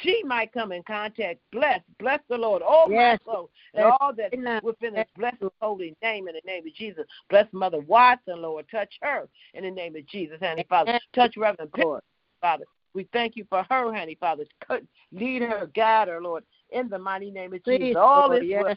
she 0.00 0.22
might 0.24 0.52
come 0.52 0.72
in 0.72 0.82
contact. 0.84 1.40
Bless, 1.50 1.80
bless 1.98 2.20
the 2.28 2.36
Lord. 2.36 2.62
Oh, 2.64 2.88
Yes. 2.90 3.20
my 3.26 3.32
soul. 3.32 3.50
And 3.74 3.84
Yes. 3.84 3.96
all 4.00 4.12
that 4.14 4.62
within 4.62 4.94
Yes. 4.94 5.06
his 5.06 5.14
blessed 5.14 5.52
holy 5.60 5.96
name 6.02 6.28
in 6.28 6.34
the 6.34 6.40
name 6.44 6.66
of 6.66 6.72
Jesus. 6.74 7.06
Bless 7.28 7.52
Mother 7.52 7.80
Watson, 7.80 8.40
Lord. 8.40 8.68
Touch 8.70 8.98
her 9.02 9.28
in 9.54 9.64
the 9.64 9.70
name 9.70 9.96
of 9.96 10.06
Jesus, 10.06 10.40
Handy 10.40 10.64
Father. 10.64 10.98
Touch 11.12 11.36
Reverend 11.36 11.70
Lord. 11.76 12.02
Father. 12.40 12.64
We 12.94 13.04
thank 13.12 13.36
you 13.36 13.44
for 13.46 13.62
her, 13.70 13.92
honey, 13.92 14.16
Father. 14.16 14.44
Lead 15.12 15.42
her, 15.42 15.66
guide 15.74 16.08
her, 16.08 16.20
Lord, 16.22 16.44
in 16.70 16.88
the 16.88 16.98
mighty 16.98 17.30
name 17.30 17.52
of 17.54 17.62
Please, 17.64 17.78
Jesus. 17.78 17.96
All 17.96 18.28
Lord, 18.28 18.42
is 18.42 18.48
yes. 18.48 18.62
well. 18.62 18.76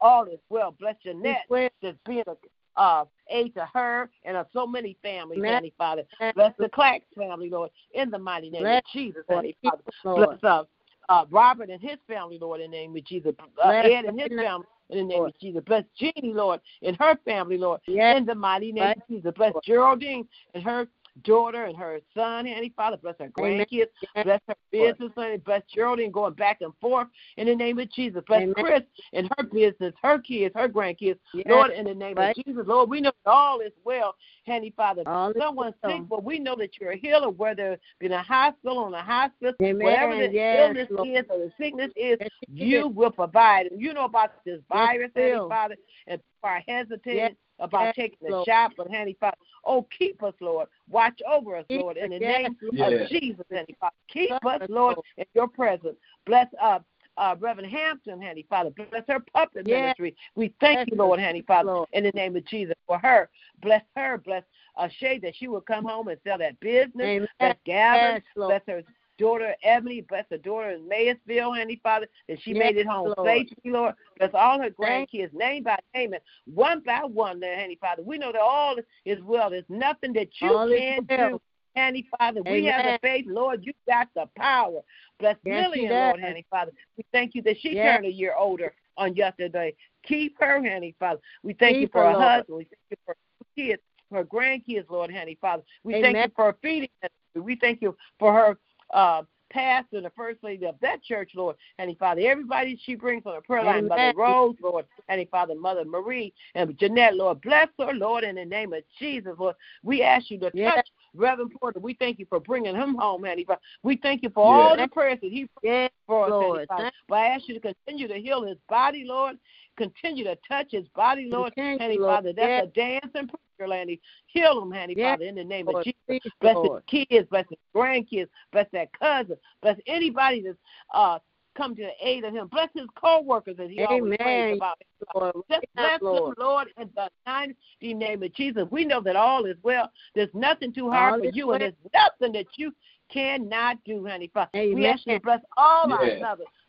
All 0.00 0.24
is 0.26 0.40
well. 0.48 0.72
Bless 0.72 0.96
Jeanette, 1.02 1.44
well. 1.48 1.68
that's 1.82 1.98
being 2.06 2.24
a 2.26 2.36
uh, 2.76 3.04
aid 3.30 3.54
to 3.54 3.68
her 3.72 4.10
and 4.24 4.36
of 4.36 4.46
so 4.52 4.66
many 4.66 4.96
families, 5.02 5.38
Amen. 5.38 5.54
honey, 5.54 5.72
Father. 5.76 6.02
Bless 6.34 6.52
the 6.58 6.68
Clacks 6.68 7.04
family, 7.16 7.50
Lord, 7.50 7.70
in 7.94 8.10
the 8.10 8.18
mighty 8.18 8.50
name 8.50 8.62
Bless 8.62 8.78
of 8.78 8.84
Jesus, 8.92 9.22
Keep 9.28 9.56
Father. 9.62 9.82
Lord. 10.04 10.40
Bless 10.40 10.52
uh, 10.52 10.64
uh, 11.08 11.24
Robert 11.30 11.70
and 11.70 11.80
his 11.80 11.98
family, 12.06 12.38
Lord, 12.40 12.60
in 12.60 12.70
the 12.70 12.76
name 12.76 12.96
of 12.96 13.04
Jesus. 13.04 13.34
Uh, 13.38 13.46
Bless 13.56 13.84
Ed 13.86 14.04
and 14.06 14.20
his 14.20 14.28
family, 14.28 14.66
in 14.90 14.98
the 14.98 15.04
name 15.04 15.18
Lord. 15.18 15.30
of 15.30 15.40
Jesus. 15.40 15.62
Bless 15.66 15.84
Jeannie, 15.98 16.32
Lord, 16.34 16.60
and 16.82 16.96
her 16.98 17.16
family, 17.24 17.58
Lord, 17.58 17.80
Yes. 17.86 18.18
in 18.18 18.26
the 18.26 18.34
mighty 18.34 18.72
name 18.72 18.84
Right. 18.84 18.96
of 18.96 19.02
Jesus. 19.08 19.32
Bless. 19.36 19.52
Geraldine 19.64 20.28
and 20.54 20.62
her 20.62 20.86
daughter 21.24 21.64
and 21.64 21.76
her 21.76 22.00
son, 22.14 22.46
Handy 22.46 22.72
Father. 22.76 22.96
Bless 22.96 23.14
her 23.18 23.30
Amen. 23.38 23.66
grandkids. 23.70 23.86
Yes. 24.14 24.24
Bless 24.24 24.40
her 24.48 24.54
business, 24.70 25.12
honey. 25.14 25.36
Bless 25.38 25.62
Geraldine 25.74 26.10
going 26.10 26.34
back 26.34 26.58
and 26.60 26.72
forth 26.80 27.08
in 27.36 27.46
the 27.46 27.54
name 27.54 27.78
of 27.78 27.90
Jesus. 27.92 28.22
Bless 28.26 28.42
Amen. 28.42 28.54
Chris 28.54 28.82
and 29.12 29.28
her 29.38 29.44
business, 29.44 29.94
her 30.02 30.18
kids, 30.18 30.54
her 30.56 30.68
grandkids. 30.68 31.18
Yes. 31.34 31.46
Lord, 31.48 31.70
in 31.72 31.84
the 31.86 31.94
name 31.94 32.16
Right. 32.16 32.36
of 32.36 32.44
Jesus, 32.44 32.64
Lord, 32.66 32.88
we 32.90 33.00
know 33.00 33.12
that 33.24 33.30
all 33.30 33.60
is 33.60 33.72
well, 33.84 34.14
Handy 34.46 34.72
Father. 34.76 35.02
All 35.06 35.32
Someone's 35.38 35.74
well. 35.82 35.98
sick, 35.98 36.08
but 36.08 36.24
we 36.24 36.38
know 36.38 36.56
that 36.56 36.70
you're 36.80 36.92
a 36.92 36.96
healer, 36.96 37.30
whether 37.30 37.78
in 38.00 38.12
a 38.12 38.22
hospital, 38.22 38.78
on 38.78 38.94
a 38.94 39.02
hospital, 39.02 39.54
Amen. 39.62 39.84
whatever 39.84 40.16
the 40.16 40.32
Yes, 40.32 40.60
illness 40.60 40.88
Lord. 40.90 41.08
is 41.08 41.24
or 41.28 41.38
the 41.38 41.52
sickness 41.58 41.90
is, 41.96 42.18
Yes, 42.20 42.30
you 42.48 42.88
will 42.88 43.10
provide. 43.10 43.66
And 43.66 43.80
you 43.80 43.92
know 43.92 44.04
about 44.04 44.44
this 44.44 44.60
virus, 44.68 45.10
Handy 45.14 45.32
will. 45.36 45.48
Father, 45.48 45.76
and 46.06 46.20
are 46.42 46.62
hesitating 46.66 47.16
Yes, 47.16 47.32
about 47.58 47.86
yes, 47.86 47.94
taking 47.96 48.18
the 48.28 48.44
shot, 48.46 48.72
but 48.76 48.90
Handy 48.90 49.16
Father, 49.20 49.36
oh, 49.64 49.86
keep 49.96 50.22
us, 50.22 50.34
Lord. 50.40 50.68
Watch 50.88 51.20
over 51.30 51.56
us, 51.56 51.66
Lord, 51.70 51.96
in 51.96 52.10
the 52.10 52.18
yes, 52.18 52.50
name 52.72 52.82
of 52.82 53.08
Jesus, 53.08 53.44
Handy 53.50 53.76
Father. 53.80 53.94
Keep 54.08 54.32
us, 54.32 54.62
us, 54.62 54.68
Lord, 54.68 54.96
in 55.16 55.24
your 55.34 55.48
presence. 55.48 55.96
Bless 56.26 56.46
uh, 56.60 56.80
uh, 57.16 57.36
Reverend 57.38 57.70
Hampton, 57.70 58.20
Handy 58.20 58.46
Father. 58.48 58.70
Bless 58.70 59.04
her 59.08 59.20
puppet 59.32 59.66
Yes. 59.66 59.80
ministry. 59.98 60.16
We 60.34 60.54
thank 60.60 60.78
Yes, 60.78 60.88
you, 60.90 60.96
Lord, 60.96 61.20
Handy 61.20 61.42
Father, 61.42 61.72
Lord. 61.72 61.88
in 61.92 62.04
the 62.04 62.12
name 62.12 62.36
of 62.36 62.44
Jesus 62.46 62.74
for 62.86 62.98
her. 62.98 63.28
Bless 63.62 63.82
her. 63.96 64.18
Bless 64.18 64.42
uh, 64.76 64.88
Shay 64.98 65.18
that 65.18 65.34
she 65.36 65.48
will 65.48 65.60
come 65.60 65.84
home 65.84 66.08
and 66.08 66.18
sell 66.24 66.38
that 66.38 66.58
business. 66.60 67.06
Amen. 67.06 67.28
Bless 67.38 67.56
Gavin. 67.66 68.14
Yes, 68.14 68.22
Bless 68.34 68.62
her 68.66 68.82
daughter 69.20 69.54
Ebony. 69.62 70.00
Bless 70.00 70.24
her 70.30 70.38
daughter 70.38 70.70
in 70.70 70.88
Mayersville, 70.88 71.56
honey, 71.56 71.78
Father, 71.82 72.08
that 72.28 72.38
she 72.42 72.52
Yes, 72.52 72.58
made 72.58 72.76
it 72.78 72.86
home 72.86 73.12
Lord. 73.16 73.28
safely, 73.28 73.70
Lord. 73.70 73.94
Bless 74.18 74.30
all 74.34 74.60
her 74.60 74.70
grandkids, 74.70 75.32
name 75.32 75.62
by 75.62 75.78
name, 75.94 76.14
and 76.14 76.22
one 76.52 76.80
by 76.80 77.04
one, 77.04 77.38
there, 77.38 77.60
honey, 77.60 77.76
Father. 77.80 78.02
We 78.02 78.18
know 78.18 78.32
that 78.32 78.40
all 78.40 78.76
is 79.04 79.22
well. 79.22 79.50
There's 79.50 79.64
nothing 79.68 80.12
that 80.14 80.28
you 80.40 80.56
All 80.56 80.68
can 80.68 81.04
do. 81.04 81.40
Honey, 81.76 82.08
Father, 82.18 82.42
we 82.42 82.64
have 82.64 82.82
the 82.82 82.98
faith, 83.00 83.26
Lord. 83.28 83.64
You 83.64 83.72
got 83.86 84.08
the 84.16 84.28
power. 84.36 84.80
Bless 85.20 85.36
Yes, 85.44 85.70
Lillian, 85.70 85.92
Lord, 85.92 86.20
honey, 86.20 86.44
Father. 86.50 86.72
We 86.96 87.04
thank 87.12 87.36
you 87.36 87.42
that 87.42 87.60
she 87.60 87.76
Yes. 87.76 87.94
turned 87.94 88.06
a 88.06 88.10
year 88.10 88.34
older 88.36 88.74
on 88.96 89.14
yesterday. 89.14 89.76
Keep 90.02 90.36
her, 90.40 90.60
honey, 90.68 90.96
Father. 90.98 91.20
We 91.44 91.52
thank 91.52 91.80
you 91.80 91.88
for 91.92 92.02
her, 92.02 92.14
her 92.14 92.18
husband. 92.18 92.58
We 92.58 92.64
thank 92.64 92.80
you 92.90 92.96
for 93.06 93.14
her 93.14 93.46
kids, 93.56 93.82
her 94.10 94.24
grandkids, 94.24 94.90
Lord, 94.90 95.12
honey, 95.12 95.38
Father. 95.40 95.62
We 95.84 96.02
thank 96.02 96.16
you 96.16 96.32
for 96.34 96.46
her 96.46 96.56
feeding 96.60 96.88
ministry. 97.00 97.40
We 97.40 97.54
thank 97.54 97.80
you 97.80 97.96
for 98.18 98.32
her 98.32 98.58
uh, 98.92 99.22
pastor 99.50 100.00
the 100.00 100.10
first 100.16 100.42
lady 100.42 100.64
of 100.64 100.76
that 100.80 101.02
church, 101.02 101.32
Lord, 101.34 101.56
Handy 101.78 101.96
Father. 101.98 102.22
Everybody 102.22 102.80
she 102.84 102.94
brings 102.94 103.24
on 103.26 103.34
the 103.34 103.40
prayer 103.42 103.64
line, 103.64 103.88
Mother 103.88 104.02
Amen. 104.02 104.16
Rose, 104.16 104.56
Lord, 104.62 104.86
Handy 105.08 105.28
Father, 105.30 105.54
Mother 105.54 105.84
Marie, 105.84 106.32
and 106.54 106.78
Jeanette, 106.78 107.16
Lord. 107.16 107.40
Bless 107.42 107.68
her, 107.78 107.92
Lord, 107.92 108.24
in 108.24 108.36
the 108.36 108.44
name 108.44 108.72
of 108.72 108.82
Jesus, 108.98 109.34
Lord. 109.38 109.56
We 109.82 110.02
ask 110.02 110.30
you 110.30 110.38
to 110.38 110.50
Yes. 110.54 110.74
touch 110.76 110.88
Reverend 111.14 111.52
Porter. 111.60 111.80
We 111.80 111.94
thank 111.94 112.18
you 112.18 112.26
for 112.26 112.40
bringing 112.40 112.76
him 112.76 112.94
home, 112.94 113.24
Handy 113.24 113.44
Father. 113.44 113.60
We 113.82 113.96
thank 113.96 114.22
you 114.22 114.30
for 114.30 114.44
all 114.44 114.76
the 114.76 114.88
prayers 114.88 115.18
that 115.20 115.32
he 115.32 115.48
Yes, 115.62 115.90
for 116.06 116.26
us, 116.26 116.30
Lord. 116.30 116.68
But 116.68 116.92
I 117.10 117.26
ask 117.26 117.48
you 117.48 117.54
to 117.54 117.60
continue 117.60 118.08
to 118.08 118.14
heal 118.14 118.44
his 118.44 118.56
body, 118.68 119.04
Lord. 119.04 119.36
Continue 119.80 120.24
to 120.24 120.36
touch 120.46 120.66
his 120.72 120.86
body, 120.88 121.26
Lord. 121.30 121.54
Continue, 121.54 121.78
Handy 121.78 121.98
Lord. 121.98 122.16
Father, 122.16 122.32
that's 122.34 122.48
Yes. 122.48 122.64
a 122.64 122.66
dancing 122.66 123.28
preacher, 123.28 123.66
Landy. 123.66 123.98
Heal 124.26 124.60
him, 124.62 124.70
Handy 124.70 124.94
Yes, 124.94 125.12
Father, 125.12 125.24
in 125.24 125.36
the 125.36 125.44
name 125.44 125.66
Lord. 125.66 125.78
of 125.78 125.84
Jesus. 125.84 125.98
Please, 126.06 126.32
Bless 126.42 126.54
Lord. 126.56 126.82
his 126.86 127.06
kids, 127.08 127.28
bless 127.30 127.48
his 127.48 127.58
grandkids, 127.74 128.28
bless 128.52 128.68
that 128.72 128.92
cousin, 128.92 129.38
bless 129.62 129.78
anybody 129.86 130.42
that's 130.42 130.58
uh 130.92 131.18
come 131.56 131.74
to 131.74 131.82
the 131.82 132.06
aid 132.06 132.24
of 132.24 132.34
him. 132.34 132.48
Bless 132.48 132.68
his 132.74 132.86
co-workers 132.94 133.56
as 133.58 133.70
he 133.70 133.82
always 133.82 134.16
prays 134.18 134.56
about. 134.56 134.76
Lord. 135.14 135.34
Just 135.50 135.62
Yes, 135.62 135.98
bless 135.98 136.02
Lord. 136.02 136.36
them, 136.36 136.44
Lord, 136.44 136.68
in 136.76 136.90
the 136.94 137.08
mighty 137.26 137.56
name 137.94 138.22
of 138.22 138.34
Jesus. 138.34 138.68
We 138.70 138.84
know 138.84 139.00
that 139.00 139.16
all 139.16 139.46
is 139.46 139.56
well. 139.62 139.90
There's 140.14 140.32
nothing 140.34 140.74
too 140.74 140.90
hard 140.90 141.14
All 141.14 141.20
for 141.20 141.34
you, 141.34 141.46
well. 141.46 141.54
and 141.54 141.62
there's 141.62 141.92
nothing 141.94 142.32
that 142.34 142.46
you 142.56 142.74
cannot 143.10 143.82
do, 143.84 144.06
honey. 144.06 144.30
Father. 144.32 144.50
We 144.52 144.60
Amen. 144.60 144.84
ask 144.92 145.06
you 145.06 145.14
to 145.14 145.20
bless 145.20 145.40
all 145.56 145.90
our 145.92 146.06
Yes. 146.06 146.20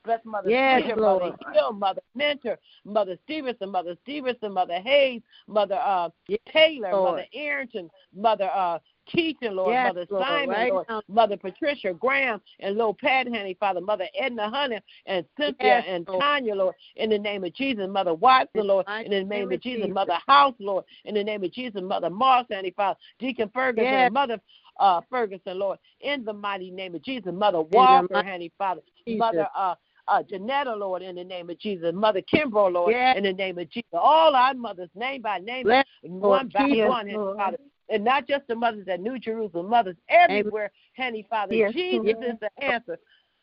Bless 0.03 0.19
Mother 0.25 0.49
Yes, 0.49 0.81
Peter, 0.81 0.95
Lord. 0.95 1.21
Mother 1.23 1.37
Hill, 1.53 1.73
Mother 1.73 2.01
Mentor, 2.15 2.57
Mother 2.85 3.17
Stevenson, 3.23 3.69
Mother 3.71 3.95
Stevenson, 4.03 4.51
Mother 4.53 4.79
Hayes, 4.79 5.21
Mother 5.47 5.75
uh, 5.75 6.09
Yes, 6.27 6.39
Taylor, 6.51 6.93
Lord. 6.93 7.11
Mother 7.11 7.25
Arrington, 7.35 7.89
Mother 8.15 8.49
uh, 8.53 8.79
Keaton, 9.05 9.55
Lord, 9.55 9.73
Yes, 9.73 9.87
Mother 9.87 10.07
Lord, 10.09 10.25
Simon, 10.25 10.49
right 10.49 10.71
Lord, 10.71 10.85
now. 10.89 11.01
Mother 11.07 11.37
Patricia 11.37 11.93
Graham, 11.93 12.41
and 12.59 12.77
Lord 12.77 12.97
Pat 12.97 13.27
Honey, 13.27 13.55
Father, 13.59 13.81
Mother 13.81 14.07
Edna 14.19 14.49
Honey, 14.49 14.79
and 15.05 15.25
Cynthia 15.37 15.55
Yes, 15.77 15.85
and 15.87 16.07
Lord. 16.07 16.21
Tanya, 16.21 16.55
Lord, 16.55 16.75
in 16.95 17.09
the 17.11 17.19
name 17.19 17.43
of 17.43 17.53
Jesus, 17.53 17.87
Mother 17.87 18.15
Watson, 18.15 18.67
Lord, 18.67 18.87
in 19.05 19.11
the 19.11 19.23
name 19.23 19.51
of 19.51 19.61
Jesus. 19.61 19.87
Mother 19.93 20.17
House, 20.25 20.55
Lord, 20.59 20.85
in 21.05 21.15
the 21.15 21.23
name 21.23 21.43
of 21.43 21.51
Jesus, 21.51 21.81
Mother 21.81 22.09
Moss, 22.09 22.45
Honey, 22.51 22.73
Father, 22.75 22.97
Deacon 23.19 23.49
Ferguson, 23.53 23.85
Yes. 23.85 24.05
and 24.05 24.13
Mother 24.13 24.39
uh, 24.79 25.01
Ferguson, 25.09 25.59
Lord, 25.59 25.77
in 25.99 26.23
the 26.25 26.33
mighty 26.33 26.71
name 26.71 26.95
of 26.95 27.03
Jesus, 27.03 27.31
Mother 27.33 27.59
the 27.59 27.77
Walker, 27.77 28.23
Honey, 28.23 28.51
Father, 28.57 28.81
Jesus. 29.05 29.19
Mother 29.19 29.47
uh, 29.55 29.75
uh, 30.11 30.23
Janetta, 30.23 30.75
Lord, 30.75 31.01
in 31.01 31.15
the 31.15 31.23
name 31.23 31.49
of 31.49 31.57
Jesus, 31.59 31.93
Mother 31.93 32.21
Kimbrough, 32.21 32.73
Lord, 32.73 32.91
Yes. 32.91 33.17
in 33.17 33.23
the 33.23 33.33
name 33.33 33.57
of 33.57 33.69
Jesus, 33.69 33.89
all 33.93 34.35
our 34.35 34.53
mothers, 34.53 34.89
name 34.93 35.21
by 35.21 35.39
name, 35.39 35.63
Bless 35.63 35.85
one 36.03 36.21
Lord. 36.21 36.53
by 36.53 36.65
Yes, 36.67 36.89
one, 36.89 37.11
Lord. 37.13 37.37
Father, 37.37 37.57
and 37.89 38.03
not 38.03 38.27
just 38.27 38.47
the 38.47 38.55
mothers 38.55 38.87
at 38.87 38.99
New 39.01 39.17
Jerusalem, 39.17 39.69
mothers 39.69 39.95
everywhere, 40.09 40.71
Honey, 40.97 41.25
Father. 41.29 41.53
Yes, 41.55 41.73
Jesus 41.73 42.13
Lord. 42.13 42.25
is 42.25 42.35
the 42.41 42.63
answer. 42.63 42.99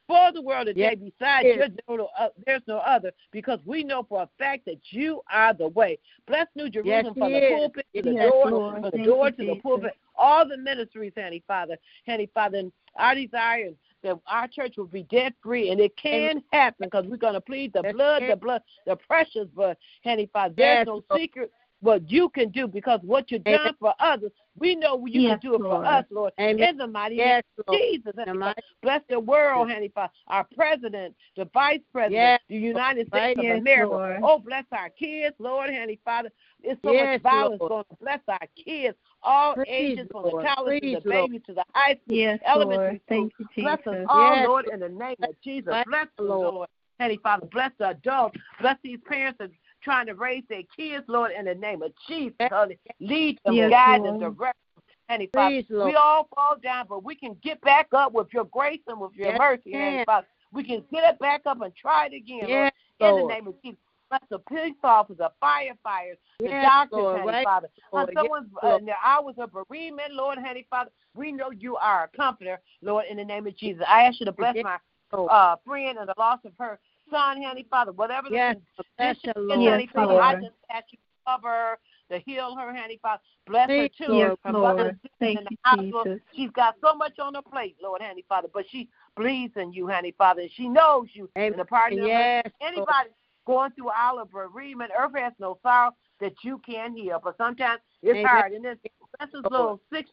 for 0.09 0.33
the 0.33 0.41
world 0.41 0.67
today. 0.67 0.97
Yes. 0.99 1.13
Besides 1.19 1.49
Yes. 1.49 1.71
your 1.87 1.99
no, 1.99 2.09
uh, 2.19 2.29
there's 2.47 2.63
no 2.67 2.79
other 2.79 3.13
because 3.31 3.61
we 3.67 3.85
know 3.85 4.03
for 4.09 4.23
a 4.23 4.29
fact 4.39 4.65
that 4.65 4.81
you 4.91 5.21
are 5.31 5.53
the 5.53 5.69
way. 5.69 5.99
Bless 6.27 6.47
New 6.55 6.71
Jerusalem 6.71 7.15
He 7.15 7.21
from 7.21 7.33
the 7.33 7.49
pulpit 7.51 7.87
to 7.95 8.03
the 8.03 8.13
Yes, 8.13 8.31
door, 8.33 8.51
Lord. 8.51 8.73
from 8.73 8.83
the 8.83 8.91
Thank 8.91 9.05
door 9.05 9.31
to 9.31 9.37
the 9.37 9.45
Jesus. 9.45 9.63
pulpit, 9.63 9.93
all 10.17 10.49
the 10.49 10.57
ministries, 10.57 11.13
Handy 11.15 11.45
Father, 11.47 11.77
Handy 12.07 12.31
Father, 12.33 12.57
and 12.59 12.73
our 12.97 13.15
desire 13.15 13.67
is 13.67 13.75
that 14.03 14.19
our 14.27 14.49
church 14.49 14.75
will 14.77 14.87
be 14.87 15.03
debt 15.05 15.35
free, 15.43 15.71
and 15.71 15.81
it 15.81 15.97
can 15.97 16.43
happen 16.53 16.87
because 16.87 17.07
we're 17.07 17.17
going 17.17 17.35
to 17.35 17.41
plead 17.41 17.73
the 17.73 17.83
blood, 17.93 18.23
the 18.29 18.37
blood, 18.37 18.63
the 18.87 18.97
precious 18.97 19.47
blood, 19.55 19.77
Handy 20.03 20.29
Father. 20.33 20.55
There's 20.57 20.87
no 20.87 21.03
secret 21.15 21.53
what 21.81 22.11
you 22.11 22.29
can 22.31 22.51
do 22.51 22.67
because 22.67 23.01
what 23.03 23.31
you've 23.31 23.45
done 23.45 23.75
for 23.79 23.95
others, 24.01 24.33
we 24.59 24.75
know 24.75 25.05
you 25.07 25.21
Yes, 25.23 25.39
can 25.41 25.51
do 25.51 25.55
it 25.55 25.61
Lord. 25.61 25.85
for 25.85 25.87
us, 25.87 26.05
Lord. 26.11 26.33
Amen. 26.41 26.71
In 26.71 26.77
the 26.77 26.87
mighty 26.87 27.17
Yes, 27.17 27.45
name 27.59 27.65
of 27.67 27.75
Lord. 27.75 27.83
Jesus, 27.83 28.13
the 28.27 28.35
mighty- 28.35 28.63
Bless 28.83 29.03
the 29.09 29.21
world, 29.21 29.71
Handy 29.71 29.89
Father. 29.89 30.13
Our 30.27 30.45
president, 30.55 31.15
the 31.37 31.45
vice 31.47 31.81
president, 31.93 32.13
Yes, 32.15 32.41
the 32.49 32.57
United 32.57 33.09
Right. 33.13 33.35
States 33.37 33.51
of 33.51 33.57
America. 33.59 33.91
Lord. 33.95 34.21
Oh, 34.23 34.39
bless 34.39 34.65
our 34.73 34.91
kids, 34.91 35.37
Lord, 35.39 35.71
Handy 35.71 36.01
Father. 36.05 36.31
It's 36.63 36.81
so 36.83 36.93
much 36.93 37.23
violence 37.23 37.61
Lord. 37.61 37.71
going 37.71 37.85
on. 37.91 37.97
Bless 38.01 38.21
our 38.29 38.49
kids, 38.57 38.97
all 39.23 39.55
Please, 39.55 39.67
ages, 39.69 40.09
from 40.11 40.23
the 40.25 40.29
Lord. 40.31 40.47
toddlers 40.47 40.75
to 40.75 40.81
Please, 40.81 41.03
the 41.05 41.09
Lord. 41.11 41.31
babies 41.31 41.43
to 41.47 41.55
the 41.55 41.65
high 41.75 41.95
school, 41.95 42.17
Yes, 42.17 42.41
elementary 42.45 42.85
Lord. 42.87 43.01
school. 43.07 43.17
Thank 43.19 43.33
you, 43.39 43.47
Jesus. 43.55 43.83
Bless 43.85 43.87
us 44.03 44.07
all, 44.09 44.35
Yes. 44.37 44.47
Lord, 44.49 44.67
in 44.73 44.81
the 44.81 44.89
name 44.89 45.17
of 45.23 45.41
Jesus. 45.43 45.85
Bless 45.87 46.09
them, 46.17 46.27
Lord. 46.27 46.55
Lord. 46.55 46.69
Handy 46.99 47.17
Father, 47.19 47.47
bless 47.47 47.71
the 47.79 47.91
adults. 47.91 48.37
Bless 48.61 48.77
these 48.83 48.99
parents 49.07 49.39
that 49.39 49.51
trying 49.89 50.07
to 50.07 50.15
raise 50.15 50.45
their 50.51 50.63
kids, 50.77 51.05
Lord, 51.09 51.31
in 51.37 51.47
the 51.47 51.55
name 51.55 51.83
of 51.83 51.93
Jesus. 52.07 52.35
Lord, 52.51 52.77
Lead 53.01 53.39
them, 53.45 53.55
Yes, 53.55 53.71
guide 53.71 54.05
them, 54.05 54.19
direct 54.19 54.59
them. 54.77 54.83
Handy 55.09 55.31
Father, 55.33 55.63
Lord. 55.71 55.87
we 55.87 55.95
all 55.95 56.29
fall 56.35 56.57
down, 56.63 56.85
but 56.87 57.03
we 57.03 57.15
can 57.15 57.35
get 57.43 57.59
back 57.63 57.89
up 57.93 58.13
with 58.13 58.27
your 58.35 58.45
grace 58.45 58.81
and 58.87 59.01
with 59.01 59.13
your 59.15 59.31
Yes, 59.31 59.39
mercy, 59.39 59.73
can. 59.73 60.05
Father. 60.05 60.27
We 60.53 60.63
can 60.63 60.85
get 60.93 61.05
it 61.05 61.19
back 61.19 61.43
up 61.47 61.63
and 61.63 61.75
try 61.75 62.07
it 62.07 62.15
again, 62.15 62.49
Yes, 62.49 62.73
Lord, 63.01 63.15
in 63.15 63.17
Lord. 63.17 63.31
the 63.31 63.35
name 63.35 63.47
of 63.49 63.63
Jesus. 63.63 63.79
Bless 64.11 64.21
the 64.31 64.39
police 64.41 64.75
officers, 64.83 65.19
the 65.19 65.31
firefighters, 65.43 66.17
the 66.41 66.51
Yes, 66.51 66.63
doctors, 66.63 66.99
Lord, 66.99 67.17
Handy 67.17 67.33
right, 67.33 67.45
Father. 67.45 67.69
Lord. 67.93 68.11
Yes, 68.15 68.23
someone's 68.23 68.49
uh, 68.63 68.67
Lord. 68.69 68.81
in 68.81 68.87
their 68.87 68.97
hours 69.03 69.35
of 69.39 69.53
bereavement, 69.53 70.13
Lord, 70.13 70.39
Handy 70.39 70.67
Father, 70.69 70.91
we 71.15 71.33
know 71.33 71.51
you 71.51 71.77
are 71.77 72.05
a 72.05 72.17
comforter, 72.17 72.61
Lord, 72.83 73.07
in 73.11 73.17
the 73.17 73.25
name 73.25 73.47
of 73.47 73.57
Jesus. 73.57 73.83
I 73.89 74.05
ask 74.05 74.21
you 74.21 74.27
to 74.27 74.33
bless 74.33 74.55
Yes, 74.55 74.65
my 74.65 74.79
uh, 75.13 75.57
friend 75.65 75.99
and 75.99 76.09
the 76.09 76.15
loss 76.19 76.41
of 76.45 76.53
her 76.59 76.79
son, 77.11 77.43
Handy 77.43 77.67
Father, 77.71 77.93
whatever 77.93 78.29
the 78.31 78.37
Yes, 78.37 78.57
bless 78.77 79.17
condition 79.21 79.31
is, 79.31 79.35
Lord. 79.37 79.91
Father, 79.95 80.21
I 80.21 80.35
just 80.35 80.55
ask 80.71 80.87
you 80.91 80.99
to 80.99 81.33
cover 81.33 81.49
her, 81.49 81.79
to 82.11 82.19
heal 82.25 82.57
her, 82.57 82.75
Handy 82.75 82.99
Father. 83.03 83.23
Bless 83.47 83.69
her 83.69 83.89
too. 83.89 84.13
Lord. 84.13 84.39
Her 84.45 84.53
Yes, 84.53 84.53
mother's 84.53 84.79
Lord. 84.79 84.99
Thank 85.21 85.41
the 85.41 85.51
you, 85.51 85.57
hospital. 85.65 86.05
Jesus. 86.05 86.21
She's 86.35 86.51
got 86.51 86.75
so 86.83 86.95
much 86.95 87.19
on 87.19 87.35
her 87.35 87.43
plate, 87.43 87.77
Lord, 87.83 88.03
Handy 88.03 88.25
Father, 88.29 88.49
but 88.53 88.65
she 88.71 88.89
believes 89.17 89.53
in 89.57 89.73
you, 89.73 89.87
Handy 89.87 90.15
Father, 90.17 90.43
and 90.43 90.51
she 90.55 90.69
knows 90.69 91.09
you. 91.13 91.29
Amen. 91.37 91.53
And 91.53 91.55
the 91.59 91.63
of 91.63 91.69
her 91.69 91.91
Yes, 91.91 92.45
Lord. 92.45 92.53
anybody 92.61 93.09
going 93.47 93.71
through 93.73 93.91
all 93.91 94.21
of 94.21 94.31
bereavement, 94.31 94.93
earth 94.99 95.13
has 95.17 95.33
no 95.39 95.59
sorrow 95.63 95.93
that 96.21 96.33
you 96.43 96.61
can 96.65 96.95
heal. 96.95 97.21
But 97.23 97.37
sometimes 97.37 97.81
it's 98.03 98.13
Amen. 98.13 98.27
hard. 98.27 98.53
And 98.53 98.65
this 98.65 98.79
that's 99.19 99.33
his 99.33 99.43
Lord. 99.43 99.53
little 99.53 99.81
six 99.93 100.11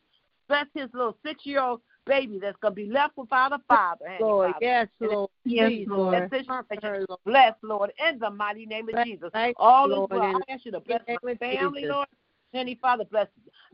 that's 0.47 0.69
his 0.73 0.89
little 0.93 1.17
six 1.25 1.45
year 1.45 1.61
old 1.61 1.81
baby 2.05 2.39
that's 2.39 2.57
gonna 2.61 2.75
be 2.75 2.85
left 2.89 3.17
without 3.17 3.51
a 3.53 3.59
father, 3.67 4.07
Handy 4.07 4.23
Lord. 4.23 4.53
Father. 4.53 4.65
Yes, 4.65 4.87
Lord. 4.99 5.29
Yes, 5.45 5.71
Lord. 5.87 6.13
That 6.13 6.47
Comfort 6.47 6.65
situation, 6.69 7.01
her, 7.01 7.05
Lord. 7.09 7.19
bless, 7.25 7.53
Lord, 7.61 7.91
in 8.09 8.19
the 8.19 8.29
mighty 8.29 8.65
name 8.65 8.89
of 8.89 8.95
Bless 8.95 9.07
Jesus. 9.07 9.31
right, 9.33 9.55
All 9.57 9.87
Lord, 9.89 10.11
is 10.11 10.17
well. 10.17 10.23
I 10.49 10.53
ask 10.53 10.65
you 10.65 10.71
to 10.71 10.79
bless 10.79 11.01
my 11.07 11.35
family, 11.35 11.81
Jesus. 11.81 11.91
Lord. 11.91 12.07
Handy 12.53 12.79
Father, 12.81 13.03
bless 13.05 13.27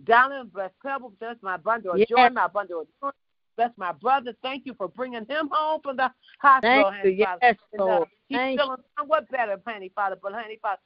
Donna, 0.05 0.43
bless 0.45 0.71
Pebble, 0.83 1.13
bless 1.19 1.35
my 1.41 1.57
bundle 1.57 1.93
of 1.93 1.99
Yes. 1.99 2.09
joy, 2.09 2.29
my 2.29 2.47
bundle 2.47 2.81
of 2.81 2.87
joy. 3.01 3.09
Bless 3.57 3.71
my 3.77 3.91
brother. 3.91 4.33
Thank 4.41 4.65
you 4.65 4.73
for 4.73 4.87
bringing 4.87 5.25
him 5.25 5.49
home 5.51 5.81
from 5.81 5.97
the 5.97 6.11
hospital, 6.39 6.85
Thank 6.85 6.93
Handy 6.95 7.15
you. 7.17 7.25
Father. 7.25 7.39
Yes, 7.43 7.57
And, 7.73 7.81
uh, 7.81 7.85
Lord. 7.85 8.07
he's 8.27 8.37
Thank 8.37 8.59
feeling 8.59 8.77
somewhat 8.97 9.29
better, 9.29 9.59
Handy 9.67 9.91
Father, 9.93 10.17
but 10.21 10.33
Handy 10.33 10.57
Father, 10.61 10.81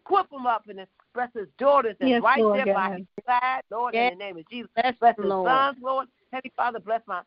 equip 0.00 0.30
him 0.30 0.46
up 0.46 0.68
and 0.68 0.86
bless 1.14 1.30
his 1.34 1.48
daughters 1.58 1.96
and 2.00 2.10
Yes, 2.10 2.22
right 2.22 2.40
Lord 2.40 2.58
there 2.58 2.74
by 2.74 2.90
God. 2.90 2.98
his 2.98 3.06
side, 3.26 3.62
Lord, 3.70 3.94
Yes. 3.94 4.12
in 4.12 4.18
the 4.18 4.24
name 4.24 4.36
of 4.36 4.48
Jesus. 4.48 4.70
Bless 4.76 4.96
Bless 4.98 5.16
his 5.16 5.26
Lord. 5.26 5.50
sons, 5.50 5.78
Lord. 5.82 6.08
Handy 6.34 6.52
Father, 6.56 6.80
bless 6.80 7.00
my 7.06 7.22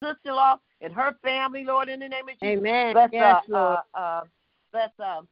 sister-in-law 0.00 0.58
and 0.80 0.92
her 0.92 1.16
family, 1.24 1.64
Lord, 1.64 1.88
in 1.88 1.98
the 1.98 2.08
name 2.08 2.28
of 2.28 2.38
Jesus. 2.40 2.58
Amen. 2.58 2.92
Bless 2.92 3.10
yes, 3.12 3.42
uh, 3.48 3.48
Lord. 3.48 3.78
uh, 3.94 3.98
uh, 3.98 4.20
bless 4.70 4.90
uh, 5.02 5.22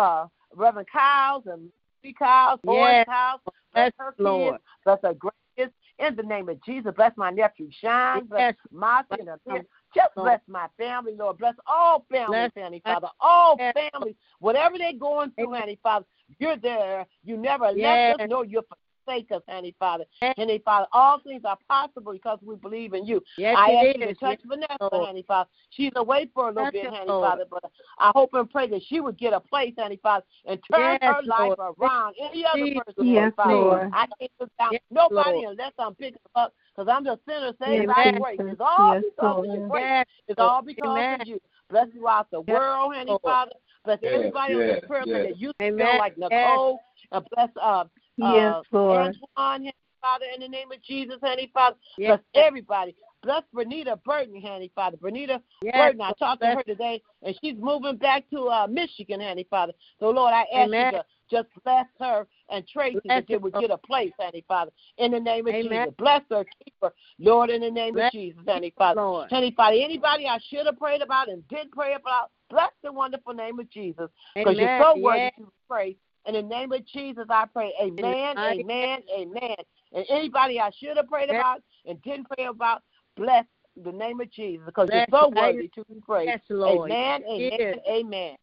uh, 0.00 0.26
Reverend 0.54 0.86
Kyles 0.92 1.42
and 1.46 1.68
Lee 2.04 2.14
Kyles, 2.16 2.60
Yes. 2.64 3.06
Kyles. 3.06 3.40
Bless 3.44 3.54
Bless 3.72 3.92
her 3.98 4.14
Lord. 4.18 4.54
kids. 4.54 4.64
Bless 4.84 4.98
her 5.02 5.14
grandkids. 5.14 5.72
In 5.98 6.14
the 6.16 6.22
name 6.22 6.48
of 6.48 6.62
Jesus, 6.64 6.92
bless 6.94 7.12
my 7.16 7.30
nephew 7.30 7.68
Sean. 7.80 8.26
Bless 8.26 8.54
Yes. 8.54 8.54
Martha 8.70 9.16
and. 9.46 9.64
Just 9.94 10.16
Lord. 10.16 10.26
bless 10.26 10.40
my 10.48 10.66
family, 10.76 11.14
Lord. 11.16 11.38
Bless 11.38 11.54
all 11.68 12.04
families, 12.10 12.50
Handy 12.56 12.80
Father. 12.84 13.08
All 13.20 13.56
Yes. 13.58 13.74
families. 13.92 14.16
Whatever 14.40 14.76
they're 14.78 14.92
going 14.92 15.30
through. 15.32 15.52
Handy 15.52 15.78
Father, 15.82 16.04
you're 16.38 16.56
there. 16.56 17.06
You 17.24 17.36
never 17.36 17.70
Yes. 17.70 18.08
left 18.08 18.20
us, 18.22 18.28
nor 18.28 18.44
you 18.44 18.62
forsake 19.04 19.30
us, 19.32 19.42
Handy 19.48 19.74
Father. 19.78 20.04
Yes. 20.22 20.34
Handy 20.36 20.62
Father, 20.64 20.86
all 20.92 21.20
things 21.20 21.42
are 21.44 21.58
possible 21.68 22.12
because 22.12 22.38
we 22.42 22.56
believe 22.56 22.94
in 22.94 23.06
you. 23.06 23.22
Yes, 23.38 23.56
I 23.58 23.70
it 23.70 23.74
ask 23.74 23.98
you 23.98 24.06
to 24.06 24.14
touch 24.14 24.38
Yes, 24.40 24.48
Vanessa, 24.48 24.88
Lord. 24.92 25.06
Handy 25.06 25.24
Father. 25.26 25.48
She's 25.70 25.92
away 25.96 26.28
for 26.34 26.44
a 26.48 26.48
little 26.48 26.64
Touch 26.64 26.72
bit, 26.74 26.84
her, 26.84 26.90
Handy 26.90 27.12
Lord. 27.12 27.30
Father, 27.30 27.44
but 27.50 27.70
I 27.98 28.12
hope 28.14 28.34
and 28.34 28.50
pray 28.50 28.68
that 28.68 28.82
she 28.86 29.00
would 29.00 29.18
get 29.18 29.32
a 29.32 29.40
place, 29.40 29.74
Handy 29.76 29.98
Father, 30.02 30.24
and 30.46 30.60
turn 30.72 30.98
Yes, 31.00 31.14
her 31.14 31.22
life 31.26 31.58
around. 31.58 32.14
Any 32.20 32.44
other 32.44 32.58
Please, 32.62 32.80
person, 32.86 33.06
Yes, 33.06 33.14
Handy 33.20 33.34
Father. 33.36 33.54
Lord. 33.54 33.90
I 33.92 34.06
can't 34.18 34.32
look 34.40 34.50
down 34.58 34.72
Yes, 34.72 34.82
nobody 34.90 35.30
Lord. 35.30 35.50
unless 35.50 35.72
I'm 35.78 35.94
picking 35.94 36.18
up 36.34 36.54
because 36.74 36.88
I'm 36.90 37.04
the 37.04 37.18
sinner 37.26 37.52
saved 37.60 37.86
Yes, 37.86 37.86
by 37.86 38.02
Amen. 38.06 38.20
grace. 38.20 38.40
It's 38.40 38.60
all 38.60 38.94
Yes, 38.94 39.04
because 39.16 39.38
of 39.38 39.44
your 39.46 39.56
Lord. 39.56 39.70
grace. 39.70 39.84
Yes, 39.84 40.06
It's 40.28 40.40
all 40.40 40.62
because 40.62 40.98
Amen. 40.98 41.20
of 41.20 41.26
you. 41.26 41.40
Bless 41.70 41.88
throughout 41.90 42.30
the 42.30 42.42
Yes, 42.46 42.56
world, 42.58 42.94
Handy 42.94 43.10
Lord. 43.10 43.22
Father. 43.22 43.52
Bless 43.84 43.98
Yes, 44.02 44.14
everybody 44.14 44.54
on 44.54 44.60
yes, 44.66 44.80
this 44.80 44.84
prayer 44.88 45.04
yes. 45.06 45.22
that 45.24 45.38
you 45.38 45.52
feel 45.58 45.68
Amen. 45.68 45.98
like 45.98 46.14
Yes. 46.16 46.30
Nicole. 46.30 46.80
Uh, 47.12 47.20
bless 47.34 47.50
uh, 47.60 47.84
Yes, 48.16 48.54
uh, 48.54 48.62
Lord. 48.72 49.16
Antoine, 49.36 49.72
Father, 50.00 50.26
in 50.34 50.42
the 50.42 50.48
name 50.48 50.70
of 50.70 50.82
Jesus, 50.82 51.16
Handy 51.22 51.50
Father. 51.52 51.76
Yes. 51.96 52.20
Bless 52.32 52.46
everybody. 52.46 52.94
Bless 53.22 53.42
Bernita 53.54 54.02
Burton, 54.04 54.38
Handy 54.38 54.70
Father. 54.74 54.98
Bernita 54.98 55.40
Yes, 55.62 55.74
Burton, 55.74 56.00
I 56.02 56.12
talked 56.18 56.42
to 56.42 56.48
her 56.48 56.62
today, 56.62 57.02
and 57.22 57.34
she's 57.42 57.56
moving 57.58 57.96
back 57.96 58.28
to 58.30 58.48
uh, 58.48 58.66
Michigan, 58.66 59.20
Handy 59.20 59.46
Father. 59.48 59.72
So, 59.98 60.10
Lord, 60.10 60.34
I 60.34 60.42
ask 60.42 60.68
Amen. 60.68 60.92
you 60.92 60.98
to 60.98 61.04
just 61.30 61.48
bless 61.64 61.86
her 62.00 62.26
and 62.50 62.68
Tracy 62.68 63.00
Bless 63.04 63.16
that 63.16 63.24
they 63.28 63.38
would 63.38 63.54
get 63.54 63.70
a 63.70 63.78
place, 63.78 64.12
Handy 64.20 64.44
Father, 64.46 64.70
in 64.98 65.12
the 65.12 65.20
name 65.20 65.46
of 65.46 65.54
Amen. 65.54 65.86
Jesus. 65.86 65.94
Bless 65.96 66.20
her, 66.30 66.44
keep 66.62 66.74
her, 66.82 66.92
Lord, 67.18 67.48
in 67.48 67.62
the 67.62 67.70
name 67.70 67.94
Bless 67.94 68.08
of 68.08 68.12
Jesus, 68.12 68.42
Handy 68.46 68.74
Father. 68.76 69.00
Lord. 69.00 69.30
Father, 69.30 69.76
anybody 69.80 70.26
I 70.26 70.38
should 70.50 70.66
have 70.66 70.78
prayed 70.78 71.00
about 71.00 71.30
and 71.30 71.46
did 71.48 71.72
pray 71.72 71.94
about, 71.94 72.30
bless 72.50 72.72
the 72.82 72.92
wonderful 72.92 73.32
name 73.32 73.58
of 73.58 73.70
Jesus, 73.70 74.10
because 74.34 74.58
you're 74.58 74.78
so 74.78 74.98
worthy 74.98 75.22
Yes. 75.22 75.32
to 75.38 75.44
be 75.44 75.50
praised. 75.66 75.98
In 76.26 76.34
the 76.34 76.42
name 76.42 76.72
of 76.72 76.86
Jesus, 76.86 77.26
I 77.28 77.44
pray, 77.52 77.72
amen, 77.82 78.36
amen, 78.38 79.00
amen. 79.14 79.56
And 79.92 80.04
anybody 80.08 80.58
I 80.58 80.70
should 80.78 80.96
have 80.96 81.08
prayed 81.08 81.30
about 81.30 81.62
and 81.86 82.00
didn't 82.02 82.26
pray 82.34 82.46
about, 82.46 82.82
bless 83.16 83.44
the 83.82 83.92
name 83.92 84.20
of 84.20 84.30
Jesus, 84.30 84.64
because 84.64 84.88
Bless 84.88 85.06
you're 85.10 85.20
so 85.24 85.32
worthy 85.34 85.68
to 85.74 85.84
be 85.84 86.00
praised. 86.00 86.30
Yes, 86.30 86.40
Lord. 86.48 86.90
Amen, 86.90 87.22
amen, 87.28 87.50
he 87.58 87.62
is. 87.62 87.76
amen. 87.88 88.36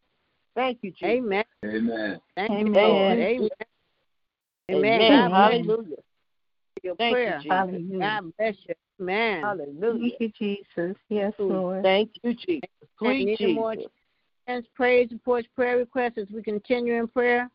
Thank 0.56 0.80
you, 0.82 0.92
Jesus. 0.92 1.06
Amen. 1.06 1.44
Amen. 1.66 2.22
Thank 2.36 2.52
Amen. 2.52 2.66
you, 2.68 2.74
Lord. 2.74 3.20
Amen. 3.20 3.40
Amen. 3.40 3.50
Amen. 4.72 5.02
Amen. 5.02 5.10
God 5.10 5.30
bless 5.30 5.54
you 5.54 5.66
Hallelujah. 5.66 5.96
your 6.84 6.96
Thank 6.96 7.10
you, 7.10 7.14
prayer. 7.14 7.38
Jesus. 7.38 7.52
Hallelujah. 7.52 8.00
God 8.00 8.34
bless 8.38 8.56
you. 8.68 8.76
Amen. 9.00 9.42
Hallelujah. 9.44 10.10
Thank 10.20 10.36
you, 10.40 10.56
Jesus. 10.78 10.98
Yes, 11.10 11.34
Lord. 11.40 11.84
Thank 11.84 12.12
you, 12.22 12.34
Jesus. 12.34 12.70
Sweet 13.00 13.22
Any 13.22 13.38
Jesus. 13.38 13.56
more 13.56 13.76
praise 14.76 15.10
reports, 15.12 15.48
prayer 15.56 15.78
requests 15.78 16.18
as 16.18 16.28
we 16.34 16.44
continue 16.44 17.00
in 17.00 17.08
prayer. 17.08 17.50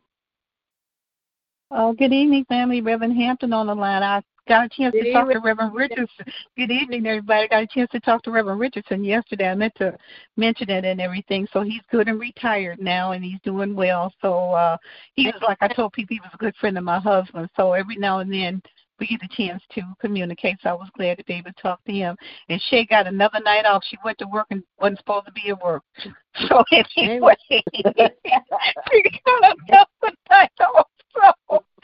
Oh, 1.69 1.91
good 1.91 2.13
evening, 2.13 2.45
family. 2.45 2.79
Reverend 2.79 3.17
Hampton 3.17 3.51
on 3.51 3.67
the 3.67 3.75
line. 3.75 4.01
I 4.01 4.21
got 4.47 4.65
a 4.65 4.69
chance 4.69 4.93
Good 4.93 5.03
to 5.03 5.11
talk 5.13 5.29
to. 5.29 5.39
Reverend 5.39 5.75
Richardson. 5.75 6.25
Good 6.55 6.71
evening, 6.71 7.05
everybody. 7.05 7.43
I 7.43 7.47
got 7.47 7.63
a 7.63 7.67
chance 7.67 7.91
to 7.91 7.99
talk 7.99 8.23
to 8.23 8.31
Reverend 8.31 8.61
Richardson 8.61 9.03
yesterday. 9.03 9.49
I 9.49 9.55
meant 9.55 9.75
to 9.75 9.97
mention 10.37 10.69
it 10.69 10.85
and 10.85 11.01
everything. 11.01 11.45
So 11.51 11.63
he's 11.63 11.81
good 11.91 12.07
and 12.07 12.21
retired 12.21 12.79
now, 12.79 13.11
and 13.11 13.21
he's 13.21 13.41
doing 13.43 13.75
well. 13.75 14.13
So 14.21 14.53
uh 14.53 14.77
he 15.15 15.25
was 15.25 15.41
like 15.41 15.57
I 15.59 15.67
told 15.67 15.91
people, 15.91 16.15
he 16.15 16.21
was 16.21 16.31
a 16.33 16.37
good 16.37 16.55
friend 16.55 16.77
of 16.77 16.85
my 16.85 16.99
husband. 16.99 17.49
So 17.57 17.73
every 17.73 17.97
now 17.97 18.19
and 18.19 18.31
then 18.31 18.61
we 18.97 19.07
get 19.07 19.21
a 19.21 19.27
chance 19.27 19.61
to 19.73 19.81
communicate. 19.99 20.57
So 20.63 20.69
I 20.69 20.73
was 20.73 20.89
glad 20.95 21.17
to 21.17 21.25
be 21.25 21.33
able 21.33 21.51
to 21.51 21.61
talk 21.61 21.83
to 21.83 21.91
him. 21.91 22.15
And 22.47 22.61
Shay 22.69 22.85
got 22.85 23.07
another 23.07 23.41
night 23.43 23.65
off. 23.65 23.83
She 23.85 23.97
went 24.05 24.17
to 24.19 24.27
work 24.27 24.47
and 24.51 24.63
wasn't 24.79 24.99
supposed 24.99 25.25
to 25.25 25.31
be 25.33 25.49
at 25.49 25.61
work. 25.61 25.83
So 26.47 26.63
anyway, 26.71 27.35
she 27.49 27.63
got 27.63 28.11
another 29.41 30.15
night 30.29 30.51
off. 30.61 30.86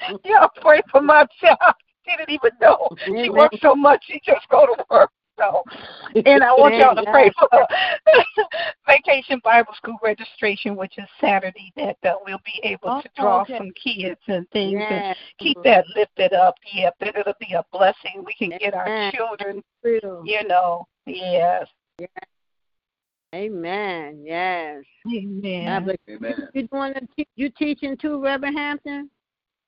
So 0.09 0.19
y'all 0.25 0.49
pray 0.61 0.81
for 0.91 1.01
my 1.01 1.25
child. 1.39 1.75
She 2.05 2.15
didn't 2.17 2.31
even 2.31 2.51
know. 2.61 2.89
She 3.05 3.11
Amen. 3.11 3.31
worked 3.31 3.57
so 3.61 3.75
much 3.75 4.03
she 4.05 4.19
just 4.25 4.47
go 4.49 4.65
to 4.65 4.85
work. 4.89 5.09
So 5.37 5.63
and 6.15 6.43
I 6.43 6.51
want 6.53 6.75
y'all 6.75 6.95
to 6.95 7.03
pray 7.11 7.31
for 7.39 7.49
Vacation 8.87 9.41
Bible 9.43 9.73
School 9.77 9.97
registration, 10.03 10.75
which 10.75 10.97
is 10.97 11.05
Saturday, 11.19 11.71
that 11.75 11.97
uh, 12.03 12.15
we'll 12.25 12.41
be 12.45 12.59
able 12.63 13.01
to 13.01 13.09
Oh, 13.17 13.21
draw 13.21 13.41
okay. 13.41 13.57
some 13.57 13.71
kids 13.71 14.19
and 14.27 14.47
things 14.51 14.73
and 14.89 15.01
Yes. 15.01 15.17
keep 15.39 15.57
that 15.63 15.85
lifted 15.95 16.33
up. 16.33 16.55
Yeah, 16.73 16.91
that 16.99 17.15
it'll 17.15 17.33
be 17.39 17.53
a 17.53 17.63
blessing. 17.71 18.23
We 18.25 18.33
can 18.37 18.57
get 18.59 18.73
our 18.73 18.87
Amen. 18.87 19.11
children, 19.15 19.63
True. 19.81 20.23
you 20.25 20.47
know. 20.47 20.85
Yes. 21.05 21.67
Amen. 23.33 24.21
Yes. 24.23 24.83
Amen. 25.07 25.95
Amen. 26.09 26.49
You 26.53 26.67
doing 26.67 26.93
the, 27.17 27.25
you 27.35 27.49
teaching 27.49 27.97
too, 27.97 28.21
Reverend 28.21 28.57
Hampton? 28.57 29.09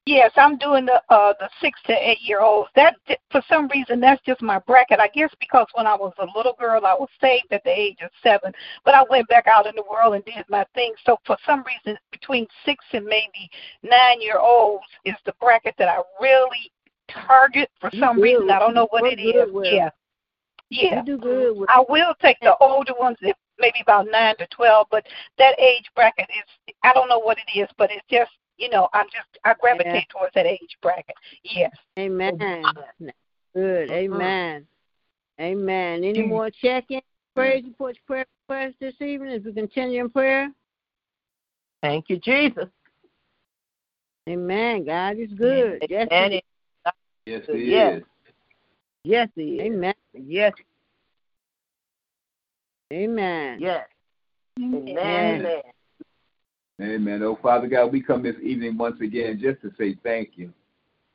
Yes, 0.07 0.31
I'm 0.35 0.57
doing 0.59 0.85
the 0.85 1.01
uh 1.09 1.33
the 1.39 1.49
six 1.59 1.79
to 1.87 1.93
eight 1.93 2.21
year 2.21 2.39
olds. 2.41 2.69
That 2.75 2.95
for 3.31 3.41
some 3.49 3.67
reason 3.69 3.99
that's 3.99 4.21
just 4.23 4.41
my 4.41 4.59
bracket. 4.59 4.99
I 4.99 5.07
guess 5.07 5.31
because 5.39 5.65
when 5.73 5.87
I 5.87 5.95
was 5.95 6.13
a 6.19 6.27
little 6.37 6.55
girl 6.59 6.85
I 6.85 6.93
was 6.93 7.09
saved 7.19 7.47
at 7.51 7.63
the 7.63 7.71
age 7.71 7.97
of 8.03 8.11
seven, 8.21 8.53
but 8.83 8.93
I 8.93 9.03
went 9.09 9.27
back 9.29 9.47
out 9.47 9.65
in 9.65 9.73
the 9.75 9.83
world 9.89 10.13
and 10.13 10.23
did 10.25 10.45
my 10.47 10.63
thing. 10.75 10.93
So 11.05 11.17
for 11.25 11.37
some 11.45 11.63
reason 11.65 11.97
between 12.11 12.45
six 12.65 12.85
and 12.93 13.03
maybe 13.05 13.49
nine 13.81 14.21
year 14.21 14.37
olds 14.37 14.85
is 15.05 15.15
the 15.25 15.33
bracket 15.41 15.73
that 15.79 15.89
I 15.89 16.01
really 16.21 16.71
target 17.09 17.69
for 17.81 17.89
You 17.91 17.99
some 17.99 18.17
good. 18.17 18.21
reason. 18.23 18.51
I 18.51 18.59
don't 18.59 18.75
know 18.75 18.87
what 18.91 19.01
We're 19.01 19.09
it 19.13 19.19
is. 19.19 19.51
with- 19.51 19.73
Yeah. 19.73 19.89
Yeah. 20.69 20.97
You 20.99 21.03
do 21.03 21.17
good 21.17 21.57
with 21.57 21.69
I 21.69 21.83
will 21.89 22.13
take 22.21 22.39
the 22.41 22.55
older 22.57 22.93
ones, 22.99 23.17
if 23.21 23.35
maybe 23.57 23.79
about 23.81 24.07
nine 24.11 24.35
to 24.37 24.45
twelve, 24.47 24.87
but 24.91 25.05
that 25.39 25.59
age 25.59 25.85
bracket 25.95 26.27
is 26.29 26.73
I 26.83 26.93
don't 26.93 27.09
know 27.09 27.19
what 27.19 27.37
it 27.39 27.57
is, 27.59 27.69
but 27.77 27.89
it's 27.91 28.05
just 28.09 28.31
you 28.57 28.69
know, 28.69 28.87
I'm 28.93 29.05
just 29.07 29.27
I 29.43 29.53
gravitate 29.59 29.93
Yeah. 29.93 30.01
towards 30.09 30.33
that 30.35 30.45
age 30.45 30.77
bracket. 30.81 31.15
Yes. 31.43 31.75
Amen. 31.97 32.37
Mm-hmm. 32.39 33.07
Good. 33.53 33.89
Amen. 33.91 34.67
Amen. 35.39 36.03
Any 36.03 36.19
Mm. 36.21 36.27
more 36.27 36.49
check-in? 36.49 37.01
Praise 37.35 37.63
reports, 37.65 37.99
prayer 38.07 38.25
requests 38.47 38.77
this 38.79 39.01
evening 39.01 39.33
as 39.33 39.43
we 39.43 39.51
continue 39.53 40.01
in 40.05 40.09
prayer? 40.09 40.49
Thank 41.81 42.09
you, 42.09 42.17
Jesus. 42.17 42.69
Amen. 44.29 44.85
God 44.85 45.17
is 45.17 45.31
good. 45.33 45.85
Yes, 45.89 46.07
And 46.11 46.33
he 46.33 46.43
Yes, 47.25 47.43
it 47.49 47.59
Yes. 47.59 47.97
is. 47.97 48.03
Yes, 49.03 49.29
he 49.35 49.55
is. 49.55 49.61
Amen. 49.61 49.93
yes, 50.13 50.53
Amen. 52.93 53.59
yes. 53.59 53.87
Amen. 54.61 54.89
Amen. 54.89 55.45
Amen. 55.45 55.61
Amen. 56.81 57.23
Oh, 57.23 57.39
Father 57.41 57.67
God, 57.67 57.91
we 57.93 58.01
come 58.01 58.23
this 58.23 58.35
evening 58.43 58.77
once 58.77 58.99
again 59.01 59.39
just 59.41 59.61
to 59.61 59.71
say 59.77 59.97
thank 60.03 60.31
you. 60.35 60.53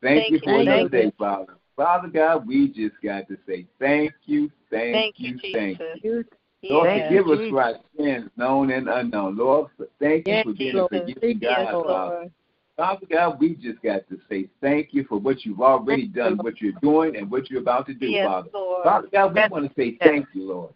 Thank, 0.03 0.23
Thank 0.23 0.31
you 0.31 0.37
you, 0.37 0.43
for 0.45 0.61
another 0.61 0.83
you. 0.85 0.89
day, 0.89 1.13
Father. 1.19 1.55
Father 1.77 2.09
God, 2.09 2.47
we 2.47 2.69
just 2.69 2.95
got 3.03 3.29
to 3.29 3.37
say 3.47 3.67
thank 3.79 4.13
you, 4.25 4.51
thank, 4.71 4.95
Thank 4.95 5.15
you, 5.19 5.39
you, 5.43 5.53
thank 5.53 5.79
you. 6.03 6.25
You, 6.63 6.71
Lord, 6.71 6.89
Yes. 6.97 7.09
forgive 7.09 7.29
us 7.29 7.49
for 7.49 7.63
our 7.63 7.75
sins, 7.97 8.31
known 8.37 8.71
and 8.71 8.89
unknown. 8.89 9.37
Lord, 9.37 9.71
thank 9.99 10.27
you 10.27 10.35
Yes, 10.35 10.47
for 10.47 10.53
being 10.55 10.77
Lord. 10.77 10.93
a 10.93 11.01
forgiving 11.01 11.39
God, 11.39 11.73
Lord. 11.73 11.87
Father. 11.87 12.31
Father 12.77 13.07
God, 13.11 13.41
we 13.41 13.55
just 13.57 13.83
got 13.83 14.09
to 14.09 14.19
say 14.29 14.49
thank 14.63 14.95
you 14.95 15.05
for 15.05 15.19
what 15.19 15.45
you've 15.45 15.61
already 15.61 16.03
Thank 16.03 16.15
done, 16.15 16.37
Lord. 16.37 16.45
what 16.45 16.61
you're 16.63 16.73
doing, 16.81 17.17
and 17.17 17.31
what 17.31 17.51
you're 17.51 17.61
about 17.61 17.87
to 17.89 17.95
do, 17.95 18.11
Yes, 18.11 18.27
Father. 18.27 18.49
Lord. 18.55 18.85
Father 18.85 19.09
God, 19.13 19.35
we 19.35 19.41
Yes. 19.41 19.51
want 19.51 19.69
to 19.69 19.75
say 19.75 19.99
thank 20.03 20.27
you, 20.33 20.49
Lord. 20.49 20.73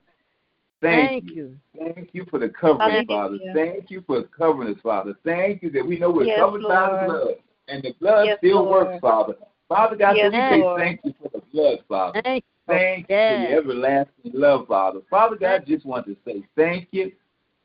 Thank, 0.85 1.11
Thank 1.25 1.35
you. 1.35 1.57
Thank 1.79 2.11
you 2.13 2.27
for 2.31 2.39
the 2.39 2.51
covering, 2.51 3.07
Father. 3.07 3.39
Hallelujah. 3.39 3.53
Thank 3.55 3.91
you 3.91 4.05
for 4.07 4.23
covering 4.25 4.75
us, 4.75 4.81
Father. 4.83 5.15
Thank 5.25 5.63
you 5.63 5.71
that 5.71 5.87
we 5.87 5.99
know 5.99 6.11
we're 6.11 6.27
Yes, 6.27 6.39
covered 6.39 6.63
by 6.63 6.89
the 6.91 6.93
Lord. 6.93 7.07
blood, 7.07 7.35
and 7.69 7.83
the 7.83 7.95
blood 8.01 8.27
Yes, 8.27 8.39
still 8.39 8.65
Lord. 8.65 8.87
works, 8.89 9.01
Father. 9.01 9.35
Father 9.67 9.97
God, 9.97 10.17
Yes, 10.17 10.31
so 10.31 10.39
we 10.39 10.63
say 10.63 10.69
thank 10.77 11.01
you 11.05 11.15
for 11.23 11.31
the 11.33 11.43
blood, 11.53 11.79
Father. 11.89 12.21
Thank 12.23 12.45
you. 12.45 12.75
Thank 12.75 13.09
you 13.09 13.17
for 13.17 13.35
your 13.35 13.59
everlasting 13.61 14.33
love, 14.35 14.67
Father. 14.69 15.01
Father 15.09 15.37
God, 15.37 15.65
just 15.67 15.87
want 15.87 16.07
to 16.07 16.17
say 16.27 16.45
thank 16.55 16.89
you, 16.93 17.13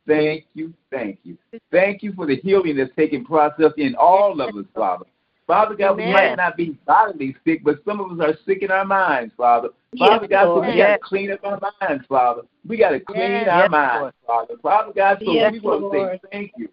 thank 0.08 0.46
you, 0.54 0.74
thank 0.90 1.20
you. 1.24 1.38
Thank 1.72 2.02
you 2.02 2.14
for 2.14 2.26
the 2.26 2.38
healing 2.38 2.78
that's 2.78 2.92
taking 2.96 3.26
process 3.26 3.74
in 3.78 3.96
all 3.96 4.40
of 4.40 4.56
us, 4.56 4.66
Father. 4.74 5.06
Father 5.50 5.74
God, 5.74 5.98
we 5.98 6.06
might 6.06 6.38
not 6.38 6.56
be 6.56 6.78
bodily 6.86 7.36
sick, 7.44 7.64
but 7.64 7.84
some 7.84 8.00
of 8.00 8.12
us 8.12 8.24
are 8.24 8.38
sick 8.46 8.62
in 8.62 8.70
our 8.70 8.86
minds, 8.86 9.34
Father. 9.36 9.70
Father 9.98 10.28
Yes, 10.30 10.46
God, 10.46 10.46
so 10.46 10.62
we 10.62 10.78
got 10.78 10.94
to 10.94 11.00
clean 11.00 11.32
up 11.32 11.40
our 11.44 11.60
minds, 11.82 12.06
Father. 12.08 12.44
We 12.68 12.78
got 12.78 12.92
to 12.92 13.00
clean 13.00 13.32
Yes. 13.32 13.50
our 13.50 13.68
minds, 13.68 14.16
Father. 14.28 14.54
Father 14.62 14.94
God, 14.96 15.18
so 15.26 15.32
we 15.50 15.60
want 15.60 15.92
to 15.92 16.22
say 16.22 16.30
thank 16.32 16.54
you 16.56 16.70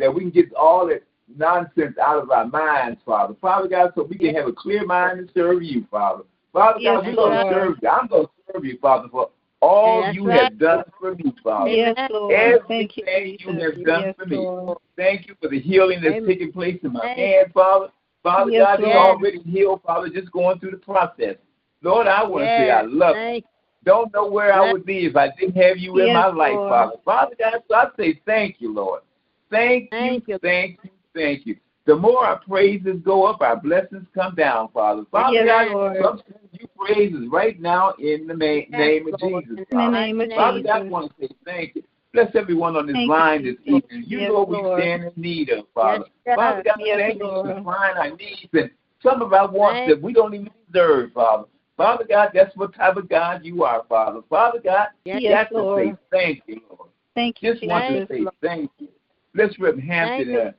that 0.00 0.12
we 0.12 0.22
can 0.22 0.30
get 0.30 0.52
all 0.54 0.88
that 0.88 1.04
nonsense 1.36 1.96
out 1.98 2.20
of 2.20 2.32
our 2.32 2.48
minds, 2.48 3.00
Father. 3.06 3.36
Father 3.40 3.68
God, 3.68 3.92
so 3.94 4.02
we 4.02 4.18
can 4.18 4.34
have 4.34 4.48
a 4.48 4.52
clear 4.52 4.84
mind 4.84 5.20
and 5.20 5.30
serve 5.32 5.62
you, 5.62 5.86
Father. 5.88 6.24
Father 6.52 6.80
God, 6.82 7.06
we're 7.06 7.14
going 7.14 7.38
to 7.38 7.46
serve 7.48 7.76
you. 7.80 7.88
I'm 7.88 8.08
going 8.08 8.26
to 8.26 8.30
serve 8.52 8.64
you, 8.64 8.76
Father, 8.82 9.08
for 9.08 9.30
all 9.60 10.02
That's 10.02 10.16
you 10.16 10.26
right. 10.26 10.40
have 10.40 10.58
done 10.58 10.82
for 10.98 11.14
me, 11.14 11.32
Father. 11.44 11.70
Yes, 11.70 12.10
Lord. 12.10 12.60
Thank 12.66 12.96
you, 12.96 13.04
you 13.38 13.52
have 13.52 13.84
done 13.84 14.02
Yes, 14.02 14.16
for 14.18 14.26
me. 14.26 14.38
Lord. 14.38 14.78
Thank 14.96 15.28
you 15.28 15.36
for 15.40 15.48
the 15.48 15.60
healing 15.60 16.00
that's 16.02 16.16
Amen. 16.16 16.26
taking 16.28 16.50
place 16.50 16.80
in 16.82 16.92
my 16.92 17.02
Thank 17.02 17.18
hand, 17.18 17.52
Father. 17.54 17.92
Father 18.26 18.50
Yes, 18.50 18.62
God, 18.64 18.80
it's 18.80 18.82
Lord. 18.82 18.96
already 18.96 19.38
healed, 19.42 19.82
Father, 19.86 20.08
just 20.08 20.32
going 20.32 20.58
through 20.58 20.72
the 20.72 20.78
process. 20.78 21.36
Lord, 21.82 22.08
I 22.08 22.24
want 22.24 22.42
to 22.50 22.60
say 22.60 22.70
I 22.70 22.82
Yes. 22.82 22.90
love 22.90 23.16
you. 23.16 23.42
Don't 23.84 24.12
know 24.12 24.26
where 24.26 24.52
I 24.52 24.72
would 24.72 24.84
be 24.84 25.06
if 25.06 25.14
I 25.14 25.28
didn't 25.38 25.54
have 25.62 25.78
you 25.78 26.00
in 26.00 26.12
my 26.12 26.26
life, 26.26 26.54
Lord. 26.54 26.68
Father. 26.68 26.96
Father 27.04 27.36
God, 27.38 27.62
so 27.68 27.74
I 27.76 27.86
say 27.96 28.20
thank 28.26 28.56
you, 28.60 28.74
Lord. 28.74 29.02
Thank, 29.48 29.90
Thank 29.90 30.26
you, 30.26 30.34
you. 30.34 30.38
thank 30.40 30.80
you, 30.82 30.90
thank 31.14 31.46
you. 31.46 31.56
The 31.84 31.94
more 31.94 32.26
our 32.26 32.40
praises 32.40 32.96
go 33.04 33.26
up, 33.26 33.42
our 33.42 33.60
blessings 33.60 34.08
come 34.12 34.34
down, 34.34 34.70
Father. 34.74 35.04
Father 35.12 35.34
Yes, 35.34 35.46
God, 35.46 35.70
Lord. 35.70 36.20
you 36.50 36.66
praises 36.76 37.28
right 37.30 37.60
now 37.60 37.92
in 38.00 38.26
the 38.26 38.34
ma- 38.34 38.76
name 38.76 39.06
of 39.06 39.22
Lord. 39.22 39.44
Jesus, 39.44 39.58
In 39.58 39.64
the 39.70 39.76
Father. 39.76 39.92
name 39.92 40.20
of 40.20 40.30
Father 40.30 40.62
God, 40.62 40.70
I 40.70 40.78
Jesus. 40.80 40.90
want 40.92 41.12
to 41.20 41.28
say 41.28 41.34
thank 41.44 41.76
you. 41.76 41.84
Bless 42.12 42.34
everyone 42.34 42.76
on 42.76 42.86
this 42.86 42.94
Thank 42.94 43.06
you, 43.06 43.12
line 43.12 43.44
this 43.44 43.56
Jesus. 43.64 43.82
evening. 43.90 44.04
You 44.06 44.20
Yes, 44.20 44.30
know 44.30 44.44
we 44.44 44.56
Lord. 44.56 44.80
stand 44.80 45.04
in 45.04 45.12
need 45.16 45.50
of, 45.50 45.66
Father. 45.74 46.06
Yes, 46.26 46.36
Father 46.36 46.62
God, 46.62 46.76
Yes, 46.78 46.98
thank 46.98 47.18
you 47.18 47.24
Lord. 47.26 47.46
for 47.46 47.56
supplying 47.58 47.96
our 47.96 48.16
needs 48.16 48.48
and 48.52 48.70
some 49.02 49.22
of 49.22 49.32
our 49.32 49.50
wants 49.50 49.80
Thank 49.80 49.88
that 49.90 50.02
we 50.02 50.12
don't 50.12 50.34
even 50.34 50.50
deserve, 50.72 51.12
Father. 51.12 51.44
Father 51.76 52.04
God, 52.08 52.30
that's 52.32 52.56
what 52.56 52.74
type 52.74 52.96
of 52.96 53.08
God 53.08 53.44
you 53.44 53.62
are, 53.64 53.84
Father. 53.88 54.20
Father 54.30 54.60
God, 54.64 54.88
Yes, 55.04 55.20
you 55.22 55.28
got 55.30 55.50
to 55.50 55.74
say 55.76 55.94
thank 56.10 56.42
you, 56.46 56.60
Lord. 56.70 56.88
Thank 57.14 57.42
you, 57.42 57.52
Just 57.52 57.66
want 57.66 57.86
to 57.86 58.06
say 58.06 58.26
thank 58.42 58.70
you. 58.78 58.88
Let's 59.34 59.58
rip 59.58 59.78
Hampton 59.78 60.30
you. 60.30 60.40
at 60.40 60.54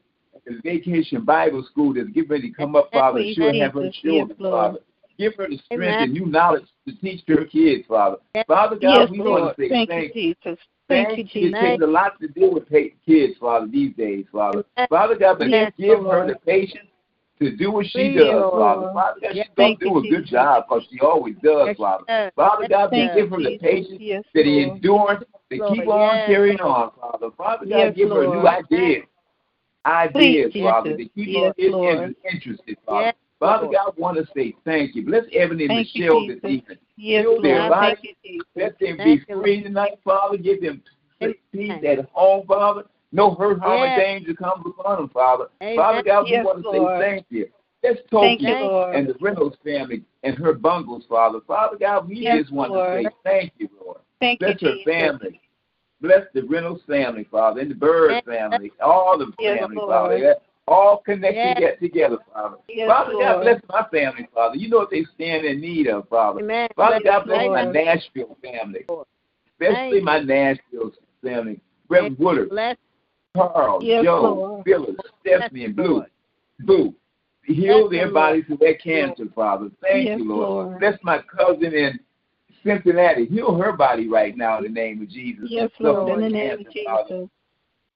the 0.45 0.60
vacation 0.64 1.26
Bible 1.26 1.66
school 1.72 1.93
that's 1.93 2.10
getting 2.10 2.30
ready 2.30 2.52
to 2.52 2.56
come 2.56 2.76
up, 2.76 2.91
Father. 2.93 3.20
you, 3.20 3.34
She'll 3.34 3.60
have 3.60 3.74
her 3.74 3.89
children, 4.04 4.38
Yes, 4.39 4.52
Father. 4.52 4.80
Give 5.18 5.34
her 5.36 5.48
the 5.48 5.58
strength 5.66 5.82
Amen. 5.82 6.04
and 6.04 6.14
new 6.14 6.28
knowledge 6.28 6.66
to 6.88 6.95
teach 6.98 7.24
her 7.28 7.45
kids, 7.45 7.86
Father. 7.88 8.18
Yes. 8.36 8.45
Father 8.48 8.76
God, 8.76 9.00
Yes, 9.02 9.10
we 9.10 9.18
Lord. 9.18 9.41
want 9.41 9.58
to 9.58 9.64
say 9.64 9.70
Thank 9.70 9.89
thank 9.89 10.16
you, 10.16 10.22
you. 10.22 10.36
Jesus. 10.43 10.60
Thank 10.88 11.17
you, 11.17 11.23
It 11.23 11.29
Jesus. 11.29 11.59
takes 11.59 11.83
a 11.83 11.88
lot 11.88 12.19
to 12.21 12.27
deal 12.27 12.53
with 12.53 12.69
kids, 12.69 13.38
Father, 13.39 13.67
these 13.67 13.93
days, 13.95 14.25
Father. 14.31 14.63
Father 14.89 15.15
God, 15.17 15.39
but 15.39 15.49
Yes, 15.49 15.73
give 15.77 15.99
her 16.03 16.27
the 16.27 16.35
patience 16.45 16.88
to 17.39 17.55
do 17.55 17.71
what 17.71 17.85
she 17.88 18.13
does, 18.13 18.51
Father. 18.51 18.89
Father 18.93 19.19
God, 19.21 19.35
Yes. 19.35 19.47
she's 19.47 19.55
going 19.55 19.77
Thank 19.77 19.79
to 19.79 19.85
do 19.85 19.97
a 19.97 20.01
good 20.01 20.23
Jesus. 20.23 20.29
job 20.29 20.65
because 20.67 20.88
she 20.89 20.99
always 21.01 21.35
does, 21.43 21.67
Yes, 21.67 21.77
Father. 21.77 22.03
yes. 22.07 22.31
Father 22.35 22.67
God, 22.69 22.89
Yes, 22.93 23.15
give 23.15 23.29
her 23.31 23.38
the 23.38 23.57
patience, 23.57 24.01
Yes, 24.01 24.23
the 24.33 24.63
endurance 24.63 25.23
to 25.51 25.57
Lord, 25.57 25.75
keep 25.77 25.88
on 25.88 26.25
carrying 26.25 26.61
on, 26.61 26.91
Father. 26.99 27.31
Father 27.31 27.65
God, 27.65 27.95
give 27.95 28.09
her 28.09 28.23
a 28.23 28.27
new 28.27 28.33
Lord. 28.43 28.47
ideas, 28.47 29.03
ideas, 29.85 30.51
Please, 30.53 30.63
Father, 30.63 30.97
to 30.97 31.05
keep 31.09 31.27
Yes, 31.27 31.53
her 31.57 31.69
Lord. 31.69 32.15
interested, 32.31 32.77
Father. 32.85 33.13
Yes, 33.39 33.49
Father 33.49 33.65
God, 33.67 33.85
God, 33.85 33.93
want 33.97 34.17
to 34.17 34.25
say 34.35 34.55
thank 34.65 34.95
you. 34.95 35.05
Bless 35.05 35.23
Evan 35.31 35.59
and 35.59 35.69
Thank 35.69 35.95
you, 35.95 36.01
Michelle 36.01 36.27
this 36.27 36.38
evening. 36.38 36.77
Yes, 36.95 37.23
Heal 37.23 37.41
their 37.41 37.59
Lord. 37.59 37.69
body. 37.69 37.95
Thank 37.95 38.03
you, 38.03 38.13
Jesus. 38.23 38.47
Let 38.55 38.79
them 38.79 38.97
be 38.97 39.21
you, 39.27 39.41
free 39.41 39.63
tonight, 39.63 39.99
Father. 40.03 40.38
Give 40.38 40.59
them 40.61 40.81
peace 41.19 41.71
at 41.85 42.09
home, 42.11 42.47
Father. 42.47 42.85
No 43.11 43.35
hurt, 43.35 43.59
harm, 43.59 43.81
Yes. 43.81 43.97
or 43.99 44.01
danger 44.01 44.33
comes 44.33 44.65
upon 44.65 44.97
them, 44.97 45.09
Father. 45.09 45.49
Amen. 45.61 45.75
Father 45.77 46.01
God, 46.03 46.25
we 46.25 46.41
want 46.41 46.63
to 46.63 46.69
Lord. 46.69 46.99
say 46.99 47.05
thank 47.05 47.25
you. 47.29 47.47
Let's 47.83 48.01
Thank 48.09 48.41
you, 48.41 48.53
and 48.55 49.07
the 49.07 49.15
Reynolds 49.21 49.55
family 49.63 50.03
and 50.23 50.35
her 50.38 50.53
bungles, 50.53 51.05
Father. 51.07 51.39
Father 51.47 51.77
God, 51.77 52.09
we 52.09 52.15
Yes, 52.15 52.39
just 52.41 52.51
want 52.51 52.73
Lord. 52.73 53.03
to 53.03 53.09
say 53.09 53.15
thank 53.23 53.53
you, 53.57 53.69
Lord. 53.79 53.99
Thank 54.19 54.41
you, 54.41 54.47
Bless 54.47 54.61
her 54.61 54.71
Jesus. 54.73 54.83
family. 54.83 55.41
Bless 56.01 56.25
the 56.33 56.41
Reynolds 56.43 56.83
family, 56.83 57.23
Father, 57.25 57.61
and 57.61 57.71
the 57.71 57.75
Bird 57.75 58.11
Yes. 58.11 58.23
family, 58.25 58.71
all 58.81 59.17
the 59.17 59.31
Yes, 59.39 59.59
family, 59.59 59.77
Lord. 59.77 59.89
Father. 59.89 60.35
All 60.68 60.97
connected 60.97 61.36
Yes. 61.38 61.57
yet 61.59 61.80
together, 61.80 62.18
Father. 62.34 62.57
Yes, 62.68 62.89
Father 62.89 63.13
God, 63.13 63.41
bless 63.41 63.61
my 63.70 63.84
family, 63.89 64.28
Father. 64.34 64.57
You 64.57 64.70
know 64.70 64.80
what 64.80 64.89
they 64.89 65.05
stand 65.15 65.45
in 65.45 65.61
need 65.61 65.88
of, 65.88 66.09
Father. 66.09 66.41
Amen. 66.41 66.68
Father 66.76 66.99
God, 67.03 67.26
bless 67.26 67.47
my 67.47 67.63
Nashville 67.63 68.38
family, 68.43 68.86
especially 69.53 70.01
Thank 70.01 70.03
my 70.03 70.20
Nashville 70.20 70.91
family. 71.24 71.61
Reverend 71.89 72.20
Woodard, 72.20 72.49
Bless 72.49 72.78
Carl, 73.34 73.82
Yes, 73.82 74.03
Joe, 74.03 74.22
Lord. 74.22 74.65
Phyllis, 74.65 74.95
Stephanie, 75.22 75.65
and 75.65 75.76
Blue. 75.76 75.88
Lord. 75.88 76.11
Boo. 76.59 76.95
Heal 77.45 77.88
their 77.89 78.11
bodies 78.11 78.43
of 78.51 78.59
their 78.59 78.76
cancer, 78.76 79.26
Father. 79.34 79.70
Thank 79.82 80.20
you, 80.20 80.26
Lord. 80.26 80.49
Lord. 80.49 80.80
Bless 80.80 80.99
my 81.01 81.20
cousin 81.20 81.74
in 81.74 81.97
Cincinnati. 82.61 83.26
Heal 83.26 83.55
her 83.55 83.72
body 83.72 84.09
right 84.09 84.36
now 84.36 84.57
in 84.57 84.63
the 84.63 84.70
name 84.70 85.01
of 85.01 85.07
Jesus. 85.09 85.45
Yes, 85.47 85.70
Lord. 85.80 86.09
In 86.09 86.24
the 86.26 86.30
name 86.30 86.57
cancer, 86.57 86.70
of 86.89 87.07
Father. 87.07 87.30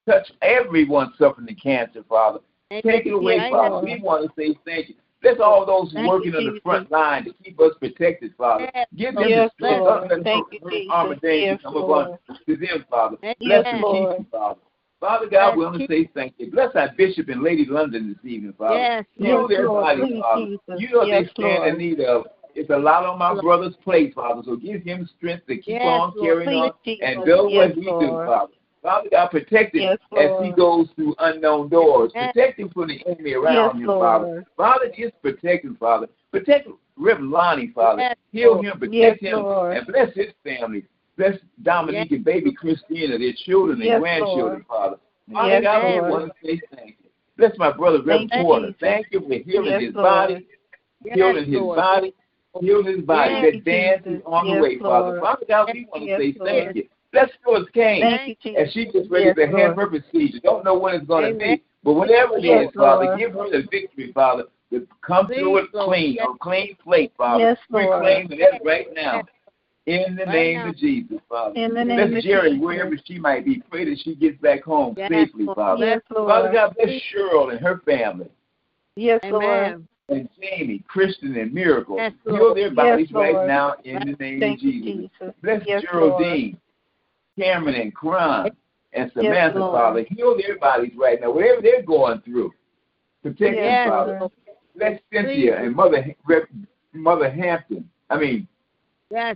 Touch 0.07 0.32
everyone 0.41 1.13
suffering 1.17 1.47
the 1.47 1.55
cancer, 1.55 2.03
Father. 2.07 2.39
Take 2.72 3.05
it 3.05 3.13
away, 3.13 3.39
Father. 3.49 3.86
We 3.86 4.01
want 4.01 4.24
to 4.24 4.32
say 4.41 4.57
thank 4.65 4.89
you. 4.89 4.95
Bless 5.22 5.39
all 5.39 5.65
those 5.65 5.93
Thank 5.93 6.07
working 6.07 6.32
you, 6.32 6.38
on 6.39 6.45
the 6.55 6.59
front 6.61 6.89
line 6.89 7.26
to 7.26 7.34
keep 7.43 7.59
us 7.59 7.74
protected, 7.80 8.34
Father. 8.38 8.69
Yes, 8.74 8.88
Give 8.95 9.13
them 9.13 9.30
Yes, 9.30 9.51
the 9.59 9.65
strength. 9.65 9.80
Lord. 9.86 10.01
Don't 10.01 10.09
let 10.09 10.24
Thank 10.24 10.45
hurt, 10.45 10.53
you, 10.53 10.59
hurt, 10.63 10.72
Jesus. 10.72 10.89
harm, 10.89 11.11
and 11.11 11.61
come 11.61 11.78
upon 11.78 12.17
to 12.47 12.55
them, 12.57 12.86
Father. 12.89 13.17
Yes, 13.22 13.36
Bless 13.39 13.65
Yes, 13.65 13.74
and 13.74 13.82
Lord. 13.82 14.09
keep 14.09 14.17
them, 14.17 14.28
Father. 14.32 14.59
Father 14.99 15.26
God, 15.28 15.47
Yes, 15.49 15.57
we 15.57 15.65
want 15.65 15.80
to 15.80 15.88
say 15.88 16.09
thank 16.13 16.34
you. 16.38 16.51
Bless 16.51 16.76
our 16.76 16.89
bishop 16.95 17.30
and 17.30 17.41
Lady 17.41 17.65
London 17.65 18.07
this 18.09 18.32
evening, 18.32 18.53
Father. 18.57 18.80
Yes, 18.80 19.05
Heal 19.17 19.38
Lord. 19.39 19.51
their 19.51 19.67
bodies, 19.67 20.22
Father. 20.22 20.45
Jesus. 20.45 20.82
You 20.82 20.89
know 20.91 21.05
Yes, 21.05 21.26
they 21.26 21.43
stand 21.43 21.63
Lord. 21.63 21.69
in 21.69 21.78
need 21.78 21.99
of 22.01 22.26
It's 22.55 22.69
a 22.69 22.78
lot 22.78 23.05
on 23.05 23.17
my 23.19 23.32
Lord. 23.32 23.43
brother's 23.43 23.76
plate, 23.84 24.13
Father. 24.13 24.41
So 24.45 24.55
give 24.55 24.84
him 24.84 25.09
strength 25.17 25.47
to 25.47 25.55
keep 25.57 25.67
Yes, 25.67 25.84
on 25.84 26.13
Lord. 26.15 26.22
carrying 26.22 26.53
on 26.53 26.72
Please, 26.84 26.99
and 27.03 27.15
Jesus. 27.17 27.26
do 27.26 27.49
Yes, 27.49 27.55
what 27.57 27.72
he 27.76 27.82
do, 27.82 28.22
Father. 28.26 28.53
Father 28.82 29.09
God, 29.11 29.27
protect 29.29 29.75
him 29.75 29.82
Yes, 29.82 29.97
as 30.17 30.32
he 30.43 30.51
goes 30.51 30.88
through 30.95 31.15
unknown 31.19 31.69
doors. 31.69 32.11
Yes. 32.15 32.32
Protect 32.34 32.59
him 32.59 32.69
from 32.69 32.88
the 32.88 33.05
enemy 33.05 33.32
Yes, 33.32 33.38
around 33.39 33.79
him, 33.79 33.88
Father. 33.88 34.25
Lord. 34.25 34.45
Father, 34.57 34.86
just 34.97 35.21
protect 35.21 35.65
him, 35.65 35.77
Father. 35.79 36.07
Protect 36.32 36.67
Reverend 36.97 37.29
Lonnie, 37.29 37.71
Father. 37.75 38.01
Yes, 38.01 38.15
Heal 38.32 38.53
Lord. 38.53 38.65
him, 38.65 38.79
protect 38.79 38.93
Yes, 38.93 39.19
him, 39.19 39.43
Lord. 39.43 39.77
and 39.77 39.88
bless 39.88 40.13
his 40.15 40.34
family. 40.43 40.86
Bless 41.17 41.38
Dominique 41.61 42.09
Yes. 42.09 42.17
and 42.17 42.25
baby 42.25 42.53
Christina, 42.53 43.17
their 43.19 43.34
children 43.45 43.82
and 43.82 43.86
Yes, 43.88 43.99
grandchildren, 43.99 44.65
Father. 44.67 44.97
Father 45.32 45.49
Yes, 45.49 45.63
God, 45.63 45.84
we 46.03 46.09
want 46.09 46.25
to 46.41 46.47
say 46.47 46.61
thank 46.75 46.97
you. 47.03 47.09
Bless 47.38 47.57
my 47.57 47.71
brother, 47.71 47.99
Reverend 47.99 48.29
Thank 48.32 48.43
Porter. 48.45 48.65
Jesus. 48.67 48.79
Thank 48.79 49.07
you 49.11 49.19
for 49.21 49.34
healing 49.34 49.71
Yes, 49.71 49.82
his 49.82 49.93
body, 49.93 50.47
Yes, 51.03 51.17
healing 51.17 51.45
his 51.51 51.61
body, 51.61 52.13
healing 52.59 52.86
his 52.97 53.05
body. 53.05 53.34
Yes, 53.34 53.53
that 53.53 53.65
dance 53.65 54.03
is 54.05 54.21
on 54.25 54.45
the 54.47 54.53
Yes, 54.53 54.61
way, 54.61 54.79
Father. 54.79 55.19
Father 55.19 55.45
God, 55.47 55.69
we 55.73 55.86
want 55.86 56.03
to 56.03 56.09
Yes, 56.09 56.19
say 56.19 56.34
thank 56.43 56.75
you. 56.75 56.88
Bless 57.12 57.30
Phyllis 57.43 57.68
Kane 57.74 58.01
Thank 58.01 58.30
you, 58.30 58.36
Jesus. 58.41 58.68
as 58.68 58.74
she 58.74 58.86
gets 58.86 59.09
ready 59.09 59.26
Yes, 59.26 59.36
to 59.36 59.47
have 59.57 59.76
her 59.76 59.88
procedure. 59.88 60.39
Don't 60.43 60.64
know 60.64 60.78
when 60.78 60.95
it's 60.95 61.05
going 61.05 61.32
to 61.32 61.38
be, 61.38 61.62
but 61.84 61.93
whatever 61.93 62.38
it 62.38 62.45
is, 62.45 62.45
Yes, 62.45 62.74
Father, 62.76 63.05
Lord. 63.05 63.20
give 63.20 63.34
her 63.34 63.49
the 63.49 63.68
victory, 63.70 64.12
Father, 64.14 64.45
to 64.72 64.88
come 65.01 65.28
Please, 65.28 65.39
through 65.39 65.57
it 65.57 65.74
Lord. 65.74 65.88
clean, 65.88 66.14
Yes. 66.16 66.28
on 66.28 66.38
clean 66.38 66.76
plate, 66.82 67.12
Father. 67.18 67.43
Yes, 67.43 67.57
we 67.70 67.84
Lord. 67.84 68.01
claim 68.01 68.28
that 68.30 68.62
right 68.64 68.88
now. 68.93 69.24
In 69.88 70.16
the 70.16 70.26
Right 70.26 70.34
name 70.34 70.57
now. 70.59 70.70
of 70.70 70.78
Jesus, 70.78 71.18
Father. 71.28 71.59
In 71.59 71.74
the 71.74 71.84
name 71.84 72.12
Bless 72.12 72.20
of 72.20 72.24
Jerry 72.24 72.49
Jesus. 72.51 72.64
wherever 72.64 72.97
she 73.03 73.18
might 73.18 73.43
be. 73.43 73.64
Pray 73.70 73.84
that 73.86 73.99
she 73.99 74.16
gets 74.16 74.38
back 74.39 74.64
home 74.64 74.93
Yes, 74.95 75.09
safely, 75.09 75.47
Father. 75.53 75.84
Yes, 75.86 76.01
Lord. 76.12 76.30
Father 76.30 76.51
God, 76.53 76.76
bless 76.78 77.01
Cheryl 77.12 77.51
and 77.51 77.59
her 77.59 77.80
family. 77.80 78.30
Yes, 78.95 79.20
Lord. 79.30 79.86
And 80.09 80.30
Jamie, 80.39 80.84
Christian, 80.88 81.36
and 81.36 81.51
Miracle. 81.51 81.97
Yes, 81.97 82.14
Heal 82.26 82.38
Lord. 82.38 82.57
their 82.57 82.68
Yes, 82.68 82.76
bodies 82.76 83.12
right 83.12 83.47
now 83.47 83.76
in 83.84 84.05
the 84.05 84.16
name 84.24 84.39
Thank 84.39 84.59
of 84.59 84.62
Jesus. 84.62 85.09
Jesus. 85.22 85.36
Bless 85.41 85.64
Yes, 85.66 85.84
Lord. 85.93 86.22
Cameron, 87.39 87.75
and 87.75 87.93
Kron, 87.93 88.49
and 88.93 89.11
Samantha, 89.13 89.59
Lord. 89.59 89.73
Father. 89.79 90.05
Heal 90.09 90.38
their 90.38 90.57
bodies 90.59 90.91
right 90.97 91.19
now, 91.21 91.32
whatever 91.32 91.61
they're 91.61 91.84
going 91.84 92.21
through. 92.21 92.51
Protect 93.23 93.55
Yes, 93.55 93.86
them, 93.86 93.89
Father. 93.89 94.17
Lord. 94.19 94.32
Bless 94.75 94.99
Cynthia 95.13 95.61
and 95.61 95.75
Mother 95.75 96.15
Mother 96.93 97.29
Hampton. 97.29 97.89
I 98.09 98.17
mean 98.17 98.47
Yes. 99.09 99.36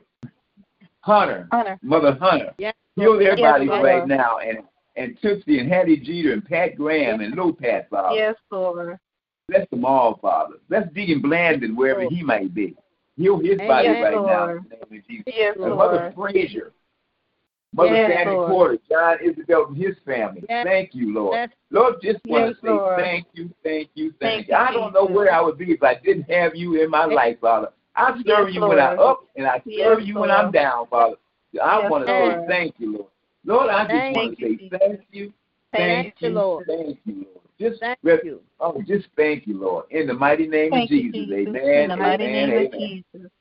Hunter, 1.01 1.47
Honor. 1.51 1.77
Mother 1.81 2.13
Hunter. 2.19 2.53
Yes. 2.57 2.73
Heal 2.95 3.17
their 3.17 3.37
Yes, 3.37 3.51
bodies 3.53 3.69
Lord. 3.69 3.83
right 3.83 4.07
now, 4.07 4.39
and 4.39 4.59
and 4.97 5.17
Tootsie 5.21 5.59
and 5.59 5.69
Hattie 5.69 5.97
Jeter 5.97 6.31
and 6.31 6.43
Pat 6.45 6.77
Graham 6.77 7.19
and 7.19 7.35
Lil 7.35 7.53
Pat, 7.53 7.89
Father. 7.89 8.15
Yes, 8.15 8.35
Lord. 8.49 8.97
Bless 9.49 9.69
them 9.69 9.83
all, 9.85 10.17
Father. 10.21 10.55
Bless 10.69 10.87
Deacon 10.93 11.21
Blandon 11.21 11.75
wherever 11.75 12.03
he 12.09 12.23
might 12.23 12.53
be. 12.53 12.75
Heal 13.17 13.37
his 13.37 13.57
body 13.57 13.87
Yes, 13.89 14.03
right 14.03 14.13
now 14.15 14.45
Lord. 14.45 14.57
in 14.63 14.69
the 14.69 14.75
name 14.89 14.99
of 15.01 15.07
Jesus. 15.07 15.23
Yes, 15.27 15.55
And 15.61 15.75
Mother 15.75 16.13
Lord. 16.15 16.33
Frazier, 16.33 16.71
Mother 17.75 17.93
Yes, 17.95 18.11
Sandy 18.11 18.31
Lord. 18.31 18.51
Porter, 18.51 18.77
John 18.89 19.17
Isabel 19.21 19.65
and 19.65 19.77
his 19.77 19.95
family. 20.05 20.43
Yes. 20.47 20.65
Thank 20.65 20.95
you, 20.95 21.13
Lord. 21.13 21.33
Yes. 21.35 21.49
Lord, 21.71 21.95
just 22.01 22.19
want 22.25 22.45
Yes, 22.45 22.55
to 22.55 22.61
say 22.61 22.69
Lord. 22.69 22.99
thank 22.99 23.27
you, 23.33 23.49
thank 23.63 23.89
you, 23.95 24.13
thank, 24.21 24.47
Thank 24.47 24.47
you. 24.47 24.53
you, 24.55 24.59
I 24.59 24.71
don't 24.71 24.93
know 24.93 25.05
where 25.05 25.33
I 25.33 25.41
would 25.41 25.57
be 25.57 25.71
if 25.71 25.83
I 25.83 25.95
didn't 25.95 26.29
have 26.31 26.55
you 26.55 26.81
in 26.81 26.89
my 26.89 27.05
Yes. 27.05 27.15
life, 27.15 27.39
Father. 27.41 27.67
I 27.97 28.13
serve 28.25 28.47
Yes, 28.49 28.55
you 28.55 28.61
when 28.61 28.79
I'm 28.79 28.99
up 28.99 29.25
and 29.35 29.45
I 29.45 29.57
serve 29.57 29.99
Yes, 29.99 30.07
you 30.07 30.19
when 30.19 30.31
I'm 30.31 30.51
down, 30.51 30.87
Father. 30.87 31.17
I 31.61 31.79
Yes, 31.79 31.91
want 31.91 32.07
to 32.07 32.11
say 32.13 32.47
thank 32.47 32.75
you, 32.77 32.93
Lord. 32.93 33.09
Lord, 33.43 33.69
I 33.69 33.83
just 33.83 33.89
Thank 33.91 34.15
want 34.15 34.37
to 34.37 34.41
you, 34.41 34.47
say 34.47 34.57
Jesus. 34.57 34.79
thank 34.79 35.01
you, 35.11 35.33
Thank 35.73 36.05
thank 36.05 36.15
you, 36.21 36.27
you, 36.29 36.33
Lord. 36.33 36.65
thank 36.67 36.99
you, 37.03 37.13
Lord. 37.15 37.45
Just 37.59 37.79
Thank 37.79 37.99
rep- 38.03 38.23
you. 38.23 38.41
Oh, 38.59 38.81
just 38.87 39.07
thank 39.17 39.47
you, 39.47 39.59
Lord. 39.59 39.85
In 39.91 40.07
the 40.07 40.13
mighty 40.13 40.47
name 40.47 40.71
Thank 40.71 40.89
of 40.91 40.95
Jesus. 40.97 41.21
Jesus. 41.21 41.33
Amen. 41.33 41.67
In 41.67 41.89
the 41.89 41.97
mighty 41.97 42.23
amen, 42.23 42.49
name 42.49 42.67
amen. 42.73 42.73
of 42.73 42.79
Jesus. 42.89 43.31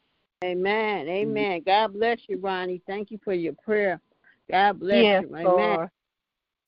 Amen. 0.44 1.06
Mm-hmm. 1.06 1.10
Amen. 1.10 1.62
God 1.64 1.92
bless 1.94 2.18
you, 2.28 2.38
Ronnie. 2.38 2.82
Thank 2.86 3.10
you 3.10 3.18
for 3.24 3.32
your 3.32 3.54
prayer. 3.54 4.00
God 4.50 4.80
bless 4.80 5.02
Yes, 5.02 5.22
you. 5.22 5.36
Amen. 5.36 5.46
Lord. 5.46 5.88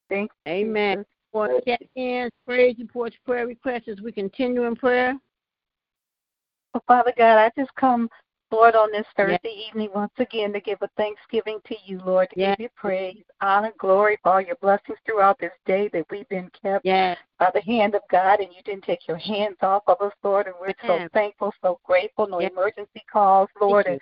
Thank 0.08 0.30
you. 0.46 0.52
Amen. 0.52 1.04
For 1.32 1.60
check-ins, 1.66 2.32
praise 2.46 2.76
reports, 2.78 3.16
prayer 3.24 3.46
requests 3.46 3.88
as 3.88 4.00
we 4.00 4.12
continue 4.12 4.64
in 4.64 4.76
prayer. 4.76 5.14
Well, 6.72 6.82
Father 6.86 7.12
God, 7.16 7.38
I 7.38 7.50
just 7.58 7.74
come, 7.74 8.08
Lord, 8.50 8.74
on 8.74 8.92
this 8.92 9.06
Thursday 9.16 9.66
evening 9.68 9.90
once 9.94 10.12
again 10.18 10.52
to 10.52 10.60
give 10.60 10.78
a 10.82 10.88
thanksgiving 10.96 11.58
to 11.66 11.74
you, 11.84 12.00
Lord, 12.04 12.30
to 12.30 12.40
Yes. 12.40 12.56
give 12.56 12.64
you 12.64 12.68
praise, 12.76 13.24
honor, 13.40 13.72
glory 13.78 14.18
for 14.22 14.34
all 14.34 14.40
your 14.40 14.56
blessings 14.56 14.98
throughout 15.04 15.38
this 15.38 15.52
day 15.66 15.88
that 15.92 16.06
we've 16.10 16.28
been 16.28 16.50
kept 16.50 16.84
Yes. 16.84 17.18
By 17.38 17.50
the 17.52 17.60
hand 17.60 17.94
of 17.94 18.02
God, 18.10 18.40
and 18.40 18.48
you 18.54 18.62
didn't 18.64 18.84
take 18.84 19.06
your 19.06 19.18
hands 19.18 19.56
off 19.62 19.82
of 19.86 20.00
us, 20.00 20.12
Lord, 20.22 20.46
and 20.46 20.54
we're 20.60 20.74
so 20.86 20.98
thankful, 21.12 21.52
so 21.62 21.78
grateful. 21.84 22.26
No 22.26 22.40
Yes. 22.40 22.50
emergency 22.52 23.04
calls, 23.10 23.48
Lord, 23.60 23.86
and 23.86 24.00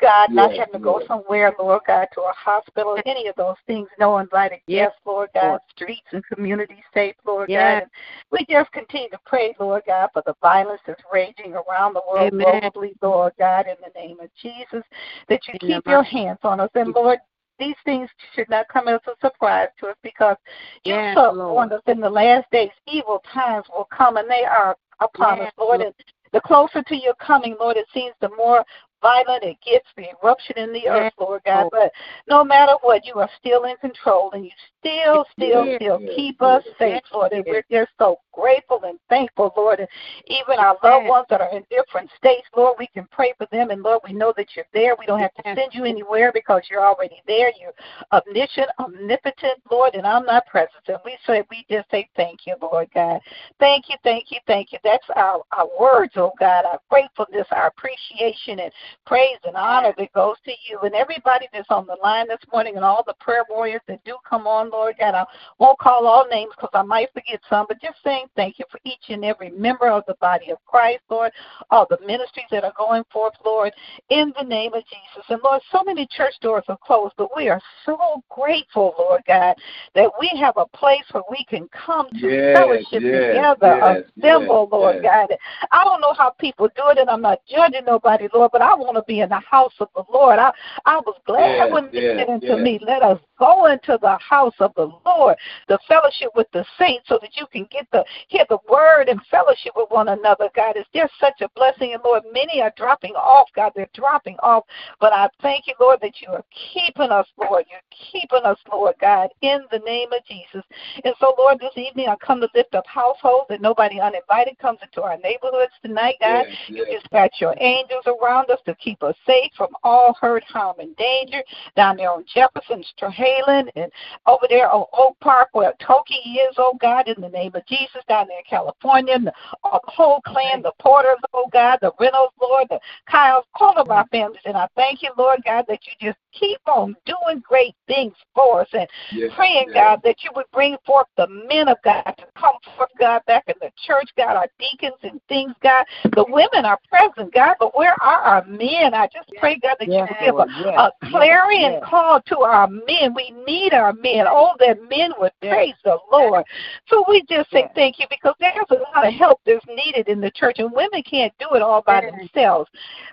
God, 0.00 0.30
not 0.30 0.50
Yes, 0.50 0.60
having 0.60 0.72
to 0.74 0.78
go 0.78 1.00
somewhere, 1.06 1.54
Lord 1.58 1.82
God, 1.86 2.08
to 2.14 2.22
a 2.22 2.32
hospital, 2.32 2.96
any 3.04 3.28
of 3.28 3.36
those 3.36 3.56
things, 3.66 3.88
no 3.98 4.16
invited 4.18 4.60
Yes, 4.66 4.88
guests, 4.88 5.00
Lord 5.04 5.28
God, 5.34 5.48
Lord. 5.48 5.60
streets 5.70 6.06
and 6.12 6.24
communities 6.24 6.82
safe, 6.94 7.14
Lord 7.26 7.50
Yes. 7.50 7.60
God. 7.60 7.82
And 7.82 7.90
we 8.30 8.46
just 8.48 8.72
continue 8.72 9.10
to 9.10 9.18
pray, 9.26 9.54
Lord 9.60 9.82
God, 9.86 10.08
for 10.12 10.22
the 10.24 10.34
violence 10.40 10.80
that's 10.86 11.02
raging 11.12 11.52
around 11.52 11.94
the 11.94 12.02
world 12.10 12.32
Amen. 12.32 12.62
globally, 12.62 12.92
Lord 13.02 13.34
God, 13.38 13.66
in 13.66 13.76
the 13.84 13.98
name 14.00 14.20
of 14.20 14.30
Jesus, 14.40 14.84
that 15.28 15.40
you 15.46 15.54
In 15.60 15.68
keep 15.68 15.86
your 15.86 16.02
hands 16.02 16.38
on 16.44 16.60
us. 16.60 16.70
And 16.74 16.94
Lord, 16.94 17.18
these 17.60 17.76
things 17.84 18.08
should 18.34 18.48
not 18.48 18.66
come 18.68 18.88
as 18.88 19.00
a 19.06 19.12
surprise 19.20 19.68
to 19.78 19.88
us 19.88 19.96
because 20.02 20.36
you 20.84 20.94
Yes, 20.94 21.14
took 21.14 21.34
Lord. 21.34 21.54
warned 21.54 21.72
us 21.72 21.82
in 21.86 22.00
the 22.00 22.10
last 22.10 22.50
days, 22.50 22.70
evil 22.88 23.22
times 23.32 23.66
will 23.72 23.88
come 23.96 24.16
and 24.16 24.28
they 24.28 24.44
are 24.44 24.76
upon 25.00 25.38
Yes, 25.38 25.48
us, 25.48 25.52
Lord. 25.58 25.80
Lord. 25.80 25.94
And 25.94 25.94
the 26.32 26.40
closer 26.40 26.82
to 26.82 26.96
your 26.96 27.14
coming, 27.14 27.56
Lord, 27.60 27.76
it 27.76 27.86
seems 27.92 28.14
the 28.20 28.30
more 28.36 28.64
violent 29.00 29.44
it 29.44 29.56
gets, 29.64 29.86
the 29.96 30.06
eruption 30.22 30.58
in 30.58 30.72
the 30.72 30.88
earth, 30.88 31.12
Lord 31.18 31.42
God. 31.44 31.68
But 31.70 31.92
no 32.28 32.44
matter 32.44 32.74
what, 32.82 33.06
you 33.06 33.14
are 33.14 33.30
still 33.38 33.64
in 33.64 33.76
control 33.76 34.30
and 34.32 34.44
you 34.44 34.50
still, 34.78 35.24
still, 35.32 35.66
still 35.76 35.98
keep 36.14 36.40
us 36.42 36.62
safe, 36.78 37.02
Lord. 37.12 37.32
And 37.32 37.44
we're 37.46 37.64
just 37.70 37.90
so 37.98 38.18
grateful 38.32 38.80
and 38.84 38.98
thankful, 39.08 39.52
Lord. 39.56 39.80
And 39.80 39.88
even 40.26 40.58
our 40.58 40.76
loved 40.82 41.06
ones 41.06 41.26
that 41.30 41.40
are 41.40 41.50
in 41.54 41.64
different 41.70 42.10
states, 42.16 42.46
Lord, 42.56 42.76
we 42.78 42.86
can 42.88 43.06
pray 43.10 43.32
for 43.36 43.46
them. 43.52 43.70
And 43.70 43.82
Lord, 43.82 44.00
we 44.06 44.12
know 44.12 44.32
that 44.36 44.48
you're 44.54 44.64
there. 44.72 44.96
We 44.98 45.06
don't 45.06 45.20
have 45.20 45.34
to 45.34 45.42
send 45.44 45.72
you 45.72 45.84
anywhere 45.84 46.30
because 46.32 46.62
you're 46.70 46.84
already 46.84 47.22
there. 47.26 47.52
You're 47.60 47.74
omniscient, 48.12 48.68
omnipotent, 48.78 49.60
Lord, 49.70 49.94
and 49.94 50.06
I'm 50.06 50.24
not 50.24 50.46
present. 50.46 50.70
And 50.88 50.98
we 51.04 51.16
say 51.26 51.42
we 51.50 51.64
just 51.70 51.90
say 51.90 52.08
thank 52.16 52.46
you, 52.46 52.54
Lord 52.60 52.88
God. 52.94 53.20
Thank 53.58 53.88
you, 53.88 53.96
thank 54.02 54.30
you, 54.30 54.38
thank 54.46 54.72
you. 54.72 54.78
That's 54.84 55.04
our, 55.16 55.42
our 55.56 55.68
words, 55.78 56.12
oh 56.16 56.32
God, 56.38 56.64
our 56.64 56.80
gratefulness, 56.88 57.46
our 57.50 57.68
appreciation 57.68 58.60
and 58.60 58.72
praise 59.06 59.38
and 59.44 59.56
honor 59.56 59.92
that 59.96 60.12
goes 60.12 60.36
to 60.44 60.52
you. 60.68 60.78
And 60.82 60.94
everybody 60.94 61.48
that's 61.52 61.70
on 61.70 61.86
the 61.86 61.96
line 62.02 62.28
this 62.28 62.40
morning 62.52 62.76
and 62.76 62.84
all 62.84 63.02
the 63.06 63.14
prayer 63.20 63.44
warriors 63.48 63.80
that 63.88 64.02
do 64.04 64.16
come 64.28 64.46
on, 64.46 64.70
Lord 64.70 64.96
God, 64.98 65.14
I 65.14 65.24
won't 65.58 65.78
call 65.78 66.06
all 66.06 66.26
names 66.30 66.52
because 66.56 66.70
I 66.74 66.82
might 66.82 67.12
forget 67.12 67.40
some, 67.48 67.66
but 67.68 67.80
just 67.80 67.98
saying 68.04 68.26
thank 68.36 68.58
you 68.58 68.64
for 68.70 68.78
each 68.84 69.08
and 69.08 69.24
every 69.24 69.50
member 69.50 69.88
of 69.88 70.04
the 70.06 70.14
body 70.20 70.50
of 70.50 70.58
Christ, 70.66 71.02
Lord, 71.08 71.32
all 71.70 71.86
the 71.88 71.98
ministries 72.06 72.46
that 72.50 72.64
are 72.64 72.72
going 72.76 73.04
forth, 73.12 73.34
Lord, 73.44 73.72
in 74.10 74.32
the 74.38 74.44
name 74.44 74.74
of 74.74 74.82
Jesus. 74.84 75.24
And 75.28 75.40
Lord, 75.42 75.62
so 75.72 75.82
many 75.84 76.06
church 76.10 76.34
doors 76.40 76.64
are 76.68 76.78
closed, 76.84 77.14
but 77.16 77.34
we 77.36 77.48
are 77.48 77.60
so 77.84 78.22
grateful, 78.28 78.94
Lord 78.98 79.22
God, 79.26 79.54
that 79.94 80.10
we 80.20 80.30
have 80.40 80.54
a 80.56 80.66
place 80.66 81.04
where 81.12 81.24
we 81.30 81.44
can 81.48 81.68
come 81.68 82.08
to 82.20 82.30
Yes, 82.30 82.56
fellowship 82.56 83.02
yes, 83.02 83.28
together, 83.28 83.78
yes, 83.82 84.02
assemble, 84.18 84.68
yes, 84.70 84.72
Lord. 84.72 85.02
God. 85.02 85.28
I 85.70 85.84
don't 85.84 86.00
know 86.00 86.14
how 86.14 86.30
people 86.30 86.68
do 86.76 86.82
it, 86.90 86.98
and 86.98 87.10
I'm 87.10 87.22
not 87.22 87.40
judging 87.48 87.84
nobody, 87.86 88.28
Lord, 88.32 88.50
but 88.52 88.62
I 88.62 88.74
want 88.80 88.96
to 88.96 89.04
be 89.06 89.20
in 89.20 89.28
the 89.28 89.40
house 89.40 89.74
of 89.80 89.88
the 89.94 90.04
Lord. 90.12 90.38
I, 90.38 90.52
I 90.84 90.96
was 90.98 91.16
glad 91.26 91.40
Yes, 91.40 91.72
when 91.72 91.88
they 91.92 92.00
yes, 92.00 92.18
said 92.18 92.28
unto 92.28 92.46
yes. 92.46 92.58
me, 92.58 92.80
Let 92.82 93.02
us 93.02 93.18
go 93.38 93.66
into 93.66 93.98
the 94.00 94.18
house 94.18 94.54
of 94.60 94.72
the 94.76 94.90
Lord, 95.04 95.36
the 95.68 95.78
fellowship 95.88 96.30
with 96.34 96.46
the 96.52 96.64
saints, 96.78 97.08
so 97.08 97.18
that 97.20 97.36
you 97.36 97.46
can 97.52 97.66
get 97.70 97.86
the 97.92 98.04
hear 98.28 98.44
the 98.48 98.58
word 98.68 99.08
and 99.08 99.20
fellowship 99.30 99.72
with 99.76 99.90
one 99.90 100.08
another, 100.08 100.48
God. 100.54 100.76
It's 100.76 100.88
just 100.94 101.12
such 101.20 101.40
a 101.40 101.48
blessing. 101.54 101.94
And 101.94 102.02
Lord, 102.04 102.22
many 102.32 102.60
are 102.60 102.72
dropping 102.76 103.14
off, 103.14 103.48
God. 103.54 103.72
They're 103.74 103.88
dropping 103.94 104.36
off. 104.42 104.64
But 105.00 105.12
I 105.12 105.28
thank 105.42 105.66
you, 105.66 105.74
Lord, 105.80 105.98
that 106.02 106.20
you 106.20 106.28
are 106.28 106.44
keeping 106.72 107.10
us, 107.10 107.26
Lord. 107.38 107.64
You're 107.70 107.80
keeping 107.90 108.44
us, 108.44 108.58
Lord 108.70 108.94
God, 109.00 109.28
in 109.42 109.60
the 109.70 109.78
name 109.80 110.12
of 110.12 110.24
Jesus. 110.26 110.64
And 111.04 111.14
so, 111.20 111.34
Lord, 111.38 111.58
this 111.60 111.76
evening 111.76 112.08
I 112.08 112.16
come 112.16 112.40
to 112.40 112.48
lift 112.54 112.74
up 112.74 112.86
households 112.86 113.46
that 113.48 113.60
nobody 113.60 114.00
uninvited 114.00 114.58
comes 114.58 114.78
into 114.82 115.02
our 115.02 115.16
neighborhoods 115.18 115.72
tonight, 115.82 116.16
God. 116.20 116.46
You 116.68 116.84
dispatch 116.86 117.36
your 117.40 117.54
angels 117.58 118.04
around 118.06 118.50
us 118.50 118.60
to 118.70 118.76
keep 118.76 119.02
us 119.02 119.14
safe 119.26 119.50
from 119.56 119.68
all 119.82 120.16
hurt, 120.20 120.44
harm, 120.44 120.76
and 120.78 120.96
danger. 120.96 121.42
Down 121.76 121.96
there 121.96 122.10
on 122.10 122.24
Jefferson, 122.32 122.84
Strahalan, 122.96 123.68
and 123.76 123.90
over 124.26 124.46
there 124.48 124.70
on 124.70 124.84
Oak 124.92 125.16
Park 125.20 125.48
where 125.52 125.72
Toki 125.80 126.14
is, 126.14 126.54
oh 126.58 126.76
God, 126.80 127.08
in 127.08 127.20
the 127.20 127.28
name 127.28 127.52
of 127.54 127.66
Jesus, 127.66 128.02
down 128.08 128.28
there 128.28 128.38
in 128.38 128.44
California, 128.48 129.14
and 129.14 129.26
the, 129.26 129.32
all 129.64 129.80
the 129.84 129.92
whole 129.92 130.20
clan, 130.26 130.62
the 130.62 130.72
Porters, 130.80 131.18
oh 131.32 131.48
God, 131.52 131.78
the 131.82 131.92
Reynolds, 131.98 132.34
Lord, 132.40 132.66
the 132.70 132.80
Kyles, 133.10 133.44
all 133.58 133.76
of 133.76 133.90
our 133.90 134.06
families. 134.08 134.40
And 134.44 134.56
I 134.56 134.68
thank 134.76 135.02
you, 135.02 135.10
Lord 135.16 135.40
God, 135.44 135.64
that 135.68 135.80
you 135.86 136.08
just 136.08 136.18
keep 136.32 136.60
on 136.66 136.96
doing 137.06 137.42
great 137.46 137.74
things 137.86 138.14
for 138.34 138.62
us 138.62 138.68
and 138.72 138.88
Yes, 139.12 139.32
praying, 139.34 139.66
yes. 139.68 139.74
God, 139.74 140.00
that 140.04 140.22
you 140.22 140.30
would 140.36 140.46
bring 140.52 140.76
forth 140.86 141.06
the 141.16 141.26
men 141.26 141.68
of 141.68 141.78
God 141.82 142.02
to 142.02 142.24
come 142.36 142.54
forth, 142.76 142.90
God, 142.98 143.22
back 143.26 143.44
in 143.48 143.54
the 143.60 143.70
church, 143.86 144.08
God, 144.16 144.36
our 144.36 144.46
deacons 144.58 144.98
and 145.02 145.20
things, 145.28 145.52
God. 145.62 145.84
The 146.14 146.24
women 146.28 146.64
are 146.64 146.78
present, 146.88 147.32
God, 147.34 147.56
but 147.58 147.76
where 147.76 147.94
are 148.02 148.20
our 148.20 148.44
men? 148.46 148.59
I 148.68 149.08
just 149.12 149.30
pray, 149.38 149.58
God, 149.58 149.76
that 149.78 149.88
Yes, 149.88 150.08
you 150.20 150.34
will 150.34 150.46
give 150.46 150.64
a, 150.64 150.64
Yes, 150.64 150.78
a 150.78 151.10
clarion 151.10 151.72
yes. 151.72 151.82
call 151.84 152.20
to 152.22 152.38
our 152.40 152.66
men. 152.68 153.14
We 153.14 153.32
need 153.46 153.72
our 153.72 153.92
men. 153.92 154.26
Oh, 154.28 154.54
that 154.58 154.78
men 154.88 155.12
would 155.18 155.32
praise 155.40 155.74
the 155.84 155.98
Lord. 156.10 156.44
So 156.88 157.04
we 157.08 157.22
just 157.28 157.50
say 157.50 157.68
thank 157.74 157.98
you 157.98 158.06
because 158.10 158.34
there's 158.38 158.54
a 158.70 158.74
lot 158.74 159.06
of 159.06 159.14
help 159.14 159.40
that's 159.46 159.64
needed 159.66 160.08
in 160.08 160.20
the 160.20 160.30
church, 160.30 160.58
and 160.58 160.70
women 160.72 161.02
can't 161.02 161.32
do 161.38 161.48
it 161.54 161.62
all 161.62 161.82
by 161.82 162.02
themselves. 162.02 162.70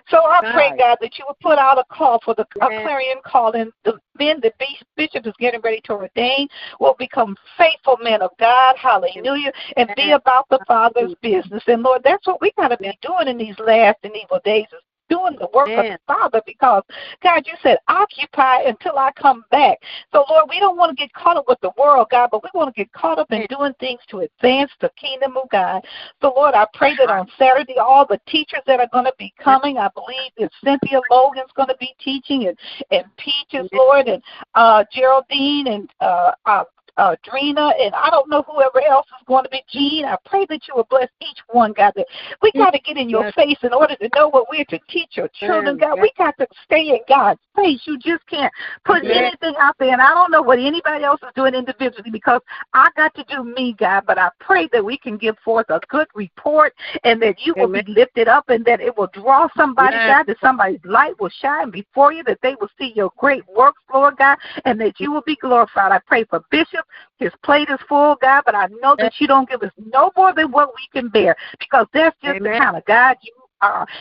So 0.08 0.18
I 0.18 0.40
pray, 0.52 0.70
God, 0.78 0.98
that 1.00 1.18
you 1.18 1.24
would 1.28 1.38
put 1.40 1.58
out 1.58 1.78
a 1.78 1.84
call 1.92 2.20
for 2.24 2.34
the 2.34 2.46
a 2.60 2.82
clarion 2.82 3.18
call, 3.24 3.52
and 3.52 3.72
the 3.84 3.98
men 4.18 4.40
the 4.40 4.52
bishop- 4.58 4.88
bishop 4.96 5.26
is 5.26 5.34
getting 5.38 5.60
ready 5.60 5.80
to 5.84 5.92
ordain 5.92 6.48
will 6.80 6.94
become 6.98 7.36
faithful 7.56 7.96
men 8.02 8.22
of 8.22 8.30
God. 8.38 8.76
Hallelujah. 8.76 9.52
And 9.76 9.90
be 9.96 10.12
about 10.12 10.48
the 10.48 10.58
Father's 10.66 11.14
business. 11.22 11.62
And 11.66 11.82
Lord, 11.82 12.02
that's 12.04 12.26
what 12.26 12.40
we 12.40 12.52
got 12.56 12.68
to 12.68 12.76
be 12.76 12.96
doing 13.02 13.28
in 13.28 13.38
these 13.38 13.58
last 13.58 13.98
and 14.02 14.14
evil 14.16 14.40
days 14.44 14.66
is 14.72 14.82
doing 15.08 15.36
the 15.38 15.48
work 15.54 15.68
of 15.68 15.84
the 15.84 15.98
Father 16.06 16.42
because 16.46 16.82
God, 17.22 17.44
you 17.46 17.54
said 17.62 17.78
occupy 17.88 18.62
until 18.62 18.98
I 18.98 19.10
come 19.12 19.44
back. 19.50 19.78
So 20.12 20.24
Lord, 20.28 20.46
we 20.48 20.60
don't 20.60 20.76
want 20.76 20.96
to 20.96 21.00
get 21.00 21.12
caught 21.12 21.36
up 21.36 21.46
with 21.48 21.60
the 21.60 21.72
world, 21.78 22.08
God, 22.10 22.28
but 22.30 22.42
we 22.42 22.50
want 22.54 22.74
to 22.74 22.78
get 22.78 22.92
caught 22.92 23.18
up 23.18 23.30
in 23.32 23.46
doing 23.48 23.72
things 23.80 24.00
to 24.10 24.20
advance 24.20 24.70
the 24.80 24.90
kingdom 24.96 25.36
of 25.36 25.48
God. 25.50 25.82
So 26.20 26.32
Lord, 26.34 26.54
I 26.54 26.66
pray 26.74 26.94
that 26.96 27.10
on 27.10 27.28
Saturday, 27.38 27.78
all 27.78 28.06
the 28.06 28.20
teachers 28.26 28.60
that 28.66 28.80
are 28.80 28.88
going 28.92 29.04
to 29.04 29.14
be 29.18 29.32
coming, 29.42 29.78
I 29.78 29.88
believe 29.94 30.32
that 30.38 30.50
Cynthia 30.64 31.00
Logan's 31.10 31.52
going 31.56 31.68
to 31.68 31.76
be 31.78 31.94
teaching 32.02 32.48
and, 32.48 32.56
and 32.90 33.04
Peaches, 33.16 33.68
Lord, 33.72 34.08
and 34.08 34.22
uh, 34.54 34.84
Geraldine 34.92 35.66
and 35.68 35.90
uh, 36.00 36.32
uh, 36.46 36.64
uh, 36.98 37.14
Drina, 37.24 37.72
and 37.80 37.94
I 37.94 38.10
don't 38.10 38.28
know 38.28 38.42
whoever 38.42 38.82
else 38.84 39.06
is 39.06 39.24
going 39.26 39.44
to 39.44 39.50
be, 39.50 39.62
Jean. 39.70 40.04
I 40.04 40.16
pray 40.26 40.46
that 40.50 40.66
you 40.66 40.74
will 40.74 40.86
bless 40.90 41.08
each 41.20 41.38
one, 41.48 41.72
God. 41.72 41.92
That 41.94 42.06
we 42.42 42.52
got 42.52 42.72
to 42.72 42.80
get 42.80 42.96
in 42.96 43.08
your 43.08 43.22
Yes. 43.24 43.34
face 43.34 43.58
in 43.62 43.72
order 43.72 43.94
to 43.96 44.10
know 44.14 44.28
what 44.28 44.46
we're 44.50 44.64
to 44.66 44.78
teach 44.88 45.16
your 45.16 45.28
children, 45.28 45.78
Yes. 45.78 45.88
God. 45.88 46.00
We 46.02 46.12
got 46.18 46.36
to 46.38 46.46
stay 46.64 46.88
in 46.90 47.00
God's 47.08 47.40
face. 47.54 47.80
You 47.86 47.98
just 47.98 48.26
can't 48.26 48.52
put 48.84 49.04
Yes. 49.04 49.14
anything 49.16 49.54
out 49.60 49.76
there, 49.78 49.92
and 49.92 50.02
I 50.02 50.08
don't 50.08 50.30
know 50.32 50.42
what 50.42 50.58
anybody 50.58 51.04
else 51.04 51.20
is 51.22 51.32
doing 51.34 51.54
individually 51.54 52.10
because 52.10 52.42
I 52.74 52.88
got 52.96 53.14
to 53.14 53.24
do 53.24 53.44
me, 53.44 53.74
God. 53.78 54.04
But 54.04 54.18
I 54.18 54.30
pray 54.40 54.68
that 54.72 54.84
we 54.84 54.98
can 54.98 55.16
give 55.16 55.38
forth 55.38 55.66
a 55.70 55.80
good 55.88 56.08
report 56.14 56.74
and 57.04 57.22
that 57.22 57.46
you 57.46 57.54
will 57.56 57.68
be 57.68 57.82
lifted 57.86 58.26
up 58.26 58.48
and 58.48 58.64
that 58.64 58.80
it 58.80 58.96
will 58.96 59.10
draw 59.12 59.48
somebody, 59.56 59.98
God, 60.06 60.24
that 60.26 60.36
somebody's 60.40 60.84
light 60.84 61.18
will 61.20 61.30
shine 61.30 61.70
before 61.70 62.12
you, 62.12 62.24
that 62.24 62.38
they 62.42 62.56
will 62.60 62.70
see 62.76 62.92
your 62.96 63.12
great 63.16 63.44
works, 63.48 63.80
Lord 63.92 64.16
God, 64.16 64.36
and 64.64 64.80
that 64.80 64.98
you 64.98 65.12
will 65.12 65.22
be 65.22 65.36
glorified. 65.36 65.92
I 65.92 66.00
pray 66.06 66.24
for 66.24 66.42
Bishop. 66.50 66.84
His 67.18 67.32
plate 67.42 67.68
is 67.70 67.78
full, 67.88 68.16
God, 68.20 68.42
but 68.46 68.54
I 68.54 68.66
know 68.80 68.94
that 68.98 69.14
you 69.18 69.26
don't 69.26 69.48
give 69.48 69.62
us 69.62 69.72
no 69.92 70.10
more 70.16 70.32
than 70.32 70.50
what 70.50 70.70
we 70.76 71.00
can 71.00 71.08
bear 71.08 71.36
because 71.58 71.86
that's 71.92 72.16
just 72.22 72.42
the 72.42 72.50
kind 72.50 72.76
of 72.76 72.84
God 72.84 73.16
you 73.22 73.32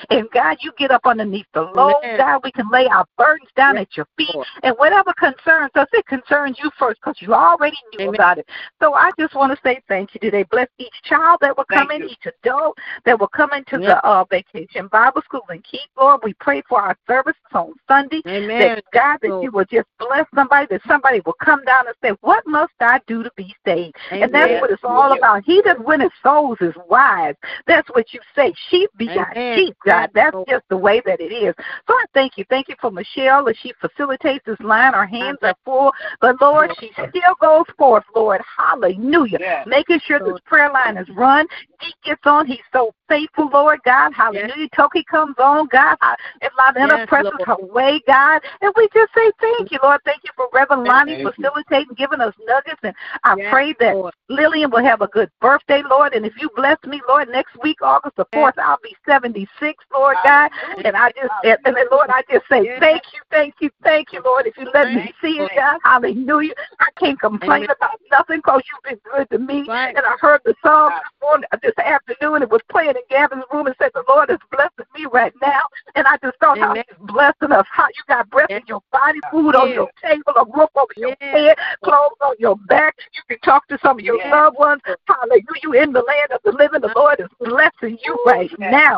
And 0.09 0.27
God, 0.33 0.57
you 0.61 0.71
get 0.77 0.91
up 0.91 1.01
underneath 1.05 1.45
the 1.53 1.61
load, 1.61 1.95
Amen. 2.03 2.17
God. 2.17 2.41
We 2.43 2.51
can 2.51 2.69
lay 2.71 2.87
our 2.87 3.05
burdens 3.17 3.49
down 3.55 3.75
Yes, 3.75 3.83
at 3.83 3.97
your 3.97 4.07
feet. 4.17 4.35
And 4.63 4.75
whatever 4.77 5.13
concerns 5.13 5.71
us, 5.75 5.87
it 5.93 6.05
concerns 6.05 6.57
you 6.61 6.69
first 6.77 6.99
because 7.01 7.17
you 7.21 7.33
already 7.33 7.77
knew 7.93 8.05
Amen. 8.07 8.15
about 8.15 8.37
it. 8.37 8.47
So 8.81 8.93
I 8.93 9.11
just 9.19 9.35
want 9.35 9.51
to 9.51 9.59
say 9.63 9.81
thank 9.87 10.13
you 10.13 10.19
today. 10.19 10.43
Bless 10.49 10.67
each 10.77 10.93
child 11.03 11.39
that 11.41 11.57
will 11.57 11.65
come 11.65 11.87
Thank 11.89 12.03
in, 12.03 12.09
you. 12.09 12.13
each 12.13 12.33
adult 12.43 12.77
that 13.05 13.19
will 13.19 13.27
come 13.27 13.51
into 13.53 13.77
Yes. 13.79 13.99
the 14.01 14.07
uh, 14.07 14.23
vacation 14.25 14.87
Bible 14.87 15.21
school 15.23 15.43
and 15.49 15.63
keep, 15.63 15.81
Lord. 15.97 16.21
We 16.23 16.33
pray 16.35 16.61
for 16.67 16.81
our 16.81 16.95
services 17.07 17.41
on 17.53 17.73
Sunday. 17.87 18.21
Amen. 18.27 18.59
That 18.59 18.83
God, 18.93 19.19
that 19.21 19.43
you 19.43 19.51
will 19.51 19.65
just 19.65 19.87
bless 19.99 20.25
somebody, 20.33 20.67
that 20.69 20.81
somebody 20.87 21.21
will 21.25 21.35
come 21.43 21.63
down 21.65 21.87
and 21.87 21.95
say, 22.01 22.15
What 22.21 22.45
must 22.47 22.73
I 22.79 22.99
do 23.07 23.23
to 23.23 23.31
be 23.35 23.55
saved? 23.65 23.95
And 24.11 24.33
that's 24.33 24.61
what 24.61 24.71
it's 24.71 24.83
all 24.83 25.13
about. 25.13 25.43
He 25.45 25.61
that 25.65 25.83
winneth 25.83 26.13
souls 26.23 26.57
is 26.61 26.73
wise. 26.89 27.35
That's 27.65 27.87
what 27.89 28.13
you 28.13 28.19
say. 28.35 28.53
Sheep 28.69 28.89
begot 28.97 29.31
Amen. 29.31 29.46
Sheep, 29.55 29.75
God. 29.85 30.09
That's 30.13 30.35
just 30.47 30.63
the 30.69 30.77
way 30.77 31.01
that 31.05 31.19
it 31.19 31.31
is. 31.31 31.53
So 31.87 31.93
I 31.93 32.05
thank 32.13 32.37
you. 32.37 32.45
Thank 32.49 32.67
you 32.69 32.75
for 32.79 32.91
Michelle 32.91 33.47
as 33.49 33.55
she 33.61 33.73
facilitates 33.79 34.45
this 34.45 34.59
line. 34.59 34.93
Her 34.93 35.05
hands 35.05 35.39
are 35.41 35.55
full. 35.63 35.91
But 36.21 36.41
Lord, 36.41 36.71
she 36.79 36.91
still 36.93 37.35
goes 37.41 37.65
forth, 37.77 38.03
Lord. 38.15 38.41
Hallelujah. 38.57 39.37
Yes. 39.39 39.67
Making 39.67 39.99
sure 40.05 40.19
this 40.19 40.39
prayer 40.45 40.71
line 40.71 40.97
is 40.97 41.07
run. 41.09 41.47
He 41.79 41.93
gets 42.03 42.21
on. 42.25 42.47
He's 42.47 42.59
so 42.73 42.93
faithful, 43.07 43.49
Lord 43.51 43.79
God. 43.85 44.11
Hallelujah. 44.13 44.67
Toki 44.75 45.03
comes 45.03 45.35
on, 45.37 45.67
God. 45.71 45.97
If 46.41 46.51
Lavina 46.57 46.97
Yes, 46.97 47.09
presses 47.09 47.31
her 47.45 47.57
way, 47.57 48.01
God. 48.07 48.41
And 48.61 48.73
we 48.75 48.87
just 48.93 49.13
say 49.13 49.31
thank 49.39 49.71
you, 49.71 49.79
Lord. 49.83 50.01
Thank 50.05 50.23
you 50.23 50.31
for 50.35 50.47
Reverend 50.53 50.83
Lonnie 50.83 51.23
facilitating, 51.23 51.95
giving 51.95 52.21
us 52.21 52.33
nuggets. 52.45 52.79
And 52.83 52.95
I 53.23 53.35
Yes, 53.37 53.51
pray 53.51 53.75
that 53.79 53.95
Lord. 53.95 54.13
Lillian 54.29 54.71
will 54.71 54.83
have 54.83 55.01
a 55.01 55.07
good 55.07 55.29
birthday, 55.39 55.81
Lord. 55.89 56.13
And 56.13 56.25
if 56.25 56.33
you 56.39 56.49
bless 56.55 56.77
me, 56.85 57.01
Lord, 57.07 57.29
next 57.29 57.55
week, 57.61 57.77
August 57.81 58.15
the 58.15 58.25
4th, 58.33 58.57
I'll 58.57 58.79
be 58.83 58.95
76, 59.37 59.83
Lord 59.93 60.17
God. 60.23 60.51
And 60.83 60.95
I 60.95 61.09
just, 61.11 61.31
and, 61.43 61.57
and 61.65 61.75
then, 61.75 61.85
Lord, 61.91 62.09
I 62.09 62.23
just 62.29 62.45
say 62.49 62.77
thank 62.79 63.03
you, 63.13 63.21
thank 63.29 63.55
you, 63.59 63.69
thank 63.83 64.11
you, 64.13 64.21
Lord. 64.23 64.47
If 64.47 64.57
you 64.57 64.69
let 64.73 64.87
me 64.93 65.13
see 65.21 65.39
it, 65.39 65.51
God, 65.55 65.79
hallelujah. 65.83 66.53
I 66.79 66.87
can't 66.99 67.19
complain 67.19 67.65
about 67.65 67.99
nothing 68.11 68.37
because 68.37 68.61
you've 68.71 68.83
been 68.83 69.11
good 69.11 69.29
to 69.31 69.39
me. 69.39 69.65
And 69.69 70.05
I 70.05 70.15
heard 70.19 70.41
the 70.45 70.55
song 70.63 70.89
this 70.89 71.11
morning, 71.21 71.45
uh, 71.51 71.57
this 71.61 71.77
afternoon. 71.77 72.43
It 72.43 72.49
was 72.49 72.61
playing 72.69 72.91
in 72.91 73.01
Gavin's 73.09 73.43
room 73.51 73.67
and 73.67 73.75
said, 73.79 73.91
The 73.93 74.03
Lord 74.07 74.29
is 74.29 74.37
blessing 74.51 74.85
me 74.95 75.05
right 75.11 75.33
now. 75.41 75.63
And 75.95 76.07
I 76.07 76.17
just 76.23 76.37
thought 76.39 76.57
how. 76.57 76.73
He's 76.75 76.83
blessing 76.99 77.51
us, 77.51 77.65
how 77.71 77.87
you 77.87 78.03
got 78.07 78.29
breath 78.29 78.49
in 78.49 78.61
your 78.67 78.81
body, 78.91 79.19
food 79.31 79.55
on 79.55 79.71
your 79.73 79.89
table, 80.01 80.33
a 80.35 80.45
roof 80.45 80.69
over 80.75 80.93
your 80.95 81.15
head, 81.19 81.57
clothes 81.83 82.17
on 82.21 82.35
your 82.39 82.55
back. 82.67 82.95
You 83.13 83.21
can 83.27 83.39
talk 83.39 83.67
to 83.67 83.77
some 83.81 83.99
of 83.99 84.05
your 84.05 84.17
loved 84.29 84.57
ones. 84.57 84.81
Hallelujah. 85.05 85.43
You 85.63 85.73
in 85.73 85.93
the 85.93 86.01
land 86.01 86.31
of 86.31 86.39
the 86.43 86.51
living. 86.51 86.81
The 86.81 86.93
Lord 86.95 87.19
is 87.19 87.27
blessing 87.39 87.97
you 88.03 88.17
right 88.25 88.51
now. 88.59 88.97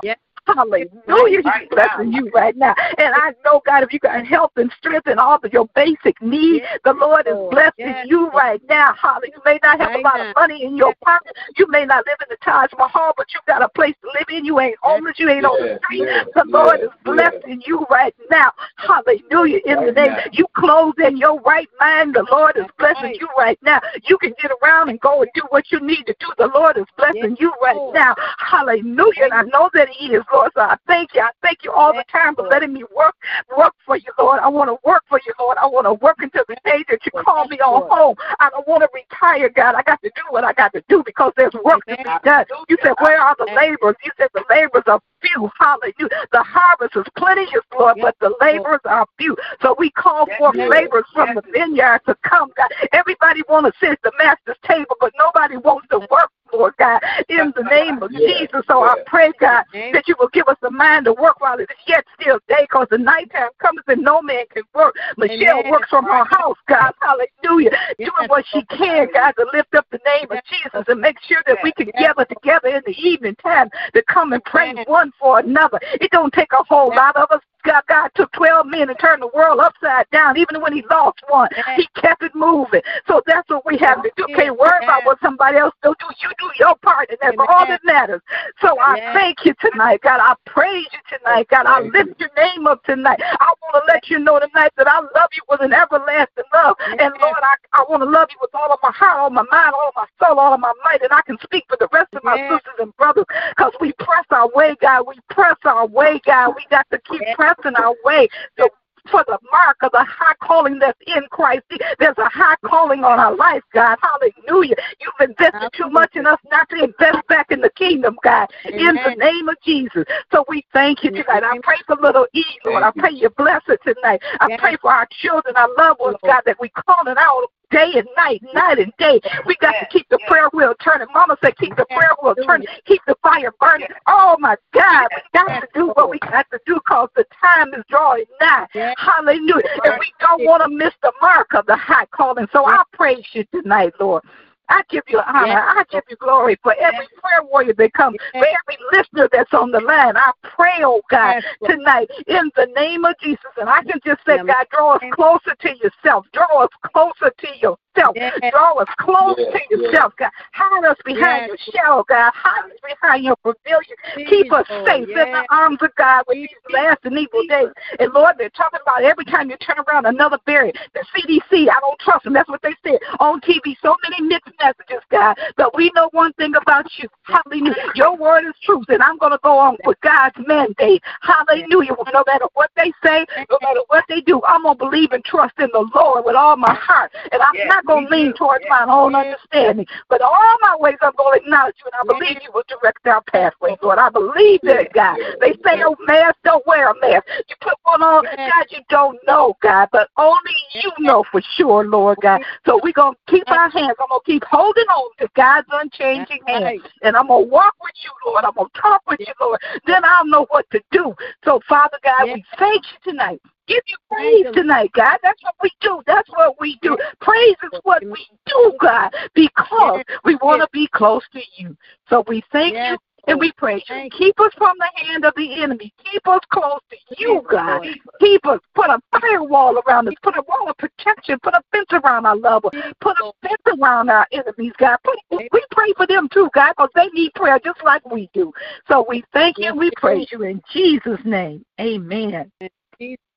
Yes. 0.56 0.88
Hallelujah. 1.06 1.42
Right 1.44 1.62
He's 1.62 1.70
blessing 1.70 2.14
you 2.14 2.30
right 2.32 2.56
now. 2.56 2.74
And 2.98 3.14
I 3.14 3.34
know, 3.46 3.62
God, 3.66 3.84
if 3.84 3.94
you 3.94 4.00
got 4.00 4.26
help 4.26 4.52
and 4.58 4.72
strength 4.78 5.08
and 5.08 5.20
all 5.20 5.40
of 5.42 5.54
your 5.54 5.68
basic 5.76 6.22
needs, 6.22 6.64
Yes, 6.64 6.80
the 6.84 6.94
Lord 6.94 7.28
is 7.28 7.36
blessing 7.52 7.74
Yes, 7.78 8.06
you 8.10 8.30
right 8.30 8.62
now. 8.70 8.94
Hallelujah. 9.02 9.34
You 9.36 9.42
may 9.46 9.60
not 9.64 9.80
have 9.80 9.96
a 9.96 10.00
lot 10.00 10.18
now. 10.18 10.30
of 10.30 10.36
money 10.36 10.64
in 10.64 10.76
your 10.76 10.94
pocket. 11.04 11.36
You 11.58 11.68
may 11.70 11.86
not 11.86 12.06
live 12.06 12.18
in 12.22 12.28
the 12.30 12.38
Taj 12.44 12.72
Mahal, 12.78 13.14
but 13.16 13.28
you 13.34 13.40
got 13.48 13.62
a 13.62 13.70
place 13.70 13.96
to 14.02 14.08
live 14.08 14.28
in. 14.30 14.46
You 14.46 14.60
ain't 14.60 14.78
homeless. 14.82 15.18
You 15.18 15.30
ain't 15.30 15.46
on 15.46 15.60
the 15.62 15.80
street. 15.84 16.02
yes, 16.02 16.26
the 16.36 16.46
Lord 16.48 16.82
is 16.82 16.90
blessing 17.04 17.62
you 17.66 17.86
right 17.90 18.16
now. 18.30 18.52
Hallelujah. 18.76 19.60
In 19.66 19.86
the 19.86 19.92
name, 19.92 20.12
now. 20.12 20.24
you 20.32 20.48
clothed 20.56 21.00
in 21.00 21.18
your 21.18 21.40
right 21.42 21.70
mind. 21.80 22.16
The 22.16 22.26
Lord 22.32 22.58
is 22.58 22.66
blessing 22.78 23.04
right. 23.04 23.20
you 23.20 23.28
right 23.38 23.60
now. 23.62 23.80
You 24.08 24.18
can 24.18 24.34
get 24.42 24.52
around 24.64 24.90
and 24.90 25.00
go 25.00 25.22
and 25.22 25.32
do 25.34 25.42
what 25.50 25.72
you 25.72 25.80
need 25.80 26.06
to 26.06 26.16
do. 26.20 26.28
The 26.38 26.50
Lord 26.54 26.78
is 26.78 26.86
blessing 26.98 27.32
Yes, 27.32 27.40
you 27.40 27.54
right 27.62 27.76
Lord. 27.76 27.96
now. 27.96 28.16
Hallelujah. 28.38 29.24
And 29.24 29.34
I 29.34 29.44
know 29.44 29.70
that 29.74 29.90
He 29.90 30.08
is, 30.08 30.24
Lord. 30.34 30.39
So 30.56 30.62
I 30.62 30.78
thank 30.88 31.14
you. 31.14 31.22
I 31.22 31.32
thank 31.42 31.64
you 31.64 31.72
all 31.72 31.94
the 31.94 32.04
time 32.12 32.36
for 32.36 32.48
letting 32.48 32.74
me 32.74 32.84
work 32.96 33.16
work 33.58 33.74
for 33.86 33.98
you, 33.98 34.12
Lord. 34.18 34.40
I 34.40 34.48
want 34.48 34.70
to 34.70 34.78
work 34.88 35.04
for 35.10 35.20
you, 35.26 35.34
Lord. 35.40 35.58
I 35.58 35.66
want 35.68 35.86
to 35.86 35.94
work 35.94 36.18
until 36.20 36.44
the 36.48 36.56
day 36.66 36.84
that 36.90 37.00
you 37.06 37.12
call 37.24 37.48
me 37.48 37.60
on 37.60 37.90
home. 37.90 38.16
I 38.40 38.50
don't 38.50 38.68
want 38.68 38.82
to 38.84 38.90
retire, 38.94 39.50
God. 39.50 39.76
I 39.76 39.84
got 39.84 40.02
to 40.04 40.10
do 40.16 40.22
what 40.30 40.44
I 40.44 40.54
got 40.54 40.74
to 40.74 40.84
do 40.90 41.04
because 41.06 41.34
there's 41.38 41.54
work 41.64 41.86
to 41.88 41.98
be 41.98 42.04
done. 42.24 42.46
You 42.70 42.78
said, 42.84 42.94
Where 43.02 43.20
are 43.20 43.36
the 43.38 43.52
laborers? 43.56 43.96
You 44.04 44.12
said 44.18 44.30
the 44.34 44.44
laborers 44.50 44.84
are 44.88 45.02
few. 45.22 45.50
Hallelujah. 45.60 46.10
The 46.32 46.44
harvest 46.44 46.96
is 46.96 47.06
plenteous, 47.18 47.64
Lord, 47.78 47.98
but 48.02 48.16
the 48.20 48.36
laborers 48.42 48.82
are 48.86 49.06
few. 49.18 49.36
So 49.62 49.76
we 49.78 49.92
call 49.92 50.28
forth 50.38 50.56
yes, 50.56 50.70
laborers 50.70 51.06
from 51.14 51.36
the 51.36 51.44
vineyard 51.52 52.02
to 52.08 52.16
come, 52.24 52.52
God. 52.56 52.70
Everybody 52.94 53.42
want 53.50 53.66
to 53.66 53.74
sit 53.80 53.92
at 53.92 54.02
the 54.04 54.12
master's 54.18 54.58
table, 54.68 54.96
but 55.00 55.14
nobody 55.18 55.58
wants 55.58 55.88
to 55.92 56.00
work. 56.00 56.32
Lord 56.54 56.74
God, 56.78 57.02
in 57.30 57.54
the 57.56 57.64
name 57.72 58.02
of 58.02 58.12
Yes, 58.12 58.40
Jesus. 58.40 58.66
So 58.68 58.84
I 58.84 58.96
pray, 59.06 59.32
God, 59.40 59.64
that 59.74 60.08
you 60.08 60.16
will 60.20 60.30
give 60.30 60.48
us 60.48 60.58
the 60.62 60.72
mind 60.72 61.06
to 61.06 61.14
work 61.14 61.40
while 61.42 61.60
it 61.60 61.70
is 61.70 61.78
yet 61.88 62.04
still 62.20 62.40
day, 62.48 62.62
because 62.62 62.88
the 62.90 62.98
nighttime 62.98 63.50
comes 63.60 63.82
and 63.88 64.02
no 64.02 64.22
man 64.22 64.46
can 64.52 64.64
work. 64.74 64.96
Michelle 65.18 65.60
Amen. 65.60 65.72
works 65.72 65.90
from 65.90 66.06
her 66.06 66.26
house, 66.26 66.58
God. 66.68 66.92
Hallelujah. 67.02 67.72
Yes, 67.98 68.10
Doing 68.10 68.30
what 68.30 68.46
she 68.52 68.64
can, 68.66 69.08
God, 69.14 69.34
to 69.34 69.46
lift 69.54 69.74
up 69.76 69.86
the 69.92 70.00
name 70.06 70.32
of 70.32 70.40
Jesus 70.50 70.86
and 70.88 71.00
make 71.00 71.18
sure 71.28 71.42
that 71.46 71.58
we 71.64 71.72
can 71.72 71.92
gather 71.98 72.26
together 72.26 72.70
in 72.70 72.82
the 72.86 72.98
evening 73.00 73.36
time 73.36 73.70
to 73.94 74.04
come 74.10 74.34
and 74.34 74.44
pray 74.44 74.72
Amen. 74.72 74.86
One 75.10 75.14
for 75.20 75.40
another. 75.40 75.80
It 76.02 76.12
don't 76.12 76.34
take 76.34 76.52
a 76.54 76.64
whole 76.68 76.94
lot 76.96 77.16
of 77.16 77.30
us. 77.32 77.42
God, 77.66 77.84
God 77.90 78.10
took 78.16 78.32
12 78.32 78.68
men 78.68 78.90
and 78.90 78.98
turned 79.00 79.22
the 79.22 79.30
world 79.36 79.60
upside 79.60 80.10
down. 80.12 80.38
Even 80.38 80.62
when 80.62 80.72
he 80.72 80.82
lost 80.90 81.20
one, 81.28 81.50
he 81.76 81.88
kept 82.00 82.24
it 82.24 82.32
moving. 82.34 82.82
So 83.06 83.22
that's 83.28 83.50
what 83.50 83.66
we 83.66 83.78
have 83.80 84.02
to 84.02 84.10
do. 84.16 84.26
Can't 84.34 84.58
worry 84.58 84.80
about 84.82 85.06
what 85.06 85.20
somebody 85.22 85.58
else 85.58 85.76
do. 85.84 85.94
Do 86.00 86.06
You 86.22 86.30
do 86.40 86.50
your 86.58 86.76
part, 86.78 87.10
and 87.10 87.18
that's 87.22 87.36
all 87.38 87.66
that 87.68 87.82
matters. 87.84 88.22
So 88.62 88.80
I 88.80 89.12
thank 89.14 89.46
you 89.46 89.54
tonight, 89.60 90.00
God. 90.02 90.22
I 90.22 90.36
praise 90.46 90.88
you 90.94 91.18
tonight, 91.18 91.48
God. 91.50 91.66
I 91.66 91.82
lift 91.82 92.18
your 92.20 92.30
name 92.38 92.66
up 92.66 92.82
tonight. 92.86 93.20
I 93.22 93.54
want 93.62 93.84
to 93.86 93.92
let 93.92 94.10
you 94.10 94.20
know 94.20 94.40
tonight 94.40 94.72
that 94.78 94.88
I 94.88 95.00
love 95.00 95.30
you 95.36 95.44
with 95.50 95.60
an 95.60 95.74
everlasting 95.74 96.46
love. 96.54 96.78
And 96.98 97.14
Lord, 97.22 97.44
I, 97.44 97.56
I 97.80 97.86
want 97.88 98.04
to 98.04 98.10
love 98.10 98.28
you 98.32 98.38
with 98.42 98.54
all 98.54 98.72
of 98.74 98.80
my 98.84 98.92
heart, 98.92 99.20
all 99.20 99.28
of 99.28 99.34
my 99.34 99.46
mind, 99.50 99.74
all 99.74 99.88
of 99.88 99.96
my 99.96 100.06
soul, 100.20 100.38
all 100.38 100.54
of 100.54 100.60
my 100.60 100.74
might. 100.84 101.02
And 101.02 101.14
I 101.14 101.22
can 101.22 101.38
speak 101.42 101.64
for 101.70 101.78
the 101.80 101.88
rest 101.94 102.14
of 102.14 102.24
my 102.26 102.36
Yes. 102.36 102.60
sisters 102.60 102.80
and 102.80 102.96
brothers 102.98 103.26
because 103.56 103.74
we 103.80 103.94
press 103.94 104.26
our 104.32 104.50
way, 104.54 104.76
God. 104.82 105.08
We 105.08 105.16
press 105.30 105.56
our 105.64 105.88
way, 105.88 106.20
God. 106.26 106.56
We 106.56 106.66
got 106.70 106.86
to 106.92 107.00
keep 107.00 107.22
pressing 107.36 107.76
our 107.76 107.96
way. 108.04 108.28
So 108.60 108.68
for 109.10 109.24
the 109.28 109.40
mark 109.52 109.78
of 109.82 109.92
the 109.92 110.04
high 110.08 110.36
calling 110.42 110.80
that's 110.80 111.00
in 111.08 111.24
Christ. 111.32 111.64
There's 112.00 112.18
a 112.18 112.30
high 112.30 112.56
calling 112.66 113.04
on 113.04 113.20
our 113.20 113.36
life, 113.36 113.64
God. 113.74 113.98
Hallelujah. 114.02 114.76
You've 115.00 115.30
invested 115.30 115.70
too 115.74 115.90
much 115.90 116.16
in 116.16 116.28
us 116.28 116.40
not 116.52 116.70
to 116.70 116.84
invest 116.84 117.28
back 117.28 117.52
in 117.52 117.62
the 117.62 117.70
kingdom, 117.72 118.18
God. 118.24 118.50
In 118.66 118.96
the 118.96 119.16
name 119.18 119.50
of 119.50 119.56
Jesus. 119.64 120.04
So 120.32 120.46
we 120.48 120.66
thank 120.74 121.04
you 121.04 121.12
tonight. 121.12 121.44
I 121.44 121.60
pray 121.64 121.78
for 121.88 121.96
little 121.96 122.28
E, 122.34 122.44
Lord. 122.66 122.84
I 122.84 122.92
pray 122.92 123.12
you 123.12 123.30
bless 123.30 123.62
her 123.66 123.78
tonight. 123.78 124.22
I 124.40 124.58
pray 124.58 124.78
for 124.82 124.92
our 124.92 125.08
children, 125.22 125.56
our 125.56 125.70
loved 125.78 126.00
ones, 126.00 126.18
God, 126.26 126.42
that 126.46 126.60
we 126.60 126.70
call 126.70 127.08
it 127.08 127.18
out 127.18 127.50
day 127.72 127.92
and 127.96 128.08
night, 128.18 128.42
night 128.54 128.80
and 128.80 128.94
day. 128.98 129.20
We 129.46 129.56
got 129.62 129.74
to 129.80 129.88
keep 129.92 130.08
the 130.10 130.20
prayer 130.28 130.50
wheel 130.54 130.74
turning. 130.84 131.08
Mama 131.14 131.38
said, 131.44 131.58
keep 131.58 131.76
the 131.76 131.86
prayer 131.86 132.16
wheel 132.22 132.36
turning, 132.46 132.68
keep 132.86 133.02
the 133.08 133.16
fire 133.22 133.54
burning. 133.60 133.88
Oh 134.08 134.36
my 134.40 134.56
God, 134.74 135.08
we 135.16 135.40
got 135.40 135.60
to 135.62 135.68
do 135.74 135.88
what 135.96 136.10
we 136.10 136.20
got 136.20 136.46
to 136.52 136.60
do 136.66 136.76
because 136.76 137.10
the 137.16 137.26
time 137.42 137.74
is 137.74 137.84
drawing 137.90 138.26
nigh. 138.42 138.68
Hallelujah. 138.98 139.62
And 139.84 139.94
we 140.00 140.12
don't 140.20 140.44
want 140.46 140.64
to 140.64 140.70
miss 140.70 140.94
the 141.02 141.12
mark 141.22 141.54
of 141.54 141.66
the 141.66 141.76
high 141.76 142.06
calling. 142.08 142.48
So 142.52 142.66
I 142.68 142.84
praise 142.94 143.26
you 143.34 143.44
tonight, 143.54 143.94
Lord. 144.00 144.24
I 144.70 144.82
give 144.90 145.04
you 145.08 145.20
honor. 145.26 145.60
I 145.60 145.84
give 145.92 146.04
you 146.10 146.16
glory 146.18 146.58
for 146.64 146.74
every 146.80 147.08
prayer 147.18 147.44
warrior 147.44 147.74
that 147.74 147.94
comes, 147.94 148.18
for 148.32 148.46
every 148.46 148.78
listener 148.94 149.28
that's 149.32 149.54
on 149.54 149.72
the 149.72 149.82
line. 149.82 150.16
I 150.16 150.32
pray, 150.44 150.84
oh 150.84 151.02
God, 151.10 151.44
tonight 151.66 152.10
in 152.28 152.52
the 152.56 152.68
name 152.76 153.06
of 153.06 153.16
Jesus. 153.22 153.40
And 153.58 153.70
I 153.70 153.84
can 153.84 154.00
just 154.06 154.22
say, 154.26 154.38
God, 154.38 154.66
draw 154.72 154.96
us 154.96 155.02
closer 155.14 155.56
to 155.60 155.70
yourself. 155.78 156.26
Draw 156.34 156.64
us 156.64 156.70
closer 156.84 157.32
to 157.36 157.48
yourself. 157.60 158.16
Draw 158.52 158.74
us 158.80 158.88
close 159.00 159.36
to 159.36 159.60
yourself, 159.70 160.14
God. 160.18 160.30
Hide 160.54 160.86
us 160.86 160.98
behind 161.04 161.48
your 161.48 161.58
shadow, 161.74 162.04
God. 162.08 162.32
Hide 162.34 162.72
us 162.72 162.78
behind 162.86 163.24
your 163.26 163.36
pavilion. 163.38 164.30
Keep 164.30 164.54
us 164.54 164.68
safe 164.86 165.10
in 165.10 165.16
the 165.16 165.46
arms 165.50 165.80
of 165.82 165.94
God 165.96 166.24
with 166.28 166.38
these 166.38 166.50
last 166.72 167.00
and 167.04 167.18
evil 167.18 167.44
days. 167.48 167.70
And 168.00 168.14
Lord, 168.14 168.36
they're 168.38 168.50
talking 168.52 168.80
about 168.82 169.04
every 169.04 169.26
time 169.26 169.50
you 169.50 169.58
turn 169.58 169.78
around 169.88 170.06
another 170.06 170.38
barrier. 170.46 170.74
The 170.94 171.04
CDC, 171.16 171.70
I 171.70 171.80
don't 171.82 172.00
trust 172.00 172.24
them. 172.24 172.34
That's 172.34 172.50
what 172.50 172.62
they 172.62 172.76
said 172.86 173.00
on 173.20 173.42
TV. 173.42 173.76
So 173.82 173.96
many 174.08 174.28
mixed 174.28 174.54
messages, 174.60 175.04
God. 175.12 175.38
But 175.58 175.76
we 175.76 175.92
know 175.96 176.10
one 176.12 176.34
thing 176.34 176.54
about 176.56 176.86
you. 176.98 177.08
Hallelujah. 177.24 177.76
Your 177.96 178.16
word 178.16 178.46
is 178.48 178.56
truth, 178.64 178.86
and 178.90 179.02
I'm 179.02 179.18
going 179.18 179.32
to 179.32 179.40
go 179.44 179.58
on 179.58 179.78
with 179.86 180.00
God's 180.02 180.36
mandate. 180.46 181.02
Hallelujah. 181.22 181.92
No 182.14 182.24
matter 182.28 182.46
what 182.54 182.72
they 182.76 182.92
say, 183.04 183.26
no 183.50 183.58
matter 183.62 183.82
what 183.88 184.04
they 184.10 184.22
do, 184.22 184.42
I'm 184.48 184.64
going 184.64 184.78
to 184.78 184.84
believe 184.84 185.12
and 185.12 185.24
trust 185.24 185.54
in 185.60 185.70
the 185.74 185.90
Lord 185.96 186.26
with 186.26 186.36
all 186.36 186.56
my 186.56 186.74
heart. 186.74 187.12
And 187.32 187.42
I'm 187.42 187.68
not 187.68 187.86
going 187.86 188.08
to 188.08 188.16
lean 188.16 188.34
towards 188.34 188.66
my 188.70 188.86
own 188.88 189.16
understanding. 189.16 189.86
But 190.10 190.22
all 190.22 190.58
my 190.62 190.76
ways, 190.80 190.98
I'm 191.02 191.14
going 191.18 191.40
to 191.40 191.46
acknowledge 191.46 191.76
you, 191.84 191.92
and 191.92 192.10
I 192.10 192.14
believe 192.14 192.38
you 192.44 192.52
will 192.54 192.64
direct 192.68 193.06
our 193.08 193.22
pathway, 193.22 193.78
Lord. 193.82 194.00
I 194.00 194.10
believe 194.10 194.60
that, 194.64 194.92
God. 194.94 195.18
They 195.40 195.54
say, 195.66 195.82
oh, 195.86 195.96
mask, 196.06 196.38
don't 196.44 196.66
wear 196.66 196.90
a 196.90 197.00
mask. 197.00 197.26
You 197.48 197.56
put 197.62 197.76
one 197.84 198.02
on, 198.02 198.26
God, 198.26 198.66
you 198.70 198.80
don't 198.90 199.18
know, 199.28 199.56
God. 199.62 199.90
But 199.92 200.10
only 200.18 200.56
you 200.76 200.92
know 201.00 201.24
for 201.32 201.42
sure, 201.56 201.86
Lord 201.86 202.18
God. 202.22 202.42
So 202.66 202.80
we're 202.84 202.94
going 202.94 203.14
to 203.14 203.32
keep 203.32 203.50
our 203.50 203.70
hands. 203.70 203.96
I'm 204.00 204.08
going 204.10 204.22
to 204.26 204.32
keep 204.32 204.44
holding 204.50 204.86
on 204.86 205.12
to 205.20 205.28
God's 205.36 205.68
unchanging 205.72 206.42
hand. 206.48 206.82
And 207.04 207.16
I'm 207.16 207.28
going 207.28 207.46
to 207.46 207.50
walk 207.50 207.76
with 207.82 207.94
you, 208.04 208.12
Lord. 208.26 208.44
I'm 208.46 208.54
going 208.54 208.70
to 208.74 208.82
talk 208.82 209.02
with 209.08 209.20
you, 209.20 209.34
Lord. 209.40 209.60
Then 209.86 210.04
I'll 210.04 210.26
know 210.26 210.46
what 210.50 210.70
to 210.72 210.82
do. 210.92 211.14
So, 211.46 211.60
Father 211.68 211.98
God, 212.04 212.26
we 212.34 212.44
thank 212.58 212.84
you 212.92 213.12
tonight 213.12 213.42
give 213.70 213.84
you 213.86 213.96
praise 214.12 214.46
tonight, 214.54 214.92
God. 214.94 215.18
That's 215.22 215.42
what 215.44 215.54
we 215.62 215.72
do. 215.80 216.02
That's 216.08 216.28
what 216.30 216.60
we 216.60 216.78
do. 216.82 216.98
Praise 217.22 217.56
is 217.72 217.80
what 217.84 218.04
we 218.04 218.28
do, 218.48 218.74
God, 218.82 219.14
because 219.36 220.04
we 220.26 220.36
want 220.38 220.62
to 220.62 220.68
be 220.74 220.90
close 220.94 221.24
to 221.34 221.40
you. 221.58 221.78
So 222.10 222.24
we 222.28 222.44
thank 222.52 222.74
you 222.76 222.98
and 223.28 223.40
we 223.40 223.52
you. 223.62 224.10
Keep 224.18 224.40
us 224.40 224.52
from 224.58 224.76
the 224.78 225.06
hand 225.06 225.26
of 225.26 225.34
the 225.36 225.62
enemy. 225.62 225.94
Keep 226.12 226.28
us 226.28 226.40
close 226.52 226.80
to 226.90 226.98
you, 227.18 227.42
God. 227.50 227.82
Keep 228.20 228.46
us. 228.48 228.60
Put 228.76 228.90
a 228.90 229.00
firewall 229.20 229.82
around 229.86 230.08
us. 230.08 230.14
Put 230.24 230.38
a 230.38 230.44
wall 230.48 230.70
of 230.70 230.78
protection. 230.78 231.38
Put 231.42 231.54
a 231.54 231.62
fence 231.72 231.88
around 231.92 232.26
our 232.26 232.36
loved 232.36 232.66
ones. 232.66 232.94
Put 233.02 233.18
a 233.20 233.32
fence 233.42 233.80
around 233.80 234.10
our 234.10 234.28
enemies, 234.32 234.74
God. 234.78 234.98
Put, 235.04 235.18
we 235.32 235.62
pray 235.72 235.94
for 235.98 236.08
them 236.08 236.30
too, 236.34 236.50
God, 236.54 236.74
because 236.78 236.90
they 236.96 237.08
need 237.10 237.34
prayer 237.36 237.60
just 237.64 237.84
like 237.84 238.10
we 238.10 238.30
do. 238.34 238.52
So 238.88 239.06
we 239.08 239.24
thank 239.34 239.58
you. 239.58 239.76
We 239.76 239.92
praise 239.96 240.28
you 240.32 240.44
in 240.44 240.62
Jesus' 240.72 241.20
name. 241.26 241.66
Amen. 241.80 242.52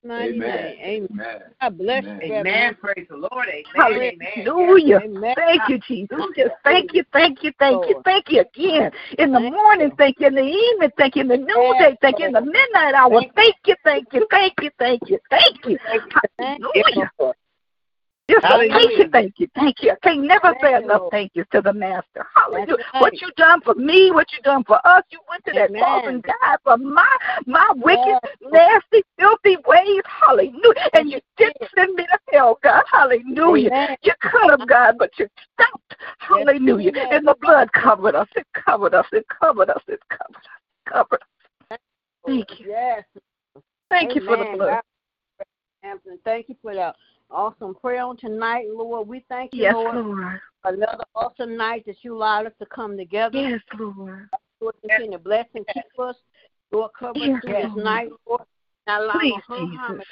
Amen. 0.05 0.75
Amen. 0.81 1.39
God 1.61 1.77
bless 1.77 2.03
Amen. 2.03 2.19
you. 2.23 2.33
Amen. 2.35 2.75
Praise 2.75 3.07
the 3.09 3.15
Lord. 3.15 3.47
Amen. 3.47 3.69
Hallelujah. 3.75 4.99
Thank 5.35 5.61
you, 5.69 5.79
Jesus. 5.87 6.17
Just 6.35 6.51
thank 6.63 6.93
you, 6.93 7.03
thank 7.13 7.43
you, 7.43 7.51
thank 7.57 7.87
you, 7.87 8.01
thank 8.03 8.25
you 8.29 8.41
again. 8.41 8.91
In 9.17 9.31
the 9.31 9.39
morning, 9.39 9.91
thank 9.97 10.19
you. 10.19 10.27
In 10.27 10.35
the 10.35 10.41
evening, 10.41 10.89
thank 10.97 11.15
you. 11.15 11.21
In 11.21 11.27
the 11.29 11.37
noonday, 11.37 11.95
thank 12.01 12.19
you. 12.19 12.27
In 12.27 12.33
the 12.33 12.41
midnight 12.41 12.93
hour, 12.95 13.21
thank 13.35 13.55
you, 13.65 13.75
thank 13.83 14.07
you, 14.11 14.27
thank 14.29 14.53
you, 14.61 14.69
thank 14.77 15.01
you, 15.07 15.19
thank 15.29 15.65
you. 15.65 15.77
Hallelujah. 16.37 17.11
Just 18.29 18.45
thank 18.47 18.97
you, 18.97 19.09
thank 19.11 19.33
you, 19.37 19.47
thank 19.53 19.75
you. 19.81 19.91
I 19.91 19.95
can't 20.01 20.23
never 20.23 20.55
say 20.61 20.75
enough 20.75 21.03
thank 21.11 21.31
you 21.33 21.43
to 21.51 21.61
the 21.61 21.73
Master. 21.73 22.25
Hallelujah. 22.33 22.77
What 22.99 23.19
you 23.21 23.29
done 23.35 23.59
for 23.61 23.75
me, 23.75 24.11
what 24.11 24.31
you 24.31 24.41
done 24.43 24.63
for 24.63 24.79
us, 24.87 25.03
you 25.11 25.19
went 25.29 25.43
to 25.45 25.51
that 25.53 25.73
cross 25.73 26.03
and 26.05 26.23
died 26.23 26.57
for 26.63 26.77
my 26.77 27.17
my 27.45 27.69
wicked, 27.75 28.17
nasty, 28.49 29.03
filthy 29.19 29.57
ways. 29.67 30.01
Hallelujah. 30.05 30.89
And 30.93 31.11
you 31.11 31.19
didn't 31.37 31.69
send 31.75 31.95
me 31.95 32.05
to 32.05 32.19
hell, 32.31 32.59
God. 32.63 32.83
Hallelujah. 32.89 33.97
You 34.03 34.13
could 34.21 34.51
have, 34.51 34.69
God, 34.69 34.95
but 34.97 35.09
you 35.19 35.27
stopped. 35.55 35.95
Hallelujah. 36.19 36.93
And 37.11 37.27
the 37.27 37.35
blood 37.41 37.73
covered 37.73 38.15
us. 38.15 38.29
It 38.37 38.47
covered 38.53 38.93
us. 38.93 39.05
It 39.11 39.25
covered 39.41 39.69
us. 39.69 39.81
It 39.89 39.99
covered 40.09 40.37
us. 40.37 40.45
It 40.85 40.91
covered 40.93 41.19
us. 41.71 41.77
Thank 42.25 42.59
you. 42.59 42.67
Yes. 42.69 43.03
Thank 43.89 44.15
you 44.15 44.21
for 44.21 44.37
the 44.37 44.45
blood. 44.55 44.79
Thank 46.23 46.47
you 46.47 46.55
for 46.61 46.73
that 46.73 46.95
awesome 47.33 47.75
prayer 47.75 48.03
on 48.03 48.17
tonight, 48.17 48.65
Lord. 48.71 49.07
We 49.07 49.25
thank 49.29 49.53
you, 49.53 49.63
yes, 49.63 49.73
Lord. 49.73 49.95
Lord. 49.95 50.39
Another 50.65 51.03
awesome 51.15 51.57
night 51.57 51.83
that 51.87 51.97
you 52.03 52.15
allowed 52.15 52.45
us 52.45 52.53
to 52.59 52.65
come 52.67 52.95
together. 52.95 53.37
Yes, 53.37 53.59
Lord. 53.77 54.29
Lord, 54.61 54.75
continue 54.81 55.17
to 55.17 55.19
bless 55.19 55.45
and 55.55 55.65
keep 55.73 55.83
us. 55.99 56.15
Lord, 56.71 56.91
cover 56.97 57.19
yes, 57.19 57.35
us 57.35 57.41
through 57.41 57.53
this 57.53 57.71
Lord. 57.71 57.83
night, 57.83 58.09
Lord. 58.27 58.41
Not 58.87 59.01
allow 59.01 59.19
Please, 59.19 59.33
harm, 59.47 59.69
Jesus. 59.71 60.05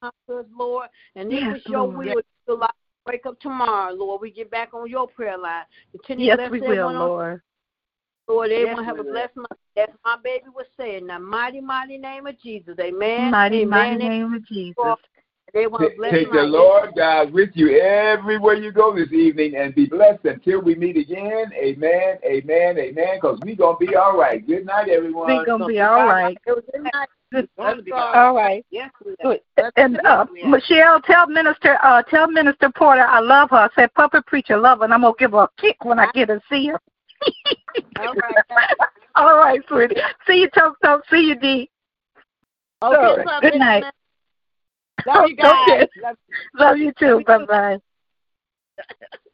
harm 0.00 0.12
us, 0.28 0.44
Lord. 0.56 0.88
And 1.16 1.32
if 1.32 1.40
Yes, 1.40 1.56
it's 1.56 1.68
your 1.68 1.84
Lord. 1.86 1.96
will, 1.96 2.06
you 2.48 2.54
allow 2.54 2.66
us 2.66 2.72
to 3.06 3.12
wake 3.12 3.26
up 3.26 3.38
tomorrow, 3.40 3.92
Lord. 3.92 4.20
We 4.20 4.30
get 4.30 4.50
back 4.50 4.74
on 4.74 4.88
your 4.88 5.06
prayer 5.06 5.38
line. 5.38 5.64
Continue 5.92 6.26
Yes, 6.26 6.36
to 6.36 6.42
bless 6.42 6.50
we 6.50 6.60
will, 6.60 6.70
everyone 6.70 6.96
on 6.96 7.08
Lord. 7.08 7.40
Lord, 8.28 8.50
everyone 8.50 8.76
Yes, 8.76 8.86
have 8.86 8.94
we 8.96 9.00
a 9.00 9.04
will. 9.04 9.12
blessed 9.12 9.36
month. 9.36 9.60
That's 9.76 9.92
my 10.04 10.16
baby 10.22 10.46
was 10.54 10.66
saying. 10.76 11.02
In 11.02 11.06
the 11.08 11.18
mighty, 11.18 11.60
mighty 11.60 11.98
name 11.98 12.26
of 12.26 12.40
Jesus. 12.40 12.76
Amen. 12.80 13.30
Mighty, 13.30 13.62
Amen. 13.62 13.68
mighty 13.70 13.96
name 13.96 14.34
of 14.34 14.46
Jesus. 14.46 14.74
Everyone 15.54 15.82
have 15.82 15.92
a 15.92 16.10
Take, 16.10 16.10
take 16.10 16.32
the. 16.32 16.42
Lord 16.42 16.90
God 16.96 17.32
with 17.32 17.50
you 17.54 17.78
everywhere 17.78 18.54
you 18.54 18.72
go 18.72 18.94
this 18.94 19.12
evening 19.12 19.54
and 19.56 19.74
be 19.74 19.86
blessed 19.86 20.24
until 20.24 20.60
we 20.60 20.74
meet 20.74 20.96
again. 20.96 21.52
Amen, 21.54 22.18
amen, 22.24 22.78
amen, 22.78 23.18
because 23.20 23.38
we're 23.40 23.54
going 23.54 23.76
to 23.78 23.86
be 23.86 23.94
all 23.94 24.16
right. 24.16 24.44
Good 24.44 24.66
night, 24.66 24.88
everyone. 24.88 25.28
We're 25.28 25.44
going 25.44 25.60
to 25.60 25.66
be 25.66 25.80
all 25.80 26.06
right. 26.06 26.36
Good 26.44 26.64
night. 26.80 27.08
Good. 27.32 27.48
Good. 27.56 27.92
All 27.92 28.34
right. 28.34 28.66
Yes, 28.70 28.90
we 29.04 29.14
Good. 29.22 29.40
And 29.76 30.00
uh, 30.04 30.26
Michelle, 30.44 31.00
tell 31.00 31.26
Minister, 31.28 31.78
uh, 31.82 32.02
tell 32.02 32.28
Minister 32.28 32.70
Porter 32.76 33.06
I 33.06 33.20
love 33.20 33.50
her. 33.50 33.56
I 33.56 33.68
said, 33.76 33.94
Puppet 33.94 34.26
Preacher, 34.26 34.56
love 34.56 34.78
her, 34.78 34.84
and 34.84 34.94
I'm 34.94 35.02
gonna 35.02 35.14
give 35.18 35.32
her 35.32 35.44
a 35.44 35.48
kick 35.60 35.84
when 35.84 35.98
I 35.98 36.10
get 36.12 36.26
to 36.26 36.40
see 36.50 36.66
her. 36.66 36.80
All 38.00 38.14
right. 38.14 38.44
All 39.16 39.36
right, 39.36 39.60
sweetie. 39.68 39.96
See 40.26 40.40
you, 40.40 40.50
Toke 40.50 40.76
Toke. 40.84 41.02
See 41.10 41.28
you, 41.28 41.36
D. 41.36 41.70
Okay, 42.82 42.96
All 42.96 43.16
right. 43.16 43.42
Good 43.42 43.54
night. 43.54 43.84
Love 45.06 45.28
you 45.28 45.36
guys. 45.42 45.86
Love 46.02 46.16
Love 46.58 46.78
you 46.78 46.92
too. 46.98 47.22
Bye 47.26 47.44
bye. 47.44 47.78